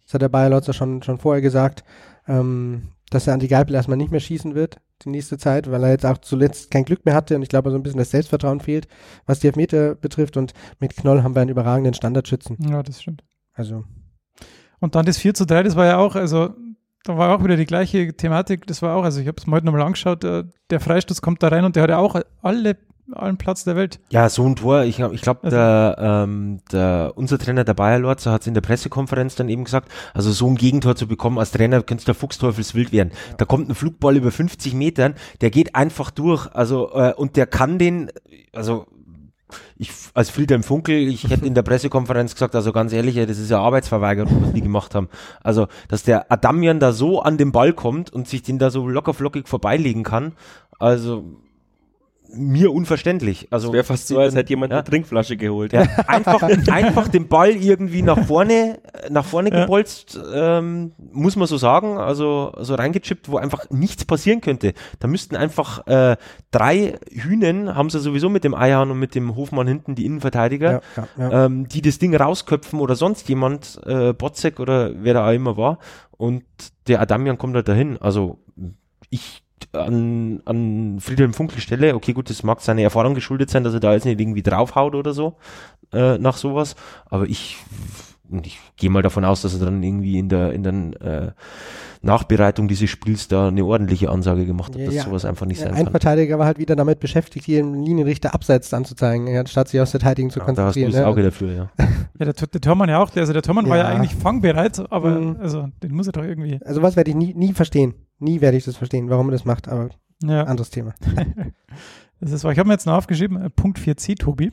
Das 0.05 0.13
hat 0.13 0.21
der 0.21 0.29
Bayer 0.29 0.49
Lotzer 0.49 0.73
schon, 0.73 1.01
schon 1.01 1.17
vorher 1.17 1.41
gesagt, 1.41 1.83
ähm, 2.27 2.89
dass 3.09 3.25
er 3.27 3.33
Anti 3.33 3.47
Geipel 3.47 3.73
erstmal 3.73 3.97
nicht 3.97 4.11
mehr 4.11 4.19
schießen 4.19 4.53
wird, 4.53 4.81
die 5.03 5.09
nächste 5.09 5.37
Zeit, 5.37 5.69
weil 5.69 5.83
er 5.83 5.91
jetzt 5.91 6.05
auch 6.05 6.17
zuletzt 6.17 6.71
kein 6.71 6.85
Glück 6.85 7.05
mehr 7.05 7.15
hatte 7.15 7.35
und 7.35 7.43
ich 7.43 7.49
glaube, 7.49 7.69
so 7.71 7.77
ein 7.77 7.83
bisschen 7.83 7.99
das 7.99 8.11
Selbstvertrauen 8.11 8.59
fehlt, 8.59 8.87
was 9.25 9.39
die 9.39 9.47
Elfmeter 9.47 9.95
betrifft 9.95 10.37
und 10.37 10.53
mit 10.79 10.95
Knoll 10.95 11.23
haben 11.23 11.35
wir 11.35 11.41
einen 11.41 11.51
überragenden 11.51 11.93
Standardschützen. 11.93 12.57
ja, 12.59 12.83
das 12.83 13.01
stimmt. 13.01 13.23
Also, 13.53 13.83
Und 14.79 14.95
dann 14.95 15.05
das 15.05 15.17
4 15.17 15.33
zu 15.33 15.45
3, 15.45 15.63
das 15.63 15.75
war 15.75 15.85
ja 15.85 15.97
auch, 15.97 16.15
also 16.15 16.53
da 17.03 17.17
war 17.17 17.35
auch 17.35 17.43
wieder 17.43 17.57
die 17.57 17.65
gleiche 17.65 18.15
Thematik, 18.15 18.65
das 18.67 18.81
war 18.81 18.95
auch, 18.95 19.03
also 19.03 19.19
ich 19.19 19.27
habe 19.27 19.37
es 19.37 19.45
mir 19.45 19.53
heute 19.53 19.65
nochmal 19.65 19.81
angeschaut, 19.81 20.23
äh, 20.23 20.45
der 20.69 20.79
Freistoß 20.79 21.21
kommt 21.21 21.43
da 21.43 21.49
rein 21.49 21.65
und 21.65 21.75
der 21.75 21.83
hat 21.83 21.89
ja 21.89 21.97
auch 21.97 22.19
alle, 22.41 22.77
allen 23.11 23.37
Platz 23.37 23.63
der 23.63 23.75
Welt. 23.75 23.99
Ja, 24.09 24.29
so 24.29 24.45
ein 24.45 24.55
Tor, 24.55 24.83
ich, 24.83 24.99
ich 24.99 25.21
glaube, 25.21 25.41
Also- 25.43 25.55
der, 25.55 25.95
ähm, 25.99 26.59
der, 26.71 27.13
unser 27.15 27.37
Trainer, 27.37 27.63
der 27.63 27.73
Bayer 27.73 27.99
Lorz, 27.99 28.25
hat 28.25 28.41
es 28.41 28.47
in 28.47 28.53
der 28.53 28.61
Pressekonferenz 28.61 29.35
dann 29.35 29.49
eben 29.49 29.65
gesagt, 29.65 29.89
also 30.13 30.31
so 30.31 30.47
ein 30.47 30.55
Gegentor 30.55 30.95
zu 30.95 31.07
bekommen 31.07 31.37
als 31.37 31.51
Trainer, 31.51 31.81
könntest 31.83 32.07
der 32.07 32.15
Fuchsteufelswild 32.15 32.91
werden. 32.91 33.11
Da 33.37 33.45
kommt 33.45 33.69
ein 33.69 33.75
Flugball 33.75 34.15
über 34.15 34.31
50 34.31 34.73
Metern, 34.73 35.15
der 35.41 35.49
geht 35.51 35.75
einfach 35.75 36.11
durch, 36.11 36.47
also, 36.53 36.91
äh, 36.93 37.13
und 37.15 37.35
der 37.35 37.45
kann 37.45 37.77
den, 37.77 38.09
also, 38.53 38.87
ich, 39.77 39.91
als 40.15 40.29
Friedhelm 40.31 40.63
Funkel, 40.63 40.95
ich 40.95 41.29
hätte 41.29 41.45
in 41.45 41.53
der 41.53 41.61
Pressekonferenz 41.61 42.33
gesagt, 42.33 42.55
also 42.55 42.71
ganz 42.71 42.91
ehrlich, 42.93 43.15
das 43.15 43.37
ist 43.37 43.51
ja 43.51 43.59
Arbeitsverweigerung, 43.59 44.41
was 44.41 44.53
die 44.53 44.61
gemacht 44.61 44.95
haben. 44.95 45.09
Also, 45.43 45.67
dass 45.89 46.03
der 46.03 46.31
Adamian 46.31 46.79
da 46.79 46.91
so 46.91 47.21
an 47.21 47.37
den 47.37 47.51
Ball 47.51 47.73
kommt 47.73 48.11
und 48.11 48.27
sich 48.27 48.41
den 48.41 48.57
da 48.57 48.69
so 48.71 48.87
locker 48.87 49.13
flockig 49.13 49.47
vorbeilegen 49.47 50.03
kann, 50.03 50.33
also, 50.79 51.25
mir 52.35 52.71
unverständlich. 52.73 53.47
Also, 53.51 53.71
Wäre 53.73 53.83
fast 53.83 54.07
so, 54.07 54.19
als 54.19 54.35
hätte 54.35 54.49
jemand 54.49 54.71
Ja. 54.71 54.79
eine 54.79 54.83
Trinkflasche 54.85 55.37
geholt. 55.37 55.73
ja, 55.73 55.81
einfach, 56.07 56.41
einfach 56.71 57.07
den 57.07 57.27
Ball 57.27 57.51
irgendwie 57.51 58.01
nach 58.01 58.25
vorne, 58.25 58.79
nach 59.09 59.25
vorne 59.25 59.51
Ja. 59.51 59.61
gebolzt, 59.61 60.19
ähm, 60.33 60.93
muss 61.11 61.35
man 61.35 61.47
so 61.47 61.57
sagen, 61.57 61.97
also 61.97 62.53
so 62.59 62.75
reingechippt, 62.75 63.29
wo 63.29 63.37
einfach 63.37 63.69
nichts 63.69 64.05
passieren 64.05 64.41
könnte. 64.41 64.73
Da 64.99 65.07
müssten 65.07 65.35
einfach 65.35 65.85
äh, 65.87 66.17
drei 66.51 66.97
Hühnen, 67.11 67.75
haben 67.75 67.89
sie 67.89 67.99
sowieso 67.99 68.29
mit 68.29 68.43
dem 68.43 68.53
Eihahn 68.55 68.91
und 68.91 68.99
mit 68.99 69.15
dem 69.15 69.35
Hofmann 69.35 69.67
hinten, 69.67 69.95
die 69.95 70.05
Innenverteidiger, 70.05 70.71
ja, 70.71 70.81
ja, 71.17 71.29
ja. 71.29 71.45
ähm, 71.45 71.67
die 71.67 71.81
das 71.81 71.99
Ding 71.99 72.15
rausköpfen 72.15 72.79
oder 72.79 72.95
sonst 72.95 73.29
jemand, 73.29 73.79
äh, 73.85 74.13
Botzek 74.13 74.59
oder 74.59 74.91
wer 75.03 75.13
da 75.13 75.27
auch 75.27 75.33
immer 75.33 75.57
war. 75.57 75.79
Und 76.17 76.43
der 76.87 77.01
Adamian 77.01 77.37
kommt 77.37 77.55
halt 77.55 77.67
dahin. 77.67 77.97
Also 78.01 78.39
ich 79.09 79.43
an, 79.73 80.41
an 80.45 80.97
Friedhelm 80.99 81.33
Funkel 81.33 81.59
Stelle, 81.59 81.95
okay 81.95 82.13
gut, 82.13 82.29
das 82.29 82.43
mag 82.43 82.61
seine 82.61 82.83
Erfahrung 82.83 83.13
geschuldet 83.15 83.49
sein, 83.49 83.63
dass 83.63 83.73
er 83.73 83.79
da 83.79 83.93
jetzt 83.93 84.05
nicht 84.05 84.19
irgendwie 84.19 84.43
draufhaut 84.43 84.95
oder 84.95 85.13
so, 85.13 85.35
äh, 85.93 86.17
nach 86.17 86.37
sowas. 86.37 86.75
Aber 87.05 87.25
ich 87.25 87.57
ich 88.41 88.59
gehe 88.77 88.89
mal 88.89 89.03
davon 89.03 89.25
aus, 89.25 89.43
dass 89.43 89.53
er 89.59 89.65
dann 89.65 89.83
irgendwie 89.83 90.17
in 90.17 90.27
der, 90.27 90.53
in 90.53 90.63
der 90.63 90.73
äh, 91.01 91.31
Nachbereitung 92.01 92.67
dieses 92.67 92.89
Spiels 92.89 93.27
da 93.27 93.49
eine 93.49 93.63
ordentliche 93.63 94.09
Ansage 94.09 94.45
gemacht 94.45 94.73
hat, 94.73 94.79
Ja, 94.79 94.85
dass 94.87 94.95
ja. 94.95 95.03
sowas 95.03 95.23
einfach 95.25 95.45
nicht 95.45 95.59
sein 95.59 95.73
Ein 95.73 95.83
kann. 95.85 95.91
Verteidiger 95.91 96.39
war 96.39 96.47
halt 96.47 96.57
wieder 96.57 96.75
damit 96.75 96.99
beschäftigt, 96.99 97.45
hier 97.45 97.59
im 97.59 97.73
Linienrichter 97.83 98.33
abseits 98.33 98.73
anzuzeigen, 98.73 99.27
anstatt 99.37 99.67
sich 99.69 99.79
aufs 99.79 99.91
Verteidigen 99.91 100.31
zu 100.31 100.39
Ja, 100.39 100.45
da 100.45 100.49
hast 100.49 100.57
du 100.57 100.61
konzentrieren. 100.81 100.91
das 100.93 101.01
ne? 101.01 101.07
Auge 101.07 101.23
dafür, 101.23 101.51
ja. 101.53 101.69
Ja, 102.19 102.25
der, 102.25 102.33
der 102.33 102.61
Tormann 102.61 102.89
ja 102.89 103.01
auch. 103.03 103.09
Der, 103.09 103.21
also 103.21 103.33
der 103.33 103.41
Tormann 103.41 103.67
war 103.69 103.77
ja 103.77 103.83
Ja. 103.83 103.89
eigentlich 103.95 104.15
fangbereit, 104.15 104.81
aber 104.91 105.19
Mhm. 105.19 105.37
also 105.39 105.67
den 105.83 105.93
muss 105.93 106.07
er 106.07 106.13
doch 106.13 106.23
irgendwie. 106.23 106.59
Also 106.65 106.81
was 106.81 106.95
werde 106.95 107.09
ich 107.11 107.15
nie, 107.15 107.33
nie 107.33 107.53
verstehen. 107.53 107.93
Nie 108.23 108.41
werde 108.41 108.57
ich 108.57 108.65
das 108.65 108.77
verstehen, 108.77 109.09
warum 109.09 109.27
er 109.29 109.33
das 109.33 109.45
macht, 109.45 109.67
aber 109.67 109.89
Ja, 110.23 110.43
anderes 110.43 110.69
Thema. 110.69 110.93
das 112.21 112.31
ist 112.31 112.43
wahr. 112.43 112.51
Ich 112.53 112.59
habe 112.59 112.67
mir 112.67 112.73
jetzt 112.73 112.85
noch 112.85 112.93
aufgeschrieben, 112.93 113.41
äh, 113.41 113.49
Punkt 113.49 113.77
4c, 113.79 114.17
Tobi. 114.17 114.51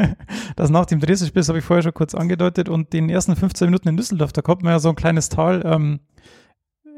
das 0.56 0.70
nach 0.70 0.86
dem 0.86 1.00
Dresden-Spiel, 1.00 1.40
das 1.40 1.48
habe 1.48 1.58
ich 1.58 1.64
vorher 1.64 1.82
schon 1.82 1.94
kurz 1.94 2.14
angedeutet. 2.14 2.68
Und 2.68 2.92
den 2.92 3.08
ersten 3.10 3.34
15 3.34 3.66
Minuten 3.66 3.88
in 3.88 3.96
Düsseldorf, 3.96 4.32
da 4.32 4.42
kommt 4.42 4.62
man 4.62 4.72
ja 4.72 4.78
so 4.78 4.88
ein 4.90 4.94
kleines 4.96 5.28
Tal 5.28 5.62
ähm, 5.64 6.00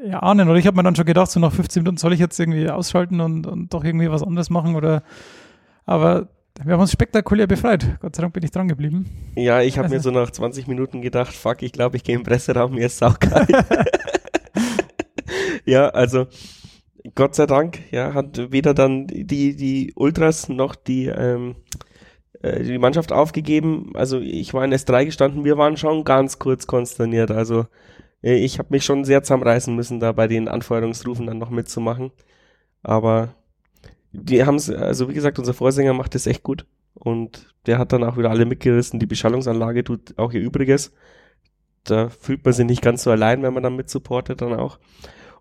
ja, 0.05 0.19
ahnen. 0.21 0.47
Oder 0.49 0.57
ich 0.59 0.67
habe 0.67 0.77
mir 0.77 0.83
dann 0.83 0.95
schon 0.95 1.05
gedacht, 1.05 1.31
so 1.31 1.39
nach 1.39 1.51
15 1.53 1.81
Minuten 1.83 1.97
soll 1.97 2.13
ich 2.13 2.19
jetzt 2.19 2.39
irgendwie 2.39 2.69
ausschalten 2.69 3.19
und, 3.19 3.47
und 3.47 3.73
doch 3.73 3.83
irgendwie 3.83 4.11
was 4.11 4.23
anderes 4.23 4.49
machen. 4.49 4.75
Oder 4.75 5.03
aber 5.85 6.27
wir 6.63 6.73
haben 6.73 6.81
uns 6.81 6.91
spektakulär 6.91 7.47
befreit. 7.47 7.97
Gott 8.01 8.15
sei 8.15 8.21
Dank 8.21 8.33
bin 8.33 8.43
ich 8.43 8.51
dran 8.51 8.67
geblieben. 8.67 9.05
Ja, 9.35 9.61
ich 9.61 9.77
habe 9.77 9.85
Also- 9.85 9.95
mir 9.95 10.01
so 10.01 10.11
nach 10.11 10.29
20 10.29 10.67
Minuten 10.67 11.01
gedacht, 11.01 11.33
fuck, 11.33 11.63
ich 11.63 11.71
glaube, 11.71 11.97
ich 11.97 12.03
gehe 12.03 12.15
im 12.15 12.23
Presseraum, 12.23 12.73
mir 12.75 12.85
ist 12.85 12.97
saukalt. 12.99 13.49
ja, 15.65 15.89
also 15.89 16.27
Gott 17.15 17.35
sei 17.35 17.45
Dank, 17.45 17.79
ja, 17.91 18.13
hat 18.13 18.51
weder 18.51 18.73
dann 18.73 19.07
die, 19.07 19.55
die 19.55 19.93
Ultras 19.95 20.49
noch 20.49 20.75
die, 20.75 21.07
ähm, 21.07 21.55
äh, 22.41 22.63
die 22.63 22.77
Mannschaft 22.77 23.11
aufgegeben. 23.11 23.91
Also 23.95 24.19
ich 24.19 24.53
war 24.53 24.63
in 24.63 24.73
S3 24.73 25.05
gestanden, 25.05 25.43
wir 25.43 25.57
waren 25.57 25.77
schon 25.77 26.03
ganz 26.03 26.39
kurz 26.39 26.67
konsterniert. 26.67 27.31
Also 27.31 27.65
äh, 28.23 28.35
ich 28.35 28.59
habe 28.59 28.69
mich 28.71 28.85
schon 28.85 29.03
sehr 29.03 29.23
zusammenreißen 29.23 29.75
müssen, 29.75 29.99
da 29.99 30.11
bei 30.11 30.27
den 30.27 30.47
Anfeuerungsrufen 30.47 31.27
dann 31.27 31.39
noch 31.39 31.49
mitzumachen. 31.49 32.11
Aber 32.83 33.35
die 34.11 34.43
haben 34.45 34.55
es, 34.55 34.69
also 34.69 35.09
wie 35.09 35.13
gesagt, 35.13 35.39
unser 35.39 35.53
Vorsänger 35.53 35.93
macht 35.93 36.15
es 36.15 36.27
echt 36.27 36.43
gut. 36.43 36.65
Und 36.93 37.55
der 37.65 37.79
hat 37.79 37.93
dann 37.93 38.03
auch 38.03 38.17
wieder 38.17 38.29
alle 38.29 38.45
mitgerissen. 38.45 38.99
Die 38.99 39.05
Beschallungsanlage 39.05 39.83
tut 39.83 40.17
auch 40.17 40.33
ihr 40.33 40.41
Übriges. 40.41 40.93
Da 41.83 42.09
fühlt 42.09 42.43
man 42.45 42.53
sich 42.53 42.65
nicht 42.65 42.81
ganz 42.81 43.03
so 43.03 43.11
allein, 43.11 43.41
wenn 43.41 43.53
man 43.53 43.63
dann 43.63 43.75
mit 43.75 43.89
supportet 43.89 44.41
dann 44.41 44.53
auch. 44.53 44.77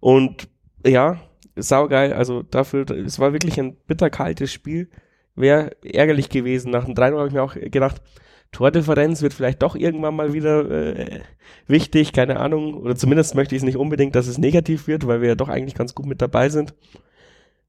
Und 0.01 0.49
ja, 0.85 1.21
saugeil. 1.57 2.13
Also 2.13 2.43
dafür, 2.43 2.91
es 2.91 3.19
war 3.19 3.33
wirklich 3.33 3.59
ein 3.61 3.77
bitterkaltes 3.87 4.53
Spiel. 4.53 4.89
Wäre 5.35 5.77
ärgerlich 5.85 6.29
gewesen. 6.29 6.71
Nach 6.71 6.85
dem 6.85 6.95
3 6.95 7.13
habe 7.13 7.29
ich 7.29 7.35
mir 7.35 7.43
auch 7.43 7.55
gedacht, 7.55 8.03
Tordifferenz 8.53 9.23
wird 9.23 9.33
vielleicht 9.33 9.63
doch 9.63 9.77
irgendwann 9.77 10.17
mal 10.17 10.33
wieder 10.33 10.69
äh, 10.69 11.21
wichtig, 11.69 12.13
keine 12.13 12.41
Ahnung. 12.41 12.75
Oder 12.75 12.97
zumindest 12.97 13.35
möchte 13.35 13.55
ich 13.55 13.61
es 13.61 13.67
nicht 13.67 13.77
unbedingt, 13.77 14.17
dass 14.17 14.27
es 14.27 14.39
negativ 14.39 14.89
wird, 14.89 15.07
weil 15.07 15.21
wir 15.21 15.29
ja 15.29 15.35
doch 15.37 15.49
eigentlich 15.49 15.75
ganz 15.75 15.95
gut 15.95 16.07
mit 16.07 16.21
dabei 16.21 16.49
sind. 16.49 16.75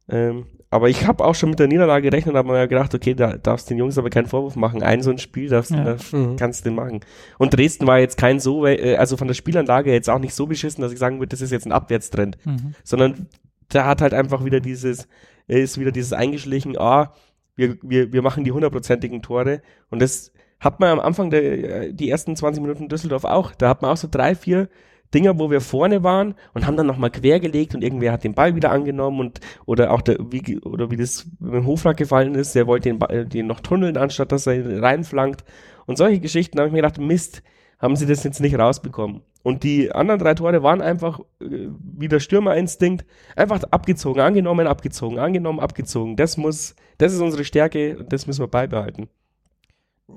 Ähm, 0.10 0.46
aber 0.70 0.88
ich 0.90 1.06
habe 1.06 1.24
auch 1.26 1.36
schon 1.36 1.50
mit 1.50 1.60
der 1.60 1.68
Niederlage 1.68 2.10
gerechnet, 2.10 2.36
habe 2.36 2.48
mir 2.48 2.58
ja 2.58 2.66
gedacht, 2.66 2.96
okay, 2.96 3.14
da 3.14 3.36
darfst 3.38 3.70
den 3.70 3.78
Jungs 3.78 3.98
aber 3.98 4.10
keinen 4.10 4.28
Vorwurf 4.28 4.56
machen. 4.56 4.82
Ein 4.84 5.02
so 5.04 5.12
ein 5.12 5.18
Spiel 5.18 5.50
darfst, 5.50 5.72
Ja. 5.72 5.84
da 5.84 6.18
Mhm. 6.18 6.38
kannst 6.38 6.62
du 6.66 6.70
den 6.70 6.76
machen. 6.76 7.02
Und 7.38 7.56
Dresden 7.56 7.88
war 7.88 8.00
jetzt 8.00 8.18
kein 8.18 8.40
so, 8.40 8.66
äh, 8.66 8.96
also 8.96 9.18
von 9.18 9.28
der 9.28 9.36
Spielanlage 9.36 9.92
jetzt 9.92 10.10
auch 10.10 10.20
nicht 10.20 10.34
so 10.34 10.48
beschissen, 10.48 10.82
dass 10.82 10.92
ich 10.94 11.00
sagen 11.00 11.20
würde, 11.20 11.30
das 11.30 11.42
ist 11.42 11.52
jetzt 11.52 11.66
ein 11.66 11.72
Abwärtstrend, 11.74 12.38
Mhm. 12.46 12.74
sondern 12.84 13.28
da 13.70 13.86
hat 13.86 14.02
halt 14.02 14.14
einfach 14.14 14.46
wieder 14.46 14.60
dieses, 14.62 15.08
er 15.48 15.60
ist 15.60 15.78
wieder 15.78 15.92
dieses 15.92 16.14
eingeschlichen, 16.14 16.78
ah, 16.78 17.14
wir, 17.58 17.78
wir, 17.82 18.14
wir 18.14 18.22
machen 18.22 18.44
die 18.46 18.52
hundertprozentigen 18.54 19.22
Tore 19.22 19.62
und 19.90 20.02
das 20.02 20.32
hat 20.62 20.80
man 20.80 20.90
am 20.90 21.00
Anfang 21.00 21.30
der, 21.32 21.44
äh, 21.88 21.94
die 21.94 22.10
ersten 22.10 22.36
20 22.36 22.62
Minuten 22.62 22.84
in 22.84 22.90
Düsseldorf 22.90 23.26
auch, 23.26 23.54
da 23.56 23.68
hat 23.70 23.82
man 23.82 23.92
auch 23.92 23.98
so 23.98 24.08
drei, 24.10 24.36
vier 24.36 24.70
Dinger, 25.14 25.38
wo 25.38 25.52
wir 25.52 25.62
vorne 25.62 26.04
waren 26.04 26.36
und 26.54 26.66
haben 26.66 26.78
dann 26.78 26.88
nochmal 26.88 27.12
quergelegt 27.12 27.76
und 27.76 27.84
irgendwer 27.84 28.12
hat 28.12 28.24
den 28.24 28.34
Ball 28.34 28.56
wieder 28.56 28.72
angenommen 28.72 29.20
und 29.20 29.40
oder 29.66 29.92
auch 29.92 30.02
der, 30.02 30.18
wie, 30.32 30.60
oder 30.60 30.90
wie 30.92 30.98
das 30.98 31.28
mit 31.40 31.54
dem 31.54 31.66
Hoflag 31.68 31.98
gefallen 31.98 32.36
ist, 32.36 32.56
der 32.56 32.68
wollte 32.68 32.90
den, 32.90 33.00
Ball- 33.00 33.26
den 33.26 33.48
noch 33.48 33.60
tunneln, 33.60 33.98
anstatt 33.98 34.32
dass 34.32 34.48
er 34.48 34.82
reinflankt. 34.82 35.44
Und 35.86 35.98
solche 35.98 36.20
Geschichten 36.20 36.58
habe 36.60 36.68
ich 36.68 36.74
mir 36.74 36.82
gedacht, 36.82 37.00
Mist, 37.00 37.44
haben 37.80 37.96
sie 37.96 38.06
das 38.06 38.24
jetzt 38.24 38.40
nicht 38.40 38.58
rausbekommen. 38.58 39.22
Und 39.44 39.64
die 39.64 39.92
anderen 39.92 40.20
drei 40.20 40.36
Tore 40.36 40.62
waren 40.62 40.82
einfach 40.82 41.20
äh, 41.42 41.68
wie 41.98 42.08
der 42.08 42.20
Stürmerinstinkt, 42.20 43.06
einfach 43.36 43.64
abgezogen, 43.72 44.22
angenommen, 44.22 44.68
abgezogen, 44.68 45.18
angenommen, 45.18 45.60
abgezogen. 45.60 46.16
Das 46.16 46.38
muss, 46.38 46.76
das 47.00 47.12
ist 47.12 47.22
unsere 47.22 47.44
Stärke 47.44 47.98
und 47.98 48.14
das 48.14 48.28
müssen 48.28 48.44
wir 48.44 48.48
beibehalten. 48.48 49.10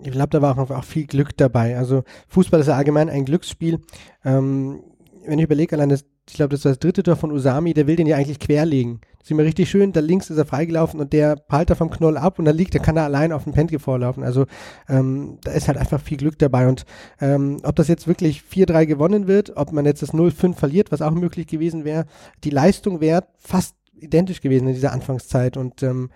Ich 0.03 0.13
glaube, 0.13 0.31
da 0.31 0.43
war 0.43 0.59
auch, 0.59 0.71
auch 0.71 0.85
viel 0.85 1.07
Glück 1.07 1.37
dabei. 1.37 1.77
Also 1.77 2.05
Fußball 2.29 2.61
ist 2.61 2.67
ja 2.67 2.77
allgemein 2.77 3.09
ein 3.09 3.25
Glücksspiel. 3.25 3.81
Ähm, 4.25 4.83
wenn 5.27 5.39
ich 5.39 5.45
überlege, 5.45 5.77
allein 5.77 5.89
das, 5.89 6.05
ich 6.29 6.35
glaube, 6.35 6.51
das 6.51 6.65
war 6.65 6.73
das 6.73 6.79
dritte 6.79 7.03
Tor 7.03 7.17
von 7.17 7.33
Usami, 7.33 7.75
der 7.75 7.87
will 7.87 7.97
den 7.97 8.07
ja 8.07 8.17
eigentlich 8.17 8.39
querlegen. 8.39 9.01
Das 9.19 9.29
ist 9.29 9.31
immer 9.31 9.45
richtig 9.45 9.71
schön, 9.71 9.93
da 9.93 10.01
links 10.01 10.29
ist 10.29 10.37
er 10.37 10.45
freigelaufen 10.45 11.01
und 11.01 11.13
der 11.15 11.37
prallt 11.37 11.71
da 11.71 11.75
vom 11.75 11.91
Knoll 11.91 12.19
ab 12.19 12.39
und 12.39 12.45
dann 12.45 12.57
liegt, 12.57 12.75
da 12.75 12.79
kann 12.79 12.97
er 12.97 13.05
allein 13.05 13.33
auf 13.33 13.45
den 13.45 13.55
Pentke 13.55 13.79
vorlaufen. 13.79 14.23
Also 14.23 14.45
ähm, 14.89 15.39
da 15.43 15.53
ist 15.53 15.67
halt 15.67 15.79
einfach 15.79 16.01
viel 16.01 16.19
Glück 16.19 16.39
dabei 16.39 16.69
und 16.69 16.85
ähm, 17.21 17.59
ob 17.63 17.77
das 17.77 17.89
jetzt 17.89 18.07
wirklich 18.07 18.43
4-3 18.43 18.85
gewonnen 18.85 19.27
wird, 19.27 19.57
ob 19.57 19.73
man 19.73 19.87
jetzt 19.87 20.03
das 20.03 20.13
0-5 20.13 20.55
verliert, 20.55 20.93
was 20.93 21.01
auch 21.01 21.13
möglich 21.13 21.47
gewesen 21.47 21.85
wäre, 21.85 22.05
die 22.45 22.51
Leistung 22.51 23.01
wäre 23.01 23.27
fast 23.39 23.77
identisch 23.95 24.43
gewesen 24.43 24.69
in 24.69 24.75
dieser 24.75 24.93
Anfangszeit 24.93 25.57
und 25.57 25.83
ähm, 25.83 26.11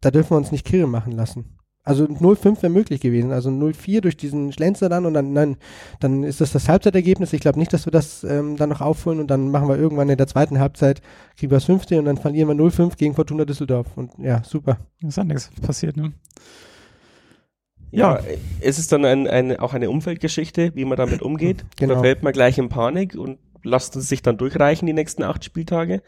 da 0.00 0.12
dürfen 0.12 0.30
wir 0.30 0.36
uns 0.36 0.52
nicht 0.52 0.64
kirre 0.64 0.86
machen 0.86 1.12
lassen. 1.12 1.55
Also 1.86 2.04
0,5 2.04 2.62
wäre 2.62 2.72
möglich 2.72 3.00
gewesen. 3.00 3.30
Also 3.30 3.48
0,4 3.48 4.00
durch 4.00 4.16
diesen 4.16 4.52
Schlenzer 4.52 4.88
dann 4.88 5.06
und 5.06 5.14
dann, 5.14 5.32
nein, 5.32 5.56
dann 6.00 6.24
ist 6.24 6.40
das 6.40 6.50
das 6.50 6.68
Halbzeitergebnis. 6.68 7.32
Ich 7.32 7.40
glaube 7.40 7.60
nicht, 7.60 7.72
dass 7.72 7.86
wir 7.86 7.92
das 7.92 8.24
ähm, 8.24 8.56
dann 8.56 8.70
noch 8.70 8.80
aufholen 8.80 9.20
und 9.20 9.28
dann 9.30 9.52
machen 9.52 9.68
wir 9.68 9.78
irgendwann 9.78 10.08
in 10.10 10.18
der 10.18 10.26
zweiten 10.26 10.58
Halbzeit, 10.58 11.00
kriegen 11.36 11.52
wir 11.52 11.56
das 11.58 11.66
15 11.66 12.00
und 12.00 12.04
dann 12.06 12.16
verlieren 12.16 12.48
wir 12.48 12.56
0,5 12.56 12.96
gegen 12.96 13.14
Fortuna 13.14 13.44
Düsseldorf. 13.44 13.86
Und 13.96 14.10
ja, 14.18 14.42
super. 14.42 14.78
Ist 15.00 15.16
ja 15.16 15.22
nichts 15.22 15.48
passiert, 15.62 15.96
ne? 15.96 16.12
Ja, 17.92 18.16
Ja. 18.16 18.20
es 18.60 18.80
ist 18.80 18.90
dann 18.90 19.04
ein, 19.04 19.28
eine, 19.28 19.62
auch 19.62 19.72
eine 19.72 19.88
Umfeldgeschichte, 19.88 20.72
wie 20.74 20.84
man 20.84 20.96
damit 20.96 21.22
umgeht. 21.22 21.64
Genau. 21.76 21.94
Verfällt 21.94 22.24
man 22.24 22.32
gleich 22.32 22.58
in 22.58 22.68
Panik 22.68 23.14
und 23.14 23.38
lasst 23.62 23.94
es 23.94 24.08
sich 24.08 24.22
dann 24.22 24.38
durchreichen 24.38 24.86
die 24.86 24.92
nächsten 24.92 25.22
acht 25.22 25.44
Spieltage. 25.44 26.02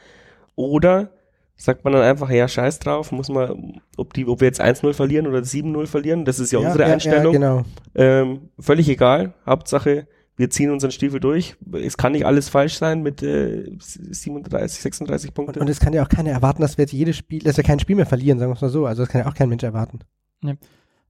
Oder 0.56 1.10
sagt 1.58 1.84
man 1.84 1.92
dann 1.92 2.02
einfach, 2.02 2.30
ja, 2.30 2.46
scheiß 2.46 2.78
drauf, 2.78 3.10
muss 3.10 3.28
man, 3.28 3.80
ob, 3.96 4.14
die, 4.14 4.26
ob 4.26 4.40
wir 4.40 4.46
jetzt 4.46 4.62
1-0 4.62 4.94
verlieren 4.94 5.26
oder 5.26 5.40
7-0 5.40 5.86
verlieren, 5.86 6.24
das 6.24 6.38
ist 6.38 6.52
ja, 6.52 6.60
unsere 6.60 6.84
Einstellung. 6.84 7.34
Ja, 7.34 7.40
genau. 7.40 7.64
ähm, 7.96 8.50
völlig 8.58 8.88
egal. 8.88 9.34
Hauptsache, 9.44 10.06
wir 10.36 10.50
ziehen 10.50 10.70
unseren 10.70 10.92
Stiefel 10.92 11.18
durch. 11.18 11.56
Es 11.72 11.96
kann 11.96 12.12
nicht 12.12 12.24
alles 12.24 12.48
falsch 12.48 12.78
sein 12.78 13.02
mit 13.02 13.24
äh, 13.24 13.72
37, 13.80 14.80
36 14.80 15.30
Und, 15.30 15.34
Punkte. 15.34 15.60
und 15.60 15.68
es 15.68 15.80
kann 15.80 15.92
ja 15.92 16.04
auch 16.04 16.08
keiner 16.08 16.30
erwarten, 16.30 16.62
dass 16.62 16.78
wir 16.78 16.84
jetzt 16.84 16.92
jedes 16.92 17.16
Spiel, 17.16 17.40
dass 17.40 17.56
wir 17.56 17.64
kein 17.64 17.80
Spiel 17.80 17.96
mehr 17.96 18.06
verlieren, 18.06 18.38
sagen 18.38 18.52
wir 18.52 18.54
es 18.54 18.62
mal 18.62 18.68
so. 18.68 18.86
Also 18.86 19.02
das 19.02 19.10
kann 19.10 19.22
ja 19.22 19.28
auch 19.28 19.34
kein 19.34 19.48
Mensch 19.48 19.64
erwarten. 19.64 19.98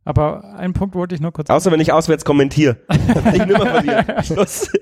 Aber 0.04 0.54
einen 0.54 0.72
Punkt 0.72 0.94
wollte 0.94 1.14
ich 1.14 1.20
nur 1.20 1.32
kurz. 1.32 1.50
Außer 1.50 1.70
wenn 1.70 1.80
ich 1.80 1.92
auswärts 1.92 2.24
kommentiere. 2.24 2.78
ich 3.34 3.44
nimmer 3.44 3.66
verlieren. 3.66 4.24
Schluss. 4.24 4.72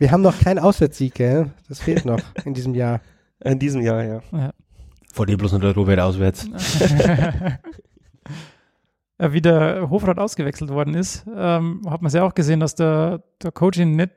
Wir 0.00 0.10
haben 0.10 0.22
noch 0.22 0.40
keinen 0.40 0.58
Auswärtssieg, 0.58 1.14
gell? 1.14 1.52
Das 1.68 1.78
fehlt 1.78 2.04
noch 2.04 2.20
in 2.44 2.54
diesem 2.54 2.74
Jahr. 2.74 3.00
In 3.44 3.60
diesem 3.60 3.80
Jahr, 3.80 4.02
ja. 4.02 4.20
Vor 5.14 5.26
dir 5.26 5.36
bloß 5.38 5.52
nur 5.52 5.60
der 5.60 5.74
Robert 5.74 6.00
auswärts. 6.00 6.48
Ja, 9.16 9.32
wie 9.32 9.40
der 9.40 9.88
Hofrat 9.90 10.18
ausgewechselt 10.18 10.70
worden 10.70 10.94
ist, 10.94 11.24
ähm, 11.36 11.82
hat 11.88 12.02
man 12.02 12.08
es 12.08 12.14
ja 12.14 12.24
auch 12.24 12.34
gesehen, 12.34 12.58
dass 12.58 12.74
der, 12.74 13.22
der 13.40 13.52
Coach 13.52 13.78
ihn 13.78 13.94
nicht, 13.94 14.10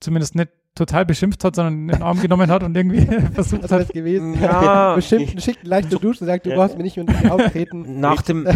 zumindest 0.00 0.34
nicht 0.34 0.50
total 0.76 1.04
beschimpft 1.04 1.44
hat, 1.44 1.56
sondern 1.56 1.74
in 1.74 1.88
den 1.88 2.02
Arm 2.02 2.20
genommen 2.20 2.50
hat 2.50 2.62
und 2.62 2.74
irgendwie 2.76 3.00
versucht 3.34 3.62
Was 3.64 3.70
wäre 3.70 3.80
hat. 3.80 3.88
das 3.88 3.92
gewesen? 3.94 4.40
Ja. 4.40 4.94
Bestimmt 4.96 5.42
schickt 5.42 5.60
einen 5.60 5.70
leichten 5.70 5.98
Dusch 5.98 6.20
und 6.20 6.26
sagt, 6.26 6.46
du 6.46 6.50
brauchst 6.50 6.76
mir 6.78 6.84
nicht 6.84 6.98
unter 6.98 7.12
die 7.12 7.30
Augen 7.30 7.50
treten. 7.50 8.00
Nach 8.00 8.22
dem, 8.22 8.46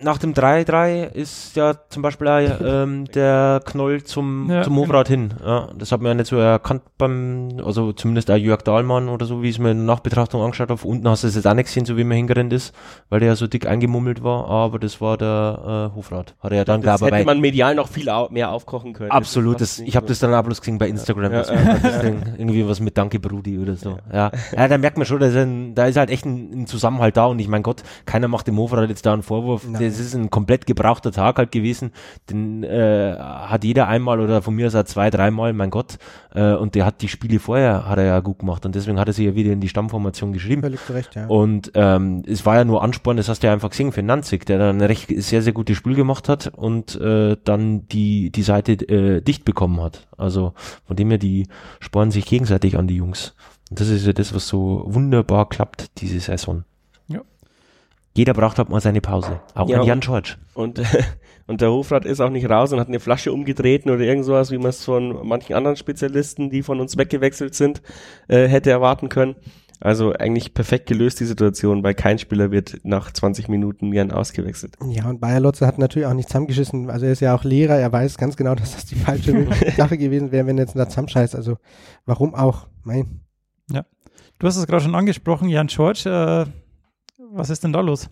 nach 0.00 0.18
dem 0.18 0.34
3-3 0.34 1.12
ist 1.12 1.54
ja 1.56 1.74
zum 1.88 2.02
Beispiel 2.02 2.26
auch, 2.28 2.60
ähm, 2.64 3.04
der 3.14 3.60
Knoll 3.64 4.02
zum, 4.02 4.50
Ja, 4.50 4.62
zum 4.62 4.76
Hofrat 4.76 5.08
hin. 5.08 5.34
Ja, 5.44 5.68
das 5.76 5.92
hat 5.92 6.00
man 6.00 6.10
ja 6.10 6.14
nicht 6.14 6.26
so 6.28 6.36
erkannt 6.36 6.82
beim, 6.96 7.60
also 7.64 7.92
zumindest 7.92 8.30
auch 8.30 8.36
Jörg 8.36 8.62
Dahlmann 8.62 9.08
oder 9.08 9.26
so, 9.26 9.42
wie 9.42 9.48
ich 9.50 9.56
es 9.56 9.58
mir 9.60 9.70
in 9.70 9.78
der 9.78 9.86
Nachbetrachtung 9.86 10.42
angeschaut 10.42 10.70
habe. 10.70 10.82
Unten 10.88 11.08
hast 11.08 11.22
du 11.22 11.28
es 11.28 11.34
jetzt 11.36 11.46
auch 11.46 11.54
nicht 11.54 11.66
gesehen, 11.66 11.84
so 11.84 11.96
wie 11.96 12.04
man 12.04 12.16
hingerannt 12.16 12.52
ist, 12.52 12.74
weil 13.08 13.20
der 13.20 13.28
ja 13.30 13.36
so 13.36 13.46
dick 13.46 13.66
eingemummelt 13.66 14.22
war, 14.24 14.48
aber 14.48 14.78
das 14.78 15.00
war 15.00 15.16
der 15.16 15.90
äh, 15.92 15.96
Hofrat. 15.96 16.34
Hat 16.40 16.50
er 16.50 16.56
ja 16.58 16.64
dann, 16.64 16.80
Das 16.80 16.98
glaube 16.98 17.10
ich, 17.10 17.14
hätte 17.18 17.24
bei- 17.26 17.34
man 17.34 17.40
medial 17.40 17.74
noch 17.74 17.88
viel 17.88 18.08
au 18.08 18.28
mehr 18.30 18.50
aufkochen 18.50 18.94
können. 18.94 19.10
Absolut, 19.10 19.60
Das 19.60 19.76
das, 19.76 19.86
ich 19.86 19.94
habe 19.96 20.06
das 20.06 20.18
dann 20.18 20.32
auch 20.34 20.42
bloß 20.42 20.60
gesehen 20.60 20.78
bei 20.78 20.88
Instagram, 20.88 21.32
Ja, 21.32 21.42
irgendwie 22.38 22.66
was 22.66 22.80
mit 22.80 22.96
Danke 22.96 23.20
Brudi 23.20 23.58
oder 23.58 23.76
so. 23.76 23.98
Ja, 24.12 24.30
ja 24.56 24.68
da 24.68 24.78
merkt 24.78 24.96
man 24.96 25.06
schon, 25.06 25.20
dass 25.20 25.34
ein, 25.34 25.74
da 25.74 25.86
ist 25.86 25.96
halt 25.96 26.10
echt 26.10 26.24
ein, 26.24 26.62
ein 26.62 26.66
Zusammenhalt 26.66 27.16
da 27.16 27.26
und 27.26 27.38
ich 27.38 27.48
mein 27.48 27.62
Gott, 27.62 27.82
keiner 28.06 28.28
macht 28.28 28.46
dem 28.46 28.54
Mofarad 28.54 28.88
jetzt 28.88 29.06
da 29.06 29.12
einen 29.12 29.22
Vorwurf. 29.22 29.66
Nein. 29.68 29.82
Das 29.82 29.98
ist 29.98 30.14
ein 30.14 30.30
komplett 30.30 30.66
gebrauchter 30.66 31.12
Tag 31.12 31.38
halt 31.38 31.52
gewesen. 31.52 31.92
Den 32.30 32.62
äh, 32.62 33.16
hat 33.18 33.64
jeder 33.64 33.88
einmal 33.88 34.20
oder 34.20 34.42
von 34.42 34.54
mir 34.54 34.66
aus 34.66 34.74
auch 34.74 34.84
zwei, 34.84 35.10
dreimal, 35.10 35.52
mein 35.52 35.70
Gott. 35.70 35.98
Äh, 36.34 36.54
und 36.54 36.74
der 36.74 36.84
hat 36.84 37.02
die 37.02 37.08
Spiele 37.08 37.38
vorher 37.38 37.88
hat 37.88 37.98
er 37.98 38.04
ja 38.04 38.20
gut 38.20 38.40
gemacht 38.40 38.66
und 38.66 38.74
deswegen 38.74 38.98
hat 38.98 39.08
er 39.08 39.14
sich 39.14 39.26
ja 39.26 39.34
wieder 39.34 39.52
in 39.52 39.60
die 39.60 39.68
Stammformation 39.68 40.32
geschrieben. 40.32 40.62
Völlig 40.62 40.84
zu 40.84 40.92
Recht, 40.92 41.14
ja. 41.14 41.26
Und 41.26 41.72
ähm, 41.74 42.22
es 42.26 42.44
war 42.44 42.56
ja 42.56 42.64
nur 42.64 42.82
Ansporn, 42.82 43.16
das 43.16 43.28
hast 43.28 43.42
du 43.42 43.46
ja 43.46 43.52
einfach 43.52 43.70
gesehen 43.70 43.92
für 43.92 44.02
Nanzig, 44.02 44.46
der 44.46 44.58
dann 44.58 44.78
ein 44.78 44.86
recht 44.86 45.08
sehr, 45.22 45.42
sehr 45.42 45.52
gutes 45.52 45.76
Spiel 45.76 45.94
gemacht 45.94 46.28
hat 46.28 46.52
und 46.54 47.00
äh, 47.00 47.36
dann 47.44 47.88
die, 47.88 48.30
die 48.30 48.42
Seite 48.42 48.72
äh, 48.72 49.20
dicht 49.20 49.44
bekommen 49.44 49.80
hat. 49.80 50.07
Also 50.18 50.52
von 50.86 50.96
dem 50.96 51.08
her, 51.08 51.18
die 51.18 51.46
spornen 51.80 52.10
sich 52.10 52.26
gegenseitig 52.26 52.76
an 52.76 52.86
die 52.86 52.96
Jungs. 52.96 53.34
Und 53.70 53.80
das 53.80 53.88
ist 53.88 54.06
ja 54.06 54.12
das, 54.12 54.34
was 54.34 54.48
so 54.48 54.84
wunderbar 54.86 55.48
klappt, 55.48 55.98
diese 56.00 56.20
Saison. 56.20 56.64
Ja. 57.06 57.20
Jeder 58.14 58.34
braucht 58.34 58.58
halt 58.58 58.68
mal 58.68 58.80
seine 58.80 59.00
Pause. 59.00 59.40
Auch 59.54 59.68
Ja, 59.68 59.82
Jan 59.82 60.00
George. 60.00 60.36
Und, 60.54 60.82
und 61.46 61.60
der 61.60 61.70
Hofrat 61.70 62.04
ist 62.04 62.20
auch 62.20 62.30
nicht 62.30 62.50
raus 62.50 62.72
und 62.72 62.80
hat 62.80 62.88
eine 62.88 63.00
Flasche 63.00 63.32
umgetreten 63.32 63.90
oder 63.90 64.00
irgend 64.00 64.24
sowas, 64.24 64.50
wie 64.50 64.58
man 64.58 64.70
es 64.70 64.84
von 64.84 65.26
manchen 65.26 65.54
anderen 65.54 65.76
Spezialisten, 65.76 66.50
die 66.50 66.62
von 66.62 66.80
uns 66.80 66.96
weggewechselt 66.96 67.54
sind, 67.54 67.80
äh, 68.26 68.48
hätte 68.48 68.70
erwarten 68.70 69.08
können. 69.08 69.36
Also 69.80 70.12
eigentlich 70.12 70.54
perfekt 70.54 70.86
gelöst 70.86 71.20
die 71.20 71.24
Situation, 71.24 71.84
weil 71.84 71.94
kein 71.94 72.18
Spieler 72.18 72.50
wird 72.50 72.80
nach 72.82 73.12
20 73.12 73.48
Minuten 73.48 73.92
gern 73.92 74.10
ausgewechselt. 74.10 74.74
Ja, 74.88 75.08
und 75.08 75.20
Bayer 75.20 75.38
Lotze 75.38 75.66
hat 75.66 75.78
natürlich 75.78 76.06
auch 76.06 76.14
nicht 76.14 76.28
zusammengeschissen. 76.28 76.90
Also 76.90 77.06
er 77.06 77.12
ist 77.12 77.20
ja 77.20 77.34
auch 77.34 77.44
Lehrer, 77.44 77.76
er 77.76 77.92
weiß 77.92 78.18
ganz 78.18 78.36
genau, 78.36 78.54
dass 78.56 78.74
das 78.74 78.86
die 78.86 78.96
falsche 78.96 79.46
Sache 79.76 79.96
gewesen 79.98 80.32
wäre, 80.32 80.46
wenn 80.46 80.58
er 80.58 80.64
jetzt 80.64 80.76
da 80.76 80.88
zusammenscheißt. 80.88 81.36
Also 81.36 81.58
warum 82.06 82.34
auch? 82.34 82.66
Mein. 82.82 83.20
Du 84.38 84.46
hast 84.46 84.56
es 84.56 84.66
gerade 84.66 84.84
schon 84.84 84.94
angesprochen, 84.94 85.48
Jan 85.48 85.66
George. 85.66 86.08
Äh, 86.08 86.50
was 87.32 87.50
ist 87.50 87.64
denn 87.64 87.72
da 87.72 87.80
los? 87.80 88.08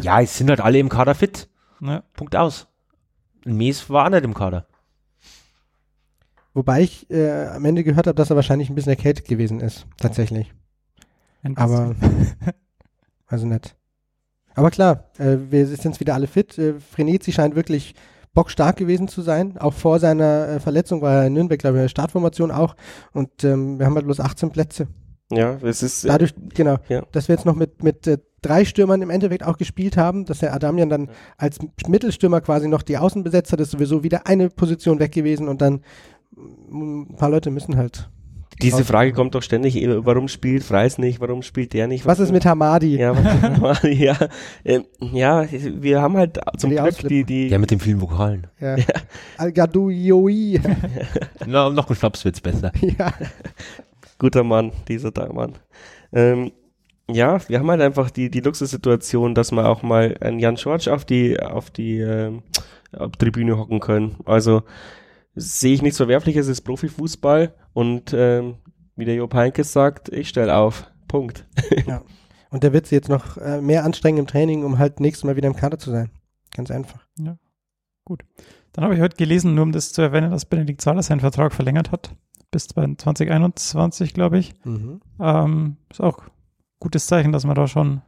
Ja, 0.00 0.20
es 0.20 0.38
sind 0.38 0.50
halt 0.50 0.60
alle 0.60 0.78
im 0.78 0.88
Kader 0.88 1.14
fit. 1.16 1.48
Ja. 1.80 2.04
Punkt 2.14 2.36
aus. 2.36 2.68
Mies 3.44 3.90
war 3.90 4.06
auch 4.06 4.10
nicht 4.10 4.24
im 4.24 4.34
Kader. 4.34 4.66
Wobei 6.54 6.82
ich 6.82 7.10
äh, 7.10 7.46
am 7.46 7.64
Ende 7.64 7.82
gehört 7.82 8.06
habe, 8.06 8.14
dass 8.14 8.30
er 8.30 8.36
wahrscheinlich 8.36 8.70
ein 8.70 8.76
bisschen 8.76 8.90
erkältet 8.90 9.26
gewesen 9.26 9.60
ist. 9.60 9.86
Tatsächlich. 9.96 10.52
Aber, 11.54 11.94
also 13.26 13.46
nett. 13.46 13.76
Aber 14.54 14.70
klar, 14.70 15.04
äh, 15.18 15.36
wir 15.50 15.66
sind 15.66 15.84
jetzt 15.84 16.00
wieder 16.00 16.14
alle 16.14 16.26
fit. 16.26 16.58
Äh, 16.58 16.74
Frenetzi 16.80 17.32
scheint 17.32 17.54
wirklich 17.54 17.94
bockstark 18.34 18.76
gewesen 18.76 19.08
zu 19.08 19.22
sein. 19.22 19.56
Auch 19.58 19.72
vor 19.72 19.98
seiner 20.00 20.48
äh, 20.48 20.60
Verletzung 20.60 21.00
war 21.00 21.14
er 21.14 21.26
in 21.26 21.32
Nürnberg, 21.34 21.58
glaube 21.60 21.76
ich, 21.76 21.80
in 21.80 21.84
der 21.84 21.88
Startformation 21.88 22.50
auch. 22.50 22.74
Und 23.12 23.44
ähm, 23.44 23.78
wir 23.78 23.86
haben 23.86 23.94
halt 23.94 24.04
bloß 24.06 24.20
18 24.20 24.50
Plätze. 24.50 24.88
Ja, 25.30 25.58
es 25.62 25.82
ist 25.82 26.04
äh, 26.04 26.08
Dadurch, 26.08 26.34
genau, 26.54 26.78
Ja. 26.88 27.02
dass 27.12 27.28
wir 27.28 27.34
jetzt 27.34 27.44
noch 27.44 27.54
mit, 27.54 27.82
mit 27.82 28.06
äh, 28.06 28.18
drei 28.42 28.64
Stürmern 28.64 29.02
im 29.02 29.10
Endeffekt 29.10 29.44
auch 29.44 29.58
gespielt 29.58 29.96
haben, 29.96 30.24
dass 30.24 30.38
der 30.38 30.54
Adamian 30.54 30.88
dann 30.88 31.10
als 31.36 31.58
Mittelstürmer 31.86 32.40
quasi 32.40 32.66
noch 32.68 32.82
die 32.82 32.98
Außen 32.98 33.22
besetzt 33.22 33.52
hat, 33.52 33.60
ist 33.60 33.70
sowieso 33.72 34.02
wieder 34.02 34.26
eine 34.26 34.48
Position 34.50 34.98
weg 35.00 35.12
gewesen 35.12 35.48
und 35.48 35.60
dann 35.60 35.82
ein 36.70 37.16
paar 37.16 37.30
Leute 37.30 37.50
müssen 37.50 37.76
halt. 37.76 38.08
Diese 38.62 38.84
Frage 38.84 39.12
kommt 39.12 39.34
doch 39.34 39.42
ständig, 39.42 39.76
eh, 39.76 40.04
warum 40.04 40.28
spielt 40.28 40.64
Freis 40.64 40.98
nicht, 40.98 41.20
warum 41.20 41.42
spielt 41.42 41.72
der 41.72 41.86
nicht? 41.86 42.06
Was 42.06 42.18
ist 42.20 42.32
mit 42.32 42.44
Hamadi? 42.44 42.96
ja, 42.96 43.14
was, 43.60 43.82
ja, 43.82 44.16
ähm, 44.64 44.84
ja, 45.00 45.46
wir 45.50 46.02
haben 46.02 46.16
halt 46.16 46.38
zum 46.56 46.70
Die 46.70 46.76
Glück 46.76 46.88
Ausflippen. 46.88 47.08
die, 47.08 47.24
die, 47.24 47.48
Der 47.48 47.58
mit 47.58 47.70
den 47.70 47.80
vielen 47.80 48.00
Vokalen. 48.00 48.46
Ja. 48.60 48.76
Al-Gadoui. 49.36 50.60
Na, 51.46 51.70
noch 51.70 51.88
ein 51.88 51.96
Schnaps 51.96 52.24
wird's 52.24 52.40
besser. 52.40 52.72
ja. 52.98 53.12
guter 54.18 54.44
Mann, 54.44 54.72
dieser 54.88 55.12
Mann. 55.32 55.54
Ähm, 56.12 56.52
ja, 57.10 57.38
wir 57.48 57.58
haben 57.58 57.70
halt 57.70 57.80
einfach 57.80 58.10
die, 58.10 58.30
die 58.30 58.40
Luxussituation, 58.40 59.34
dass 59.34 59.52
wir 59.52 59.68
auch 59.68 59.82
mal 59.82 60.16
einen 60.20 60.38
Jan 60.38 60.56
George 60.56 60.92
auf 60.92 61.04
die, 61.04 61.40
auf 61.40 61.70
die 61.70 62.00
ähm, 62.00 62.42
auf 62.92 63.12
Tribüne 63.12 63.56
hocken 63.58 63.80
können. 63.80 64.16
Also 64.24 64.62
sehe 65.34 65.74
ich 65.74 65.82
nichts 65.82 65.98
Verwerfliches, 65.98 66.46
es 66.46 66.58
ist 66.58 66.62
Profifußball 66.62 67.54
und 67.78 68.12
ähm, 68.12 68.56
wie 68.96 69.04
der 69.04 69.14
Job 69.14 69.32
Heinkes 69.34 69.72
sagt, 69.72 70.08
ich 70.08 70.28
stell 70.28 70.50
auf. 70.50 70.90
Punkt. 71.06 71.46
Und 72.50 72.64
der 72.64 72.72
wird 72.72 72.86
sich 72.86 72.96
jetzt 72.96 73.08
noch 73.08 73.36
äh, 73.36 73.60
mehr 73.60 73.84
anstrengen 73.84 74.18
im 74.18 74.26
Training, 74.26 74.64
um 74.64 74.78
halt 74.78 74.98
nächstes 74.98 75.22
Mal 75.22 75.36
wieder 75.36 75.46
im 75.46 75.54
Kader 75.54 75.78
zu 75.78 75.92
sein. 75.92 76.10
Ganz 76.56 76.72
einfach. 76.72 77.06
Dann 78.72 78.84
habe 78.84 78.96
ich 78.96 79.00
heute 79.00 79.16
gelesen, 79.16 79.54
nur 79.54 79.62
um 79.62 79.70
das 79.70 79.92
zu 79.92 80.02
erwähnen, 80.02 80.32
dass 80.32 80.44
Benedikt 80.44 80.80
Zahler 80.80 81.04
seinen 81.04 81.20
Vertrag 81.20 81.52
verlängert 81.52 81.92
hat. 81.92 82.16
Bis 82.50 82.66
2021, 82.66 84.12
glaube 84.12 84.38
ich. 84.38 84.54
Ähm, 85.20 85.76
ist 85.88 86.00
auch 86.00 86.24
gutes 86.80 87.06
Zeichen, 87.06 87.30
dass 87.30 87.46
man 87.46 87.54
da 87.54 87.68
schon. 87.68 88.02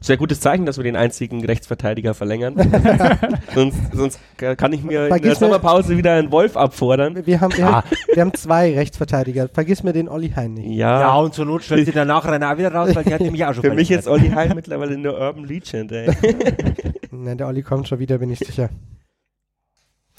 Sehr 0.00 0.16
gutes 0.16 0.40
Zeichen, 0.40 0.64
dass 0.64 0.76
wir 0.76 0.84
den 0.84 0.94
einzigen 0.96 1.44
Rechtsverteidiger 1.44 2.14
verlängern. 2.14 2.54
sonst, 3.54 3.76
sonst 3.92 4.20
kann 4.36 4.72
ich 4.72 4.82
mir 4.84 5.04
in 5.04 5.08
der 5.10 5.18
Vergiss 5.18 5.38
Sommerpause 5.40 5.96
wieder 5.96 6.12
einen 6.14 6.30
Wolf 6.30 6.56
abfordern. 6.56 7.26
Wir 7.26 7.40
haben, 7.40 7.56
wir, 7.56 7.66
Ah. 7.66 7.72
haben, 7.82 7.90
wir 8.14 8.20
haben 8.22 8.34
zwei 8.34 8.74
Rechtsverteidiger. 8.74 9.48
Vergiss 9.48 9.82
mir 9.82 9.92
den 9.92 10.08
Olli 10.08 10.30
Hein 10.30 10.54
nicht. 10.54 10.76
Ja, 10.76 11.16
und 11.16 11.34
zur 11.34 11.46
Not 11.46 11.64
stellt 11.64 11.86
sie 11.86 11.92
danach 11.92 12.24
Renner 12.26 12.52
auch 12.52 12.58
wieder 12.58 12.72
raus, 12.72 12.94
weil 12.94 13.04
die 13.04 13.12
hat 13.14 13.20
nämlich 13.20 13.44
auch 13.44 13.54
schon 13.54 13.64
für 13.64 13.74
mich 13.74 13.90
ist 13.90 14.06
Olli 14.06 14.28
Hein 14.30 14.52
mittlerweile 14.54 14.94
eine 14.94 15.12
Urban 15.12 15.44
Legend, 15.44 15.90
ey. 15.92 16.10
Nein, 17.10 17.38
der 17.38 17.46
Olli 17.48 17.62
kommt 17.62 17.88
schon 17.88 17.98
wieder, 17.98 18.18
bin 18.18 18.30
ich 18.30 18.38
sicher. 18.38 18.68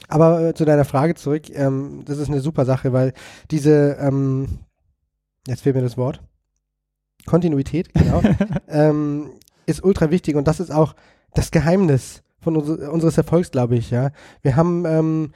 Aber 0.07 0.41
äh, 0.49 0.53
zu 0.53 0.65
deiner 0.65 0.85
Frage 0.85 1.15
zurück, 1.15 1.43
ähm, 1.53 2.01
das 2.05 2.17
ist 2.17 2.29
eine 2.29 2.41
super 2.41 2.65
Sache, 2.65 2.93
weil 2.93 3.13
diese, 3.51 3.97
ähm, 4.01 4.59
jetzt 5.47 5.61
fehlt 5.61 5.75
mir 5.75 5.81
das 5.81 5.97
Wort, 5.97 6.21
Kontinuität, 7.25 7.93
genau, 7.93 8.21
ähm, 8.67 9.29
ist 9.69 9.83
ultra 9.83 10.11
wichtig 10.11 10.35
und 10.35 10.47
das 10.47 10.59
ist 10.59 10.71
auch 10.71 10.95
das 11.33 11.51
Geheimnis 11.51 12.23
von 12.39 12.57
uns, 12.57 12.69
unseres 12.69 13.17
Erfolgs, 13.17 13.51
glaube 13.51 13.75
ich, 13.75 13.91
ja. 13.91 14.11
Wir 14.41 14.55
haben 14.55 14.85
ähm, 14.85 15.31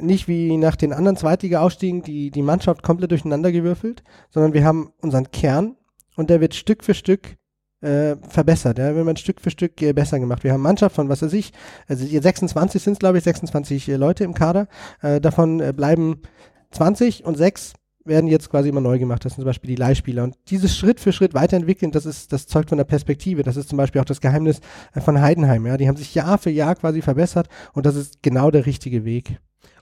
nicht 0.00 0.28
wie 0.28 0.56
nach 0.56 0.76
den 0.76 0.92
anderen 0.92 1.16
Zweitliga-Ausstiegen 1.16 2.02
die, 2.02 2.30
die 2.30 2.42
Mannschaft 2.42 2.82
komplett 2.82 3.10
durcheinander 3.10 3.52
gewürfelt, 3.52 4.02
sondern 4.30 4.52
wir 4.52 4.64
haben 4.64 4.92
unseren 5.00 5.30
Kern 5.30 5.76
und 6.16 6.30
der 6.30 6.40
wird 6.40 6.54
Stück 6.54 6.84
für 6.84 6.94
Stück 6.94 7.36
äh, 7.80 8.16
verbessert. 8.28 8.78
Ja? 8.78 8.94
Wir 8.94 9.04
haben 9.04 9.16
Stück 9.16 9.40
für 9.40 9.50
Stück 9.50 9.80
äh, 9.82 9.92
besser 9.92 10.20
gemacht. 10.20 10.44
Wir 10.44 10.52
haben 10.52 10.62
Mannschaft 10.62 10.94
von, 10.94 11.08
was 11.08 11.22
weiß 11.22 11.32
ich, 11.32 11.52
also 11.88 12.04
hier 12.04 12.22
26 12.22 12.82
sind 12.82 12.94
es, 12.94 12.98
glaube 12.98 13.18
ich, 13.18 13.24
26 13.24 13.88
äh, 13.88 13.96
Leute 13.96 14.24
im 14.24 14.34
Kader. 14.34 14.68
Äh, 15.00 15.20
davon 15.20 15.60
äh, 15.60 15.72
bleiben 15.74 16.22
20 16.70 17.24
und 17.24 17.36
6 17.36 17.74
werden 18.04 18.26
jetzt 18.28 18.50
quasi 18.50 18.68
immer 18.68 18.80
neu 18.80 18.98
gemacht. 18.98 19.24
Das 19.24 19.32
sind 19.32 19.42
zum 19.42 19.46
Beispiel 19.48 19.68
die 19.68 19.76
Leihspieler. 19.76 20.24
Und 20.24 20.36
dieses 20.48 20.76
Schritt 20.76 21.00
für 21.00 21.12
Schritt 21.12 21.34
weiterentwickeln, 21.34 21.92
das 21.92 22.06
ist, 22.06 22.32
das 22.32 22.46
zeugt 22.46 22.68
von 22.70 22.78
der 22.78 22.84
Perspektive. 22.84 23.42
Das 23.42 23.56
ist 23.56 23.68
zum 23.68 23.76
Beispiel 23.78 24.00
auch 24.00 24.04
das 24.06 24.20
Geheimnis 24.20 24.60
äh, 24.94 25.00
von 25.00 25.20
Heidenheim. 25.20 25.66
Ja? 25.66 25.76
Die 25.76 25.88
haben 25.88 25.96
sich 25.96 26.14
Jahr 26.14 26.38
für 26.38 26.50
Jahr 26.50 26.74
quasi 26.74 27.02
verbessert 27.02 27.48
und 27.72 27.86
das 27.86 27.96
ist 27.96 28.22
genau 28.22 28.50
der 28.50 28.66
richtige 28.66 29.04
Weg. 29.04 29.38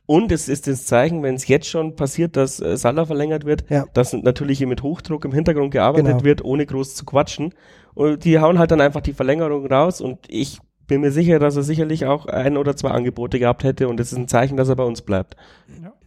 Und 0.07 0.33
es 0.33 0.49
ist 0.49 0.67
das 0.67 0.87
Zeichen, 0.87 1.23
wenn 1.23 1.37
es 1.37 1.47
jetzt 1.47 1.69
schon 1.69 1.95
passiert, 1.95 2.37
dass 2.37 2.61
äh, 2.61 2.77
Salah 2.77 3.07
verlängert 3.07 3.45
wird, 3.45 3.65
Ja. 3.71 3.85
dass 3.95 4.13
natürlich 4.13 4.59
hier 4.59 4.67
mit 4.67 4.83
Hochdruck 4.83 5.25
im 5.25 5.33
Hintergrund 5.33 5.71
gearbeitet 5.71 6.07
Genau. 6.09 6.25
wird, 6.25 6.45
ohne 6.45 6.67
groß 6.67 6.97
zu 6.97 7.05
quatschen. 7.05 7.55
Und 7.95 8.25
die 8.25 8.39
hauen 8.41 8.59
halt 8.59 8.71
dann 8.73 8.81
einfach 8.81 9.03
die 9.03 9.13
Verlängerung 9.13 9.67
raus 9.67 10.01
und 10.01 10.19
ich 10.29 10.59
bin 10.91 11.03
mir 11.03 11.13
sicher, 11.13 11.39
dass 11.39 11.55
er 11.55 11.63
sicherlich 11.63 12.05
auch 12.05 12.27
ein 12.27 12.57
oder 12.57 12.75
zwei 12.75 12.91
Angebote 12.91 13.39
gehabt 13.39 13.63
hätte 13.63 13.87
und 13.89 14.01
es 14.01 14.11
ist 14.11 14.19
ein 14.19 14.27
Zeichen, 14.27 14.57
dass 14.57 14.69
er 14.69 14.75
bei 14.75 14.83
uns 14.83 15.03
bleibt. 15.03 15.37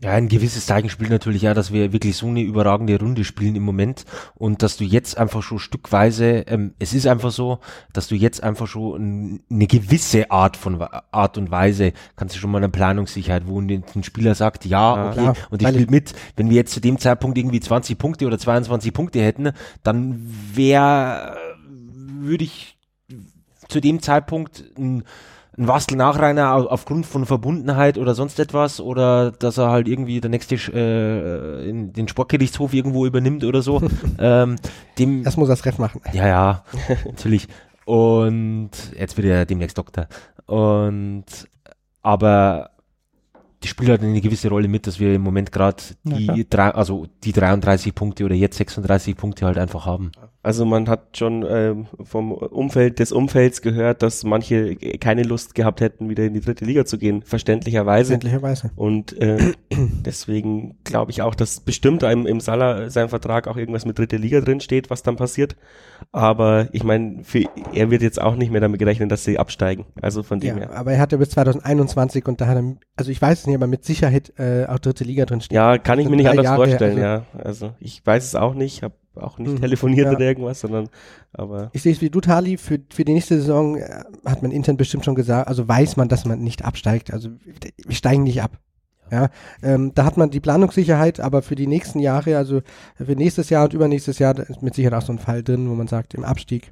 Ja, 0.01 0.11
ein 0.11 0.27
gewisses 0.27 0.65
Zeichen 0.65 0.89
spielt 0.89 1.09
natürlich 1.09 1.47
auch, 1.47 1.53
dass 1.53 1.71
wir 1.71 1.93
wirklich 1.93 2.17
so 2.17 2.27
eine 2.27 2.41
überragende 2.41 2.99
Runde 2.99 3.23
spielen 3.23 3.55
im 3.55 3.63
Moment 3.63 4.03
und 4.35 4.61
dass 4.61 4.75
du 4.75 4.83
jetzt 4.83 5.17
einfach 5.17 5.41
schon 5.41 5.59
stückweise, 5.59 6.43
ähm, 6.47 6.73
es 6.79 6.93
ist 6.93 7.07
einfach 7.07 7.31
so, 7.31 7.59
dass 7.93 8.09
du 8.09 8.15
jetzt 8.15 8.43
einfach 8.43 8.67
schon 8.67 8.95
ein, 8.99 9.43
eine 9.49 9.67
gewisse 9.67 10.29
Art 10.29 10.57
von 10.57 10.81
Art 10.81 11.37
und 11.37 11.49
Weise, 11.49 11.93
kannst 12.17 12.35
du 12.35 12.39
schon 12.39 12.51
mal 12.51 12.57
eine 12.57 12.67
Planungssicherheit, 12.67 13.47
wo 13.47 13.61
ein, 13.61 13.85
Spieler 14.01 14.35
sagt, 14.35 14.65
ja, 14.65 14.95
Ja, 14.95 15.09
okay, 15.11 15.21
klar. 15.21 15.35
und 15.49 15.61
ich 15.61 15.67
spiele 15.69 15.87
mit, 15.89 16.13
wenn 16.35 16.49
wir 16.49 16.57
jetzt 16.57 16.73
zu 16.73 16.81
dem 16.81 16.99
Zeitpunkt 16.99 17.37
irgendwie 17.37 17.61
20 17.61 17.97
Punkte 17.97 18.27
oder 18.27 18.37
22 18.37 18.91
Punkte 18.91 19.21
hätten, 19.21 19.51
dann 19.81 20.29
wäre, 20.53 21.37
würde 22.19 22.43
ich 22.43 22.77
zu 23.73 23.81
dem 23.81 24.01
Zeitpunkt 24.01 24.63
ein, 24.77 25.03
ein 25.57 25.67
Wastel 25.67 25.97
Nachreiner 25.97 26.53
au- 26.55 26.67
aufgrund 26.67 27.05
von 27.05 27.25
Verbundenheit 27.25 27.97
oder 27.97 28.15
sonst 28.15 28.39
etwas 28.39 28.79
oder 28.79 29.31
dass 29.31 29.57
er 29.57 29.69
halt 29.69 29.87
irgendwie 29.87 30.21
der 30.21 30.29
nächste 30.29 30.55
äh, 30.55 31.69
in 31.69 31.91
den 31.93 32.07
Sportgerichtshof 32.07 32.73
irgendwo 32.73 33.05
übernimmt 33.05 33.43
oder 33.43 33.61
so. 33.61 33.81
ähm, 34.19 34.55
dem, 34.97 35.23
Das 35.23 35.37
muss 35.37 35.49
das 35.49 35.65
Ref 35.65 35.77
machen. 35.79 36.01
ja, 36.13 36.27
ja, 36.27 36.63
natürlich. 37.05 37.47
Und 37.85 38.71
jetzt 38.97 39.17
wird 39.17 39.27
er 39.27 39.45
demnächst 39.45 39.77
Doktor. 39.77 40.07
Und 40.45 41.25
aber 42.01 42.69
die 43.63 43.67
spielt 43.69 43.89
halt 43.89 44.01
eine 44.01 44.19
gewisse 44.21 44.49
Rolle 44.49 44.67
mit, 44.67 44.87
dass 44.87 44.99
wir 44.99 45.13
im 45.15 45.21
Moment 45.21 45.51
gerade 45.51 45.81
die 46.03 46.45
drei, 46.49 46.71
also 46.71 47.05
die 47.23 47.31
33 47.31 47.95
Punkte 47.95 48.25
oder 48.25 48.35
jetzt 48.35 48.57
36 48.57 49.15
Punkte 49.15 49.45
halt 49.45 49.57
einfach 49.57 49.85
haben. 49.85 50.11
Also 50.43 50.65
man 50.65 50.89
hat 50.89 51.17
schon 51.17 51.45
ähm, 51.49 51.87
vom 52.03 52.33
Umfeld 52.33 52.99
des 52.99 53.13
Umfelds 53.13 53.61
gehört, 53.61 54.03
dass 54.03 54.25
manche 54.25 54.75
keine 54.75 55.23
Lust 55.23 55.55
gehabt 55.55 55.79
hätten, 55.79 56.09
wieder 56.09 56.25
in 56.25 56.33
die 56.33 56.41
dritte 56.41 56.65
Liga 56.65 56.83
zu 56.83 56.97
gehen, 56.97 57.21
verständlicherweise. 57.23 58.09
Verständlicherweise. 58.19 58.71
Und 58.75 59.17
äh, 59.21 59.53
deswegen 60.05 60.75
glaube 60.83 61.11
ich 61.11 61.21
auch, 61.21 61.33
dass 61.33 61.61
bestimmt 61.61 62.03
im, 62.03 62.27
im 62.27 62.41
Salah 62.41 62.89
sein 62.89 63.07
Vertrag 63.07 63.47
auch 63.47 63.55
irgendwas 63.55 63.85
mit 63.85 63.97
dritte 63.97 64.17
Liga 64.17 64.41
drin 64.41 64.59
steht, 64.59 64.89
was 64.89 65.01
dann 65.01 65.15
passiert. 65.15 65.55
Aber 66.11 66.67
ich 66.73 66.83
meine, 66.83 67.21
er 67.73 67.89
wird 67.89 68.01
jetzt 68.01 68.21
auch 68.21 68.35
nicht 68.35 68.51
mehr 68.51 68.59
damit 68.59 68.79
gerechnet, 68.79 69.11
dass 69.11 69.23
sie 69.23 69.39
absteigen. 69.39 69.85
Also 70.01 70.23
von 70.23 70.41
dem 70.41 70.57
Ja, 70.57 70.67
her. 70.67 70.75
aber 70.75 70.91
er 70.91 70.99
hat 70.99 71.13
ja 71.13 71.17
bis 71.17 71.29
2021 71.29 72.27
und 72.27 72.41
da 72.41 72.47
hat 72.47 72.57
er, 72.57 72.75
also 72.97 73.11
ich 73.11 73.21
weiß 73.21 73.39
es 73.39 73.47
nicht, 73.47 73.55
aber 73.55 73.67
mit 73.67 73.85
Sicherheit 73.85 74.33
äh, 74.37 74.65
auch 74.67 74.79
dritte 74.79 75.05
Liga 75.05 75.25
drin 75.25 75.39
stehen. 75.39 75.55
Ja, 75.55 75.77
kann 75.77 75.99
ich 75.99 76.09
mir 76.09 76.17
nicht 76.17 76.27
anders 76.29 76.43
Jahre, 76.43 76.57
vorstellen, 76.67 76.97
also- 77.01 77.01
ja. 77.01 77.25
Also 77.41 77.73
ich 77.79 78.05
weiß 78.05 78.25
es 78.25 78.35
auch 78.35 78.53
nicht, 78.53 78.83
habe 78.83 78.93
auch 79.15 79.37
nicht 79.37 79.53
Mhm, 79.53 79.61
telefoniert 79.61 80.07
ja. 80.07 80.11
oder 80.11 80.25
irgendwas, 80.25 80.59
sondern 80.59 80.89
aber 81.33 81.69
Ich 81.73 81.81
sehe 81.81 81.93
es 81.93 82.01
wie 82.01 82.09
du, 82.09 82.21
Tali, 82.21 82.57
für, 82.57 82.79
für 82.91 83.05
die 83.05 83.13
nächste 83.13 83.37
Saison 83.37 83.77
äh, 83.77 84.03
hat 84.25 84.41
man 84.41 84.51
intern 84.51 84.77
bestimmt 84.77 85.05
schon 85.05 85.15
gesagt, 85.15 85.47
also 85.47 85.67
weiß 85.67 85.97
man, 85.97 86.09
dass 86.09 86.25
man 86.25 86.39
nicht 86.39 86.65
absteigt. 86.65 87.11
Also 87.13 87.29
wir 87.85 87.95
steigen 87.95 88.23
nicht 88.23 88.41
ab. 88.41 88.59
Ja, 89.11 89.29
ähm, 89.61 89.91
da 89.93 90.05
hat 90.05 90.17
man 90.17 90.31
die 90.31 90.39
Planungssicherheit, 90.39 91.19
aber 91.19 91.41
für 91.43 91.55
die 91.55 91.67
nächsten 91.67 91.99
Jahre, 91.99 92.37
also 92.37 92.61
für 92.95 93.15
nächstes 93.15 93.49
Jahr 93.49 93.65
und 93.65 93.73
übernächstes 93.73 94.17
Jahr, 94.17 94.33
da 94.33 94.43
ist 94.43 94.63
mit 94.63 94.73
Sicherheit 94.73 94.97
auch 94.97 95.05
so 95.05 95.13
ein 95.13 95.19
Fall 95.19 95.43
drin, 95.43 95.69
wo 95.69 95.75
man 95.75 95.87
sagt, 95.87 96.15
im 96.15 96.23
Abstieg. 96.23 96.71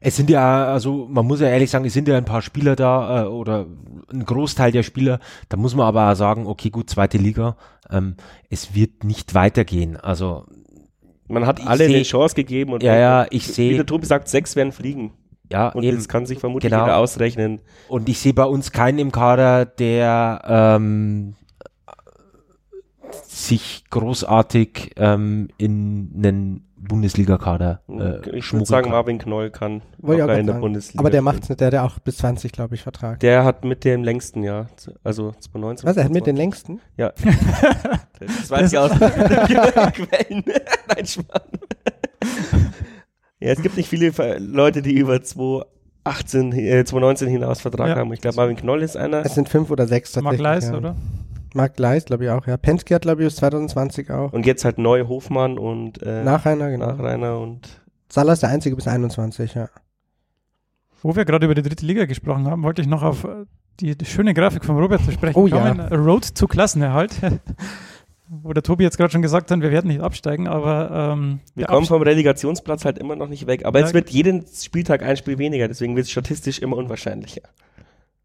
Es 0.00 0.16
sind 0.16 0.28
ja, 0.28 0.66
also 0.66 1.06
man 1.10 1.26
muss 1.26 1.40
ja 1.40 1.48
ehrlich 1.48 1.70
sagen, 1.70 1.86
es 1.86 1.94
sind 1.94 2.06
ja 2.06 2.16
ein 2.18 2.26
paar 2.26 2.42
Spieler 2.42 2.76
da 2.76 3.22
äh, 3.24 3.26
oder 3.26 3.66
ein 4.12 4.24
Großteil 4.24 4.70
der 4.70 4.82
Spieler. 4.82 5.20
Da 5.48 5.56
muss 5.56 5.74
man 5.74 5.86
aber 5.86 6.10
auch 6.12 6.14
sagen, 6.14 6.46
okay, 6.46 6.68
gut, 6.70 6.90
zweite 6.90 7.16
Liga, 7.16 7.56
ähm, 7.90 8.16
es 8.50 8.74
wird 8.74 9.04
nicht 9.04 9.34
weitergehen. 9.34 9.96
Also 9.96 10.44
man 11.28 11.46
hat 11.46 11.58
Ich 11.60 11.66
alle 11.66 11.84
eine 11.84 12.02
Chance 12.02 12.34
gegeben 12.34 12.72
und 12.72 12.82
Ja, 12.82 12.96
ja, 12.96 13.26
ich 13.30 13.46
wie 13.48 13.52
seh- 13.52 13.74
der 13.76 13.86
Tobi 13.86 14.06
sagt, 14.06 14.28
sechs 14.28 14.56
werden 14.56 14.72
fliegen. 14.72 15.12
ja, 15.50 15.68
Und 15.68 15.82
eben. 15.84 15.96
das 15.96 16.08
kann 16.08 16.26
sich 16.26 16.38
vermutlich 16.38 16.70
Genau. 16.70 16.84
jeder 16.84 16.96
ausrechnen. 16.98 17.60
Und 17.88 18.08
ich 18.08 18.18
sehe 18.18 18.34
bei 18.34 18.44
uns 18.44 18.72
keinen 18.72 18.98
im 18.98 19.12
Kader, 19.12 19.64
der 19.64 20.42
ähm, 20.46 21.34
sich 23.12 23.84
großartig 23.90 24.92
ähm, 24.96 25.48
in 25.58 26.10
einen 26.16 26.62
Bundesliga-Kader 26.78 27.80
äh, 27.88 27.92
ich 27.92 27.96
würde 28.26 28.42
schmuggeln 28.42 28.66
sagen, 28.66 28.84
kann. 28.84 28.92
Marvin 28.92 29.18
Knoll 29.18 29.50
kann 29.50 29.82
Wollte 29.98 30.24
auch 30.24 30.36
in 30.36 30.46
der. 30.46 30.54
Bundesliga. 30.54 31.00
Aber 31.00 31.10
der 31.10 31.22
macht's 31.22 31.48
nicht, 31.48 31.60
der 31.60 31.68
hat 31.68 31.74
ja 31.74 31.84
auch 31.84 31.98
bis 31.98 32.18
20, 32.18 32.52
glaube 32.52 32.74
ich, 32.74 32.82
Vertrag. 32.82 33.18
Der 33.20 33.44
hat 33.44 33.64
mit 33.64 33.84
dem 33.84 34.04
längsten 34.04 34.42
Jahr, 34.42 34.68
also 35.02 35.32
2019. 35.32 35.88
Was, 35.88 35.96
er 35.96 36.04
hat 36.04 36.12
mit 36.12 36.26
den 36.26 36.36
längsten? 36.36 36.80
Ja. 36.96 37.12
Das 38.18 38.50
weiß 38.50 38.72
ich 38.72 38.78
aus 38.78 38.90
Quellen. 38.98 40.42
Nein, 40.88 41.06
Schmarrn. 41.06 41.42
Ja, 43.40 43.50
es 43.52 43.60
gibt 43.60 43.76
nicht 43.76 43.90
viele 43.90 44.10
Leute, 44.38 44.80
die 44.80 44.94
über 44.94 45.22
2018, 45.22 46.52
äh, 46.52 46.84
2019 46.84 47.28
hinaus 47.28 47.60
Vertrag 47.60 47.88
Ja. 47.88 47.96
haben. 47.96 48.10
Ich 48.14 48.22
glaube, 48.22 48.36
Marvin 48.36 48.56
Knoll 48.56 48.82
ist 48.82 48.96
einer. 48.96 49.24
Es 49.26 49.34
sind 49.34 49.50
fünf 49.50 49.70
oder 49.70 49.86
sechs 49.86 50.12
tatsächlich. 50.12 50.40
Mark 50.42 50.54
Leis, 50.54 50.70
ja. 50.70 50.76
oder? 50.78 50.96
Mark 51.56 51.78
Leis, 51.78 52.04
glaube 52.04 52.24
ich 52.24 52.30
auch, 52.30 52.46
ja. 52.46 52.56
Penske 52.56 52.94
hat, 52.94 53.02
glaube 53.02 53.22
ich, 53.22 53.26
bis 53.28 53.36
2020 53.36 54.10
auch. 54.10 54.32
Und 54.32 54.46
jetzt 54.46 54.64
halt 54.64 54.78
neu 54.78 55.06
Hofmann 55.08 55.58
und 55.58 56.02
äh, 56.02 56.22
Nachreiner, 56.22 56.70
genau. 56.70 56.86
Nachreiner 56.86 57.38
und 57.40 57.80
Salah 58.08 58.34
ist 58.34 58.42
der 58.42 58.50
einzige 58.50 58.76
bis 58.76 58.86
21, 58.86 59.54
ja. 59.54 59.68
Wo 61.02 61.14
wir 61.16 61.24
gerade 61.24 61.44
über 61.46 61.54
die 61.54 61.62
dritte 61.62 61.84
Liga 61.84 62.04
gesprochen 62.06 62.46
haben, 62.46 62.62
wollte 62.62 62.82
ich 62.82 62.88
noch 62.88 63.02
auf 63.02 63.24
äh, 63.24 63.44
die, 63.80 63.96
die 63.96 64.04
schöne 64.06 64.32
Grafik 64.34 64.64
von 64.64 64.76
Robert 64.78 65.02
zu 65.04 65.12
sprechen 65.12 65.38
Oh 65.38 65.46
ja. 65.46 65.74
kommen. 65.74 65.80
Road 65.92 66.24
zu 66.24 66.46
Klassenerhalt. 66.46 67.14
Wo 68.28 68.52
der 68.52 68.62
Tobi 68.64 68.82
jetzt 68.82 68.96
gerade 68.96 69.12
schon 69.12 69.22
gesagt 69.22 69.50
hat, 69.52 69.60
wir 69.60 69.70
werden 69.70 69.86
nicht 69.86 70.00
absteigen, 70.00 70.48
aber 70.48 71.12
ähm, 71.12 71.38
wir 71.54 71.66
kommen 71.66 71.82
Abst- 71.84 71.88
vom 71.88 72.02
Relegationsplatz 72.02 72.84
halt 72.84 72.98
immer 72.98 73.14
noch 73.14 73.28
nicht 73.28 73.46
weg. 73.46 73.64
Aber 73.64 73.78
Ja. 73.78 73.84
jetzt 73.84 73.94
wird 73.94 74.10
jeden 74.10 74.44
Spieltag 74.52 75.02
ein 75.04 75.16
Spiel 75.16 75.38
weniger, 75.38 75.68
deswegen 75.68 75.94
wird 75.94 76.06
es 76.06 76.10
statistisch 76.10 76.58
immer 76.58 76.76
unwahrscheinlicher. 76.76 77.42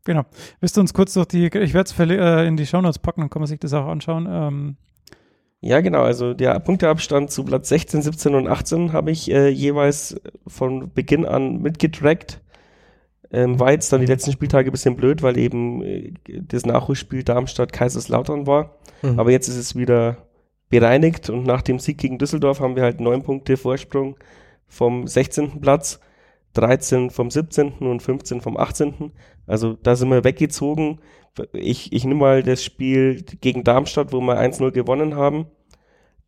Genau. 0.03 0.23
Willst 0.59 0.77
du 0.77 0.81
uns 0.81 0.93
kurz 0.93 1.13
durch 1.13 1.27
die, 1.27 1.45
ich 1.45 1.73
werde 1.73 1.89
es 1.89 1.99
äh, 1.99 2.47
in 2.47 2.57
die 2.57 2.65
Shownotes 2.65 2.99
packen, 2.99 3.21
dann 3.21 3.29
kann 3.29 3.41
man 3.41 3.47
sich 3.47 3.59
das 3.59 3.73
auch 3.73 3.87
anschauen. 3.87 4.27
Ähm, 4.29 4.75
Ja, 5.61 5.79
genau. 5.81 6.01
Also 6.01 6.33
der 6.33 6.59
Punkteabstand 6.59 7.29
zu 7.29 7.43
Platz 7.43 7.69
16, 7.69 8.01
17 8.01 8.35
und 8.35 8.47
18 8.47 8.93
habe 8.93 9.11
ich 9.11 9.31
äh, 9.31 9.49
jeweils 9.49 10.19
von 10.47 10.91
Beginn 10.91 11.25
an 11.25 11.61
mitgetrackt. 11.61 12.41
Ähm, 13.33 13.59
war 13.59 13.71
jetzt 13.71 13.93
dann 13.93 14.01
die 14.01 14.07
letzten 14.07 14.31
Spieltage 14.31 14.69
ein 14.69 14.73
bisschen 14.73 14.97
blöd, 14.97 15.21
weil 15.21 15.37
eben 15.37 15.83
äh, 15.83 16.13
das 16.25 16.65
Nachholspiel 16.65 17.23
Darmstadt-Kaiserslautern 17.23 18.47
war. 18.47 18.77
Mhm. 19.03 19.19
Aber 19.19 19.31
jetzt 19.31 19.47
ist 19.47 19.55
es 19.55 19.75
wieder 19.75 20.17
bereinigt 20.69 21.29
und 21.29 21.45
nach 21.45 21.61
dem 21.61 21.79
Sieg 21.79 21.99
gegen 21.99 22.17
Düsseldorf 22.17 22.59
haben 22.59 22.75
wir 22.75 22.83
halt 22.83 22.99
neun 22.99 23.23
Punkte 23.23 23.55
Vorsprung 23.55 24.17
vom 24.67 25.05
16. 25.05 25.61
Platz, 25.61 25.99
13 26.53 27.09
vom 27.09 27.29
17. 27.29 27.73
und 27.79 28.01
15 28.01 28.41
vom 28.41 28.57
18. 28.57 29.11
Also 29.51 29.77
da 29.81 29.95
sind 29.95 30.09
wir 30.09 30.23
weggezogen. 30.23 30.99
Ich, 31.53 31.93
ich 31.93 32.05
nehme 32.05 32.19
mal 32.19 32.43
das 32.43 32.63
Spiel 32.63 33.23
gegen 33.41 33.63
Darmstadt, 33.63 34.11
wo 34.13 34.21
wir 34.21 34.39
1-0 34.39 34.71
gewonnen 34.71 35.15
haben. 35.15 35.45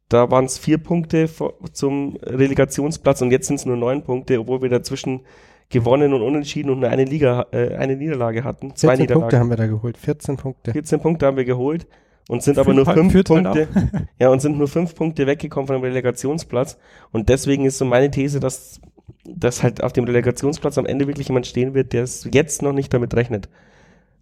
Da 0.09 0.29
waren 0.29 0.45
es 0.45 0.57
vier 0.57 0.77
Punkte 0.77 1.29
zum 1.71 2.17
Relegationsplatz 2.21 3.21
und 3.21 3.31
jetzt 3.31 3.47
sind 3.47 3.55
es 3.55 3.65
nur 3.65 3.77
neun 3.77 4.03
Punkte, 4.03 4.39
obwohl 4.39 4.61
wir 4.61 4.69
dazwischen 4.69 5.21
gewonnen 5.69 6.13
und 6.13 6.21
unentschieden 6.21 6.69
und 6.69 6.81
nur 6.81 6.89
eine 6.89 7.05
Liga, 7.05 7.47
äh, 7.51 7.75
eine 7.75 7.95
Niederlage 7.95 8.43
hatten. 8.43 8.75
Zwei 8.75 8.89
14 8.89 9.03
Niederlagen. 9.03 9.21
Punkte 9.21 9.39
haben 9.39 9.49
wir 9.49 9.57
da 9.57 9.67
geholt. 9.67 9.97
14 9.97 10.37
Punkte. 10.37 10.71
14 10.71 10.99
Punkte 10.99 11.25
haben 11.25 11.37
wir 11.37 11.45
geholt 11.45 11.87
und 12.29 12.43
sind 12.43 12.57
aber 12.57 12.73
nur 12.73 12.85
fünf 12.85 13.23
Punkte, 13.23 13.67
ja, 14.19 14.29
und 14.29 14.41
sind 14.41 14.57
nur 14.57 14.67
fünf 14.67 14.95
Punkte 14.95 15.27
weggekommen 15.27 15.67
von 15.67 15.77
dem 15.77 15.83
Relegationsplatz. 15.83 16.77
Und 17.11 17.29
deswegen 17.29 17.65
ist 17.65 17.77
so 17.77 17.85
meine 17.85 18.11
These, 18.11 18.39
dass, 18.39 18.79
dass 19.25 19.63
halt 19.63 19.83
auf 19.83 19.93
dem 19.93 20.03
Relegationsplatz 20.05 20.77
am 20.77 20.85
Ende 20.85 21.07
wirklich 21.07 21.27
jemand 21.27 21.47
stehen 21.47 21.73
wird, 21.73 21.93
der 21.93 22.03
es 22.03 22.27
jetzt 22.31 22.61
noch 22.61 22.73
nicht 22.73 22.93
damit 22.93 23.13
rechnet. 23.15 23.49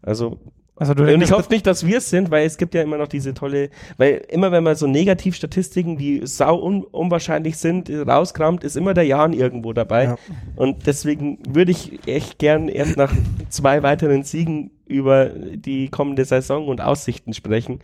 Also, 0.02 0.40
also 0.76 0.96
du 0.96 1.14
und 1.14 1.22
ich 1.22 1.32
hoffe 1.32 1.52
nicht, 1.52 1.68
dass 1.68 1.86
wir 1.86 2.00
es 2.00 2.10
sind, 2.10 2.32
weil 2.32 2.46
es 2.46 2.58
gibt 2.58 2.74
ja 2.74 2.82
immer 2.82 2.98
noch 2.98 3.08
diese 3.08 3.34
tolle, 3.34 3.70
weil 3.98 4.24
immer 4.30 4.52
wenn 4.52 4.64
man 4.64 4.76
so 4.76 4.88
Negativstatistiken, 4.88 5.98
die 5.98 6.22
sau 6.24 6.60
un 6.60 6.84
unwahrscheinlich 6.84 7.58
sind, 7.58 7.90
rauskramt, 7.90 8.64
ist 8.64 8.78
immer 8.78 8.94
der 8.94 9.06
Jan 9.06 9.34
irgendwo 9.34 9.74
dabei. 9.74 10.04
Ja. 10.06 10.18
Und 10.56 10.88
deswegen 10.88 11.38
würde 11.48 11.72
ich 11.72 12.08
echt 12.08 12.40
gern 12.40 12.68
erst 12.68 12.98
nach 12.98 13.14
zwei 13.50 13.84
weiteren 13.84 14.24
Siegen 14.24 14.72
über 14.88 15.28
die 15.30 15.90
kommende 15.90 16.26
Saison 16.26 16.68
und 16.68 16.82
Aussichten 16.82 17.34
sprechen. 17.34 17.80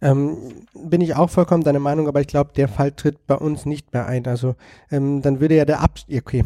Ähm, 0.00 0.36
bin 0.74 1.00
ich 1.00 1.16
auch 1.16 1.30
vollkommen 1.30 1.64
deiner 1.64 1.80
Meinung, 1.80 2.08
aber 2.08 2.20
ich 2.20 2.26
glaube, 2.28 2.52
der 2.54 2.68
Fall 2.68 2.92
tritt 2.92 3.26
bei 3.26 3.34
uns 3.34 3.66
nicht 3.66 3.92
mehr 3.92 4.06
ein. 4.06 4.26
Also 4.26 4.54
ähm, 4.90 5.22
dann 5.22 5.40
würde 5.40 5.56
ja 5.56 5.64
der 5.64 5.80
Abstieg, 5.80 6.22
okay, 6.22 6.44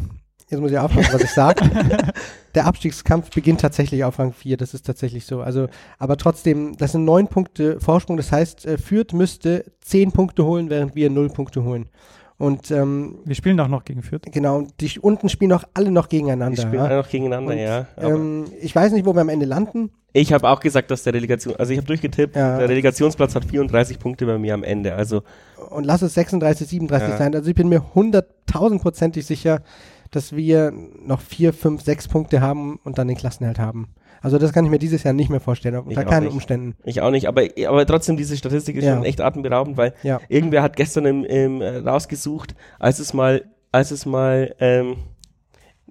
jetzt 0.49 0.59
muss 0.59 0.71
ich 0.71 0.77
aufpassen, 0.77 1.13
was 1.13 1.23
ich 1.23 1.29
sage. 1.31 1.69
der 2.55 2.65
Abstiegskampf 2.65 3.29
beginnt 3.31 3.61
tatsächlich 3.61 4.03
auf 4.03 4.19
Rang 4.19 4.33
4, 4.33 4.57
das 4.57 4.73
ist 4.73 4.85
tatsächlich 4.85 5.25
so. 5.25 5.41
Also, 5.41 5.67
aber 5.99 6.17
trotzdem, 6.17 6.77
das 6.77 6.93
sind 6.93 7.05
neun 7.05 7.27
Punkte 7.27 7.79
Vorsprung, 7.79 8.17
das 8.17 8.31
heißt, 8.31 8.65
äh, 8.65 8.77
Fürth 8.77 9.13
müsste 9.13 9.65
zehn 9.81 10.11
Punkte 10.11 10.45
holen, 10.45 10.69
während 10.69 10.95
wir 10.95 11.09
null 11.09 11.29
Punkte 11.29 11.63
holen. 11.63 11.89
Und 12.37 12.71
ähm, 12.71 13.19
wir 13.25 13.35
spielen 13.35 13.59
auch 13.59 13.67
noch 13.67 13.85
gegen 13.85 14.01
Fürth. 14.01 14.23
genau, 14.31 14.63
die 14.79 14.99
unten 14.99 15.29
spielen 15.29 15.53
auch 15.53 15.63
alle 15.73 15.91
noch 15.91 16.07
Die 16.07 16.17
gegeneinander. 16.17 16.61
spielen 16.61 16.81
ja. 16.81 16.85
alle 16.85 16.97
noch 16.97 17.09
gegeneinander, 17.09 17.53
Und, 17.53 17.59
ja. 17.59 17.87
Aber 17.95 18.09
Ähm, 18.09 18.45
ich 18.59 18.75
weiß 18.75 18.91
nicht, 18.93 19.05
wo 19.05 19.13
wir 19.13 19.21
am 19.21 19.29
Ende 19.29 19.45
landen. 19.45 19.91
Ich 20.13 20.31
habe 20.31 20.47
auch 20.47 20.59
gesagt, 20.59 20.91
dass 20.91 21.03
der 21.03 21.13
Relegation, 21.13 21.55
also 21.57 21.71
ich 21.71 21.77
habe 21.77 21.87
durchgetippt, 21.87 22.35
Ja. 22.35 22.59
der 22.59 22.69
Relegationsplatz 22.69 23.35
hat 23.35 23.45
34 23.45 23.99
Punkte 23.99 24.25
bei 24.25 24.37
mir 24.37 24.53
am 24.53 24.63
Ende. 24.63 24.93
Also 24.95 25.23
und 25.69 25.85
lass 25.85 26.01
es 26.03 26.13
36, 26.13 26.67
37 26.67 27.09
Ja. 27.09 27.17
sein. 27.17 27.33
Also 27.35 27.49
ich 27.49 27.55
bin 27.55 27.67
mir 27.69 27.83
hunderttausendprozentig 27.95 29.25
sicher, 29.25 29.61
dass 30.11 30.35
wir 30.35 30.71
noch 31.05 31.21
vier, 31.21 31.53
fünf, 31.53 31.81
sechs 31.81 32.07
Punkte 32.07 32.41
haben 32.41 32.79
und 32.83 32.97
dann 32.97 33.07
den 33.07 33.17
Klassenerhalt 33.17 33.59
haben. 33.59 33.89
Also 34.21 34.37
das 34.37 34.53
kann 34.53 34.63
ich 34.63 34.71
mir 34.71 34.79
dieses 34.79 35.03
Jahr 35.03 35.13
nicht 35.13 35.29
mehr 35.29 35.39
vorstellen, 35.39 35.75
Ich 35.89 35.97
unter 35.97 36.05
keinen 36.05 36.25
nicht. 36.25 36.33
Umständen. 36.33 36.75
ich 36.85 37.01
auch 37.01 37.11
nicht, 37.11 37.27
aber, 37.27 37.43
aber 37.67 37.85
trotzdem, 37.85 38.15
diese 38.15 38.37
Statistik 38.37 38.75
ist 38.77 38.85
Ja. 38.85 38.93
schon 38.95 39.03
echt 39.03 39.19
atemberaubend, 39.19 39.75
weil 39.75 39.93
Ja. 40.03 40.21
irgendwer 40.29 40.61
hat 40.61 40.75
gestern 40.77 41.05
im, 41.05 41.25
im, 41.25 41.61
äh, 41.61 41.77
rausgesucht, 41.79 42.55
als 42.79 42.99
es 42.99 43.13
mal, 43.13 43.43
als 43.71 43.91
es 43.91 44.05
mal, 44.05 44.55
ähm, 44.59 44.95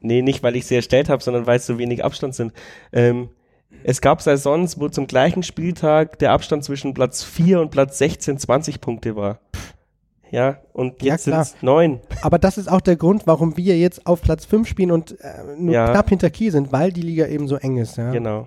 nee, 0.00 0.22
nicht 0.22 0.42
weil 0.42 0.56
ich 0.56 0.66
sie 0.66 0.76
erstellt 0.76 1.08
habe, 1.08 1.22
sondern 1.22 1.46
weil 1.46 1.56
es 1.58 1.66
so 1.66 1.78
wenig 1.78 2.04
Abstand 2.04 2.34
sind. 2.34 2.52
Ähm, 2.92 3.28
es 3.84 4.00
gab 4.00 4.22
Saisons, 4.22 4.78
wo 4.80 4.88
zum 4.88 5.06
gleichen 5.06 5.42
Spieltag 5.42 6.18
der 6.18 6.32
Abstand 6.32 6.64
zwischen 6.64 6.94
Platz 6.94 7.22
4 7.24 7.60
und 7.60 7.70
Platz 7.70 7.98
16 7.98 8.38
20 8.38 8.80
Punkte 8.80 9.16
war. 9.16 9.38
Ja, 10.30 10.58
und 10.72 11.02
Ja, 11.02 11.12
jetzt 11.12 11.24
sind 11.24 11.32
klar. 11.32 11.42
es 11.42 11.56
neun. 11.62 12.00
Aber 12.22 12.38
das 12.38 12.56
ist 12.56 12.70
auch 12.70 12.80
der 12.80 12.96
Grund, 12.96 13.26
warum 13.26 13.56
wir 13.58 13.76
jetzt 13.78 14.06
auf 14.06 14.22
Platz 14.22 14.46
5 14.46 14.66
spielen 14.66 14.90
und 14.90 15.20
äh, 15.20 15.26
nur 15.58 15.74
Ja. 15.74 15.90
knapp 15.90 16.08
hinter 16.08 16.30
Kiel 16.30 16.50
sind, 16.50 16.72
weil 16.72 16.90
die 16.92 17.02
Liga 17.02 17.26
eben 17.26 17.48
so 17.48 17.56
eng 17.56 17.76
ist. 17.76 17.96
Ja. 17.98 18.10
Genau. 18.12 18.46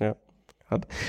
Ja. 0.00 0.14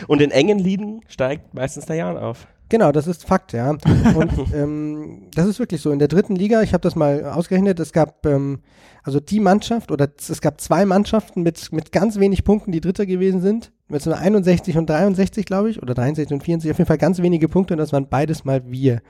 Und 0.08 0.22
in 0.22 0.32
engen 0.32 0.58
Ligen 0.60 1.02
steigt 1.08 1.54
meistens 1.54 1.86
der 1.86 1.98
Jan 1.98 2.18
auf. 2.18 2.48
Genau, 2.70 2.92
das 2.92 3.08
ist 3.08 3.26
Fakt, 3.26 3.54
ja. 3.54 3.72
Und 4.16 4.54
ähm, 4.54 5.28
das 5.34 5.48
ist 5.48 5.60
wirklich 5.60 5.82
so. 5.82 5.92
In 5.92 6.00
der 6.00 6.08
dritten 6.08 6.36
Liga, 6.36 6.62
ich 6.62 6.74
habe 6.74 6.82
das 6.82 6.96
mal 6.96 7.26
ausgerechnet, 7.26 7.80
es 7.80 7.92
gab 7.92 8.26
ähm, 8.26 8.60
also 9.04 9.20
die 9.20 9.40
Mannschaft 9.40 9.92
oder 9.92 10.08
es 10.18 10.40
gab 10.42 10.62
zwei 10.62 10.86
Mannschaften 10.86 11.42
mit, 11.42 11.72
mit 11.72 11.92
ganz 11.92 12.20
wenig 12.20 12.44
Punkten, 12.44 12.72
die 12.72 12.82
Dritter 12.82 13.06
gewesen 13.06 13.42
sind. 13.42 13.72
Mit 13.88 14.04
so 14.04 14.12
61 14.12 14.78
und 14.78 14.88
63, 14.88 15.48
glaube 15.48 15.72
ich, 15.72 15.82
oder 15.82 15.96
63 15.96 16.32
und 16.32 16.44
64, 16.44 16.72
auf 16.72 16.78
jeden 16.78 16.88
Fall 16.88 17.00
ganz 17.00 17.20
wenige 17.20 17.50
Punkte 17.50 17.74
und 17.74 17.80
das 17.80 17.92
waren 17.92 18.08
beides 18.08 18.46
mal 18.46 18.62
wir. 18.70 19.02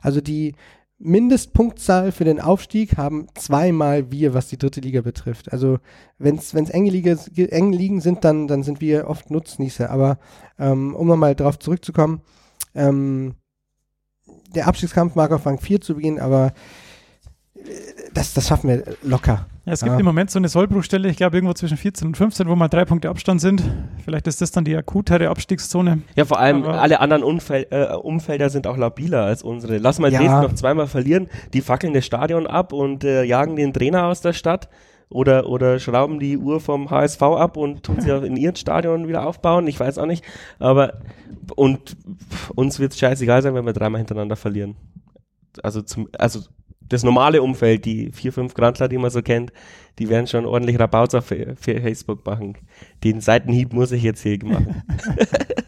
Also 0.00 0.20
die 0.20 0.54
Mindestpunktzahl 1.00 2.12
für 2.12 2.24
den 2.24 2.40
Aufstieg 2.40 2.96
haben 2.96 3.26
zweimal 3.34 4.10
wir, 4.12 4.34
was 4.34 4.48
die 4.48 4.58
dritte 4.58 4.80
Liga 4.80 5.00
betrifft. 5.00 5.52
Also 5.52 5.78
wenn 6.18 6.36
es 6.36 6.52
enge, 6.52 6.90
Liga, 6.90 7.16
enge 7.36 7.76
Ligen 7.76 8.00
sind, 8.00 8.24
dann, 8.24 8.48
dann 8.48 8.62
sind 8.62 8.80
wir 8.80 9.08
oft 9.08 9.30
Nutznießer. 9.30 9.90
Aber 9.90 10.18
ähm, 10.58 10.94
um 10.94 11.06
nochmal 11.06 11.34
darauf 11.36 11.58
zurückzukommen, 11.58 12.20
ähm, 12.74 13.34
der 14.54 14.66
Abstiegskampf 14.68 15.14
mag 15.14 15.32
auf 15.32 15.46
Rang 15.46 15.58
4 15.58 15.80
zu 15.80 15.94
beginnen, 15.94 16.20
aber 16.20 16.52
äh, 17.54 17.60
das, 18.14 18.34
das 18.34 18.48
schaffen 18.48 18.68
wir 18.68 18.84
locker. 19.02 19.46
Ja, 19.68 19.74
es 19.74 19.80
gibt 19.80 19.92
ja. 19.92 19.98
im 19.98 20.06
Moment 20.06 20.30
so 20.30 20.38
eine 20.38 20.48
Sollbruchstelle, 20.48 21.10
ich 21.10 21.18
glaube 21.18 21.36
irgendwo 21.36 21.52
zwischen 21.52 21.76
14 21.76 22.08
und 22.08 22.16
15, 22.16 22.48
wo 22.48 22.56
mal 22.56 22.68
drei 22.68 22.86
Punkte 22.86 23.10
Abstand 23.10 23.42
sind. 23.42 23.62
Vielleicht 24.02 24.26
ist 24.26 24.40
das 24.40 24.50
dann 24.50 24.64
die 24.64 24.74
akutere 24.74 25.28
Abstiegszone. 25.28 26.00
Ja, 26.16 26.24
vor 26.24 26.38
allem 26.38 26.64
Aber 26.64 26.80
alle 26.80 27.00
anderen 27.00 27.22
Umfel 27.22 27.66
äh, 27.70 27.94
Umfelder 27.94 28.48
sind 28.48 28.66
auch 28.66 28.78
labiler 28.78 29.24
als 29.24 29.42
unsere. 29.42 29.76
Lass 29.76 29.98
mal 29.98 30.10
ja. 30.10 30.20
Dresden 30.20 30.40
noch 30.40 30.54
zweimal 30.54 30.86
verlieren, 30.86 31.28
die 31.52 31.60
fackeln 31.60 31.92
das 31.92 32.06
Stadion 32.06 32.46
ab 32.46 32.72
und 32.72 33.04
äh, 33.04 33.24
jagen 33.24 33.56
den 33.56 33.74
Trainer 33.74 34.06
aus 34.06 34.22
der 34.22 34.32
Stadt. 34.32 34.70
Oder, 35.10 35.48
oder 35.48 35.78
schrauben 35.78 36.18
die 36.18 36.36
Uhr 36.36 36.60
vom 36.60 36.90
HSV 36.90 37.22
ab 37.22 37.56
und 37.56 37.82
tun 37.82 38.00
sie 38.00 38.10
in 38.10 38.36
ihrem 38.36 38.56
Stadion 38.56 39.08
wieder 39.08 39.26
aufbauen. 39.26 39.66
Ich 39.66 39.80
weiß 39.80 39.96
auch 39.98 40.06
nicht. 40.06 40.24
Aber 40.58 41.00
und 41.56 41.96
uns 42.54 42.78
wird 42.78 42.92
es 42.92 42.98
scheißegal 42.98 43.42
sein, 43.42 43.54
wenn 43.54 43.64
wir 43.64 43.72
dreimal 43.72 44.00
hintereinander 44.00 44.36
verlieren. 44.36 44.76
Also 45.62 45.80
zum, 45.80 46.08
also 46.18 46.40
das 46.80 47.02
normale 47.04 47.42
Umfeld, 47.42 47.84
die 47.84 48.10
vier, 48.12 48.32
fünf 48.32 48.54
Grandler, 48.54 48.88
die 48.88 48.98
man 48.98 49.10
so 49.10 49.22
kennt, 49.22 49.52
die 49.98 50.08
werden 50.08 50.26
schon 50.26 50.46
ordentlich 50.46 50.78
Rabauts 50.78 51.14
auf 51.14 51.26
Facebook 51.26 52.24
machen. 52.26 52.56
Den 53.04 53.20
Seitenhieb 53.20 53.72
muss 53.72 53.92
ich 53.92 54.02
jetzt 54.02 54.22
hier 54.22 54.38
machen. 54.44 54.82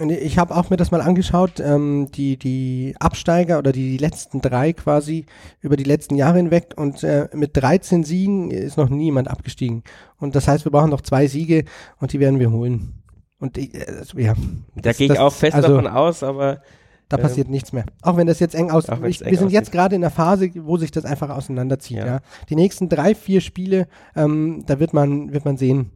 ich 0.00 0.38
habe 0.38 0.56
auch 0.56 0.70
mir 0.70 0.76
das 0.76 0.92
mal 0.92 1.00
angeschaut, 1.00 1.58
ähm, 1.58 2.08
die, 2.14 2.36
die 2.36 2.94
Absteiger 3.00 3.58
oder 3.58 3.72
die, 3.72 3.90
die 3.90 3.98
letzten 3.98 4.40
drei 4.40 4.72
quasi 4.72 5.26
über 5.60 5.76
die 5.76 5.84
letzten 5.84 6.14
Jahre 6.14 6.36
hinweg 6.36 6.74
und 6.76 7.02
äh, 7.02 7.28
mit 7.32 7.56
13 7.56 8.04
Siegen 8.04 8.50
ist 8.50 8.76
noch 8.76 8.90
niemand 8.90 9.28
abgestiegen. 9.28 9.82
Und 10.18 10.36
das 10.36 10.46
heißt, 10.46 10.64
wir 10.64 10.72
brauchen 10.72 10.90
noch 10.90 11.00
zwei 11.00 11.26
Siege 11.26 11.64
und 11.98 12.12
die 12.12 12.20
werden 12.20 12.38
wir 12.38 12.52
holen. 12.52 13.02
Und 13.40 13.58
äh, 13.58 13.70
ja. 14.16 14.34
Da 14.76 14.92
gehe 14.92 15.12
ich 15.12 15.18
auch 15.18 15.32
fest 15.32 15.56
also, 15.56 15.68
davon 15.68 15.88
aus, 15.88 16.22
aber 16.22 16.62
da 17.08 17.16
ähm, 17.16 17.22
passiert 17.22 17.48
nichts 17.48 17.72
mehr. 17.72 17.84
Auch 18.02 18.16
wenn 18.16 18.28
das 18.28 18.38
jetzt 18.38 18.54
eng 18.54 18.70
aussieht. 18.70 19.00
Wir 19.02 19.38
sind 19.38 19.50
jetzt 19.50 19.72
gerade 19.72 19.96
in 19.96 20.00
der 20.02 20.10
Phase, 20.10 20.50
wo 20.54 20.76
sich 20.76 20.92
das 20.92 21.04
einfach 21.04 21.30
auseinanderzieht. 21.30 21.98
Ja. 21.98 22.06
ja. 22.06 22.20
Die 22.48 22.56
nächsten 22.56 22.88
drei, 22.88 23.16
vier 23.16 23.40
Spiele, 23.40 23.88
ähm, 24.14 24.62
da 24.66 24.78
wird 24.78 24.92
man, 24.92 25.32
wird 25.32 25.44
man 25.44 25.56
sehen, 25.56 25.90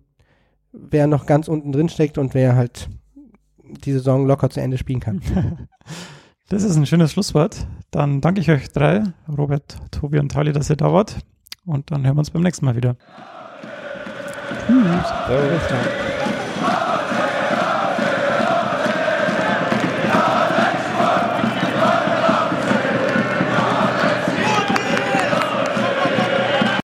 wer 0.73 1.07
noch 1.07 1.27
ganz 1.27 1.47
unten 1.47 1.71
drin 1.71 1.89
steckt 1.89 2.19
und 2.19 2.35
wer 2.35 2.57
halt 2.57 2.89
die 3.85 3.93
Saison 3.93 4.27
locker 4.27 4.51
zu 4.51 4.61
Ende 4.61 4.79
spielen 4.79 5.01
kann. 5.01 5.21
Das 6.49 6.65
ist 6.65 6.77
ein 6.77 6.85
schönes 6.85 7.13
Schlusswort. 7.13 7.67
Dann 7.91 8.21
danke 8.21 8.43
ich 8.43 8.51
euch 8.51 8.69
drei, 8.69 9.05
Robert, 9.27 9.79
Tobi 9.91 10.19
und 10.19 10.33
Tali, 10.33 10.53
dass 10.53 10.69
ihr 10.69 10.77
da 10.77 10.93
wart. 10.93 11.17
Und 11.65 11.91
dann 11.91 12.05
hören 12.05 12.17
wir 12.17 12.19
uns 12.19 12.31
beim 12.31 12.43
nächsten 12.43 12.67
Mal 12.67 12.77
wieder. 12.77 12.95
Tschüss. 14.67 16.12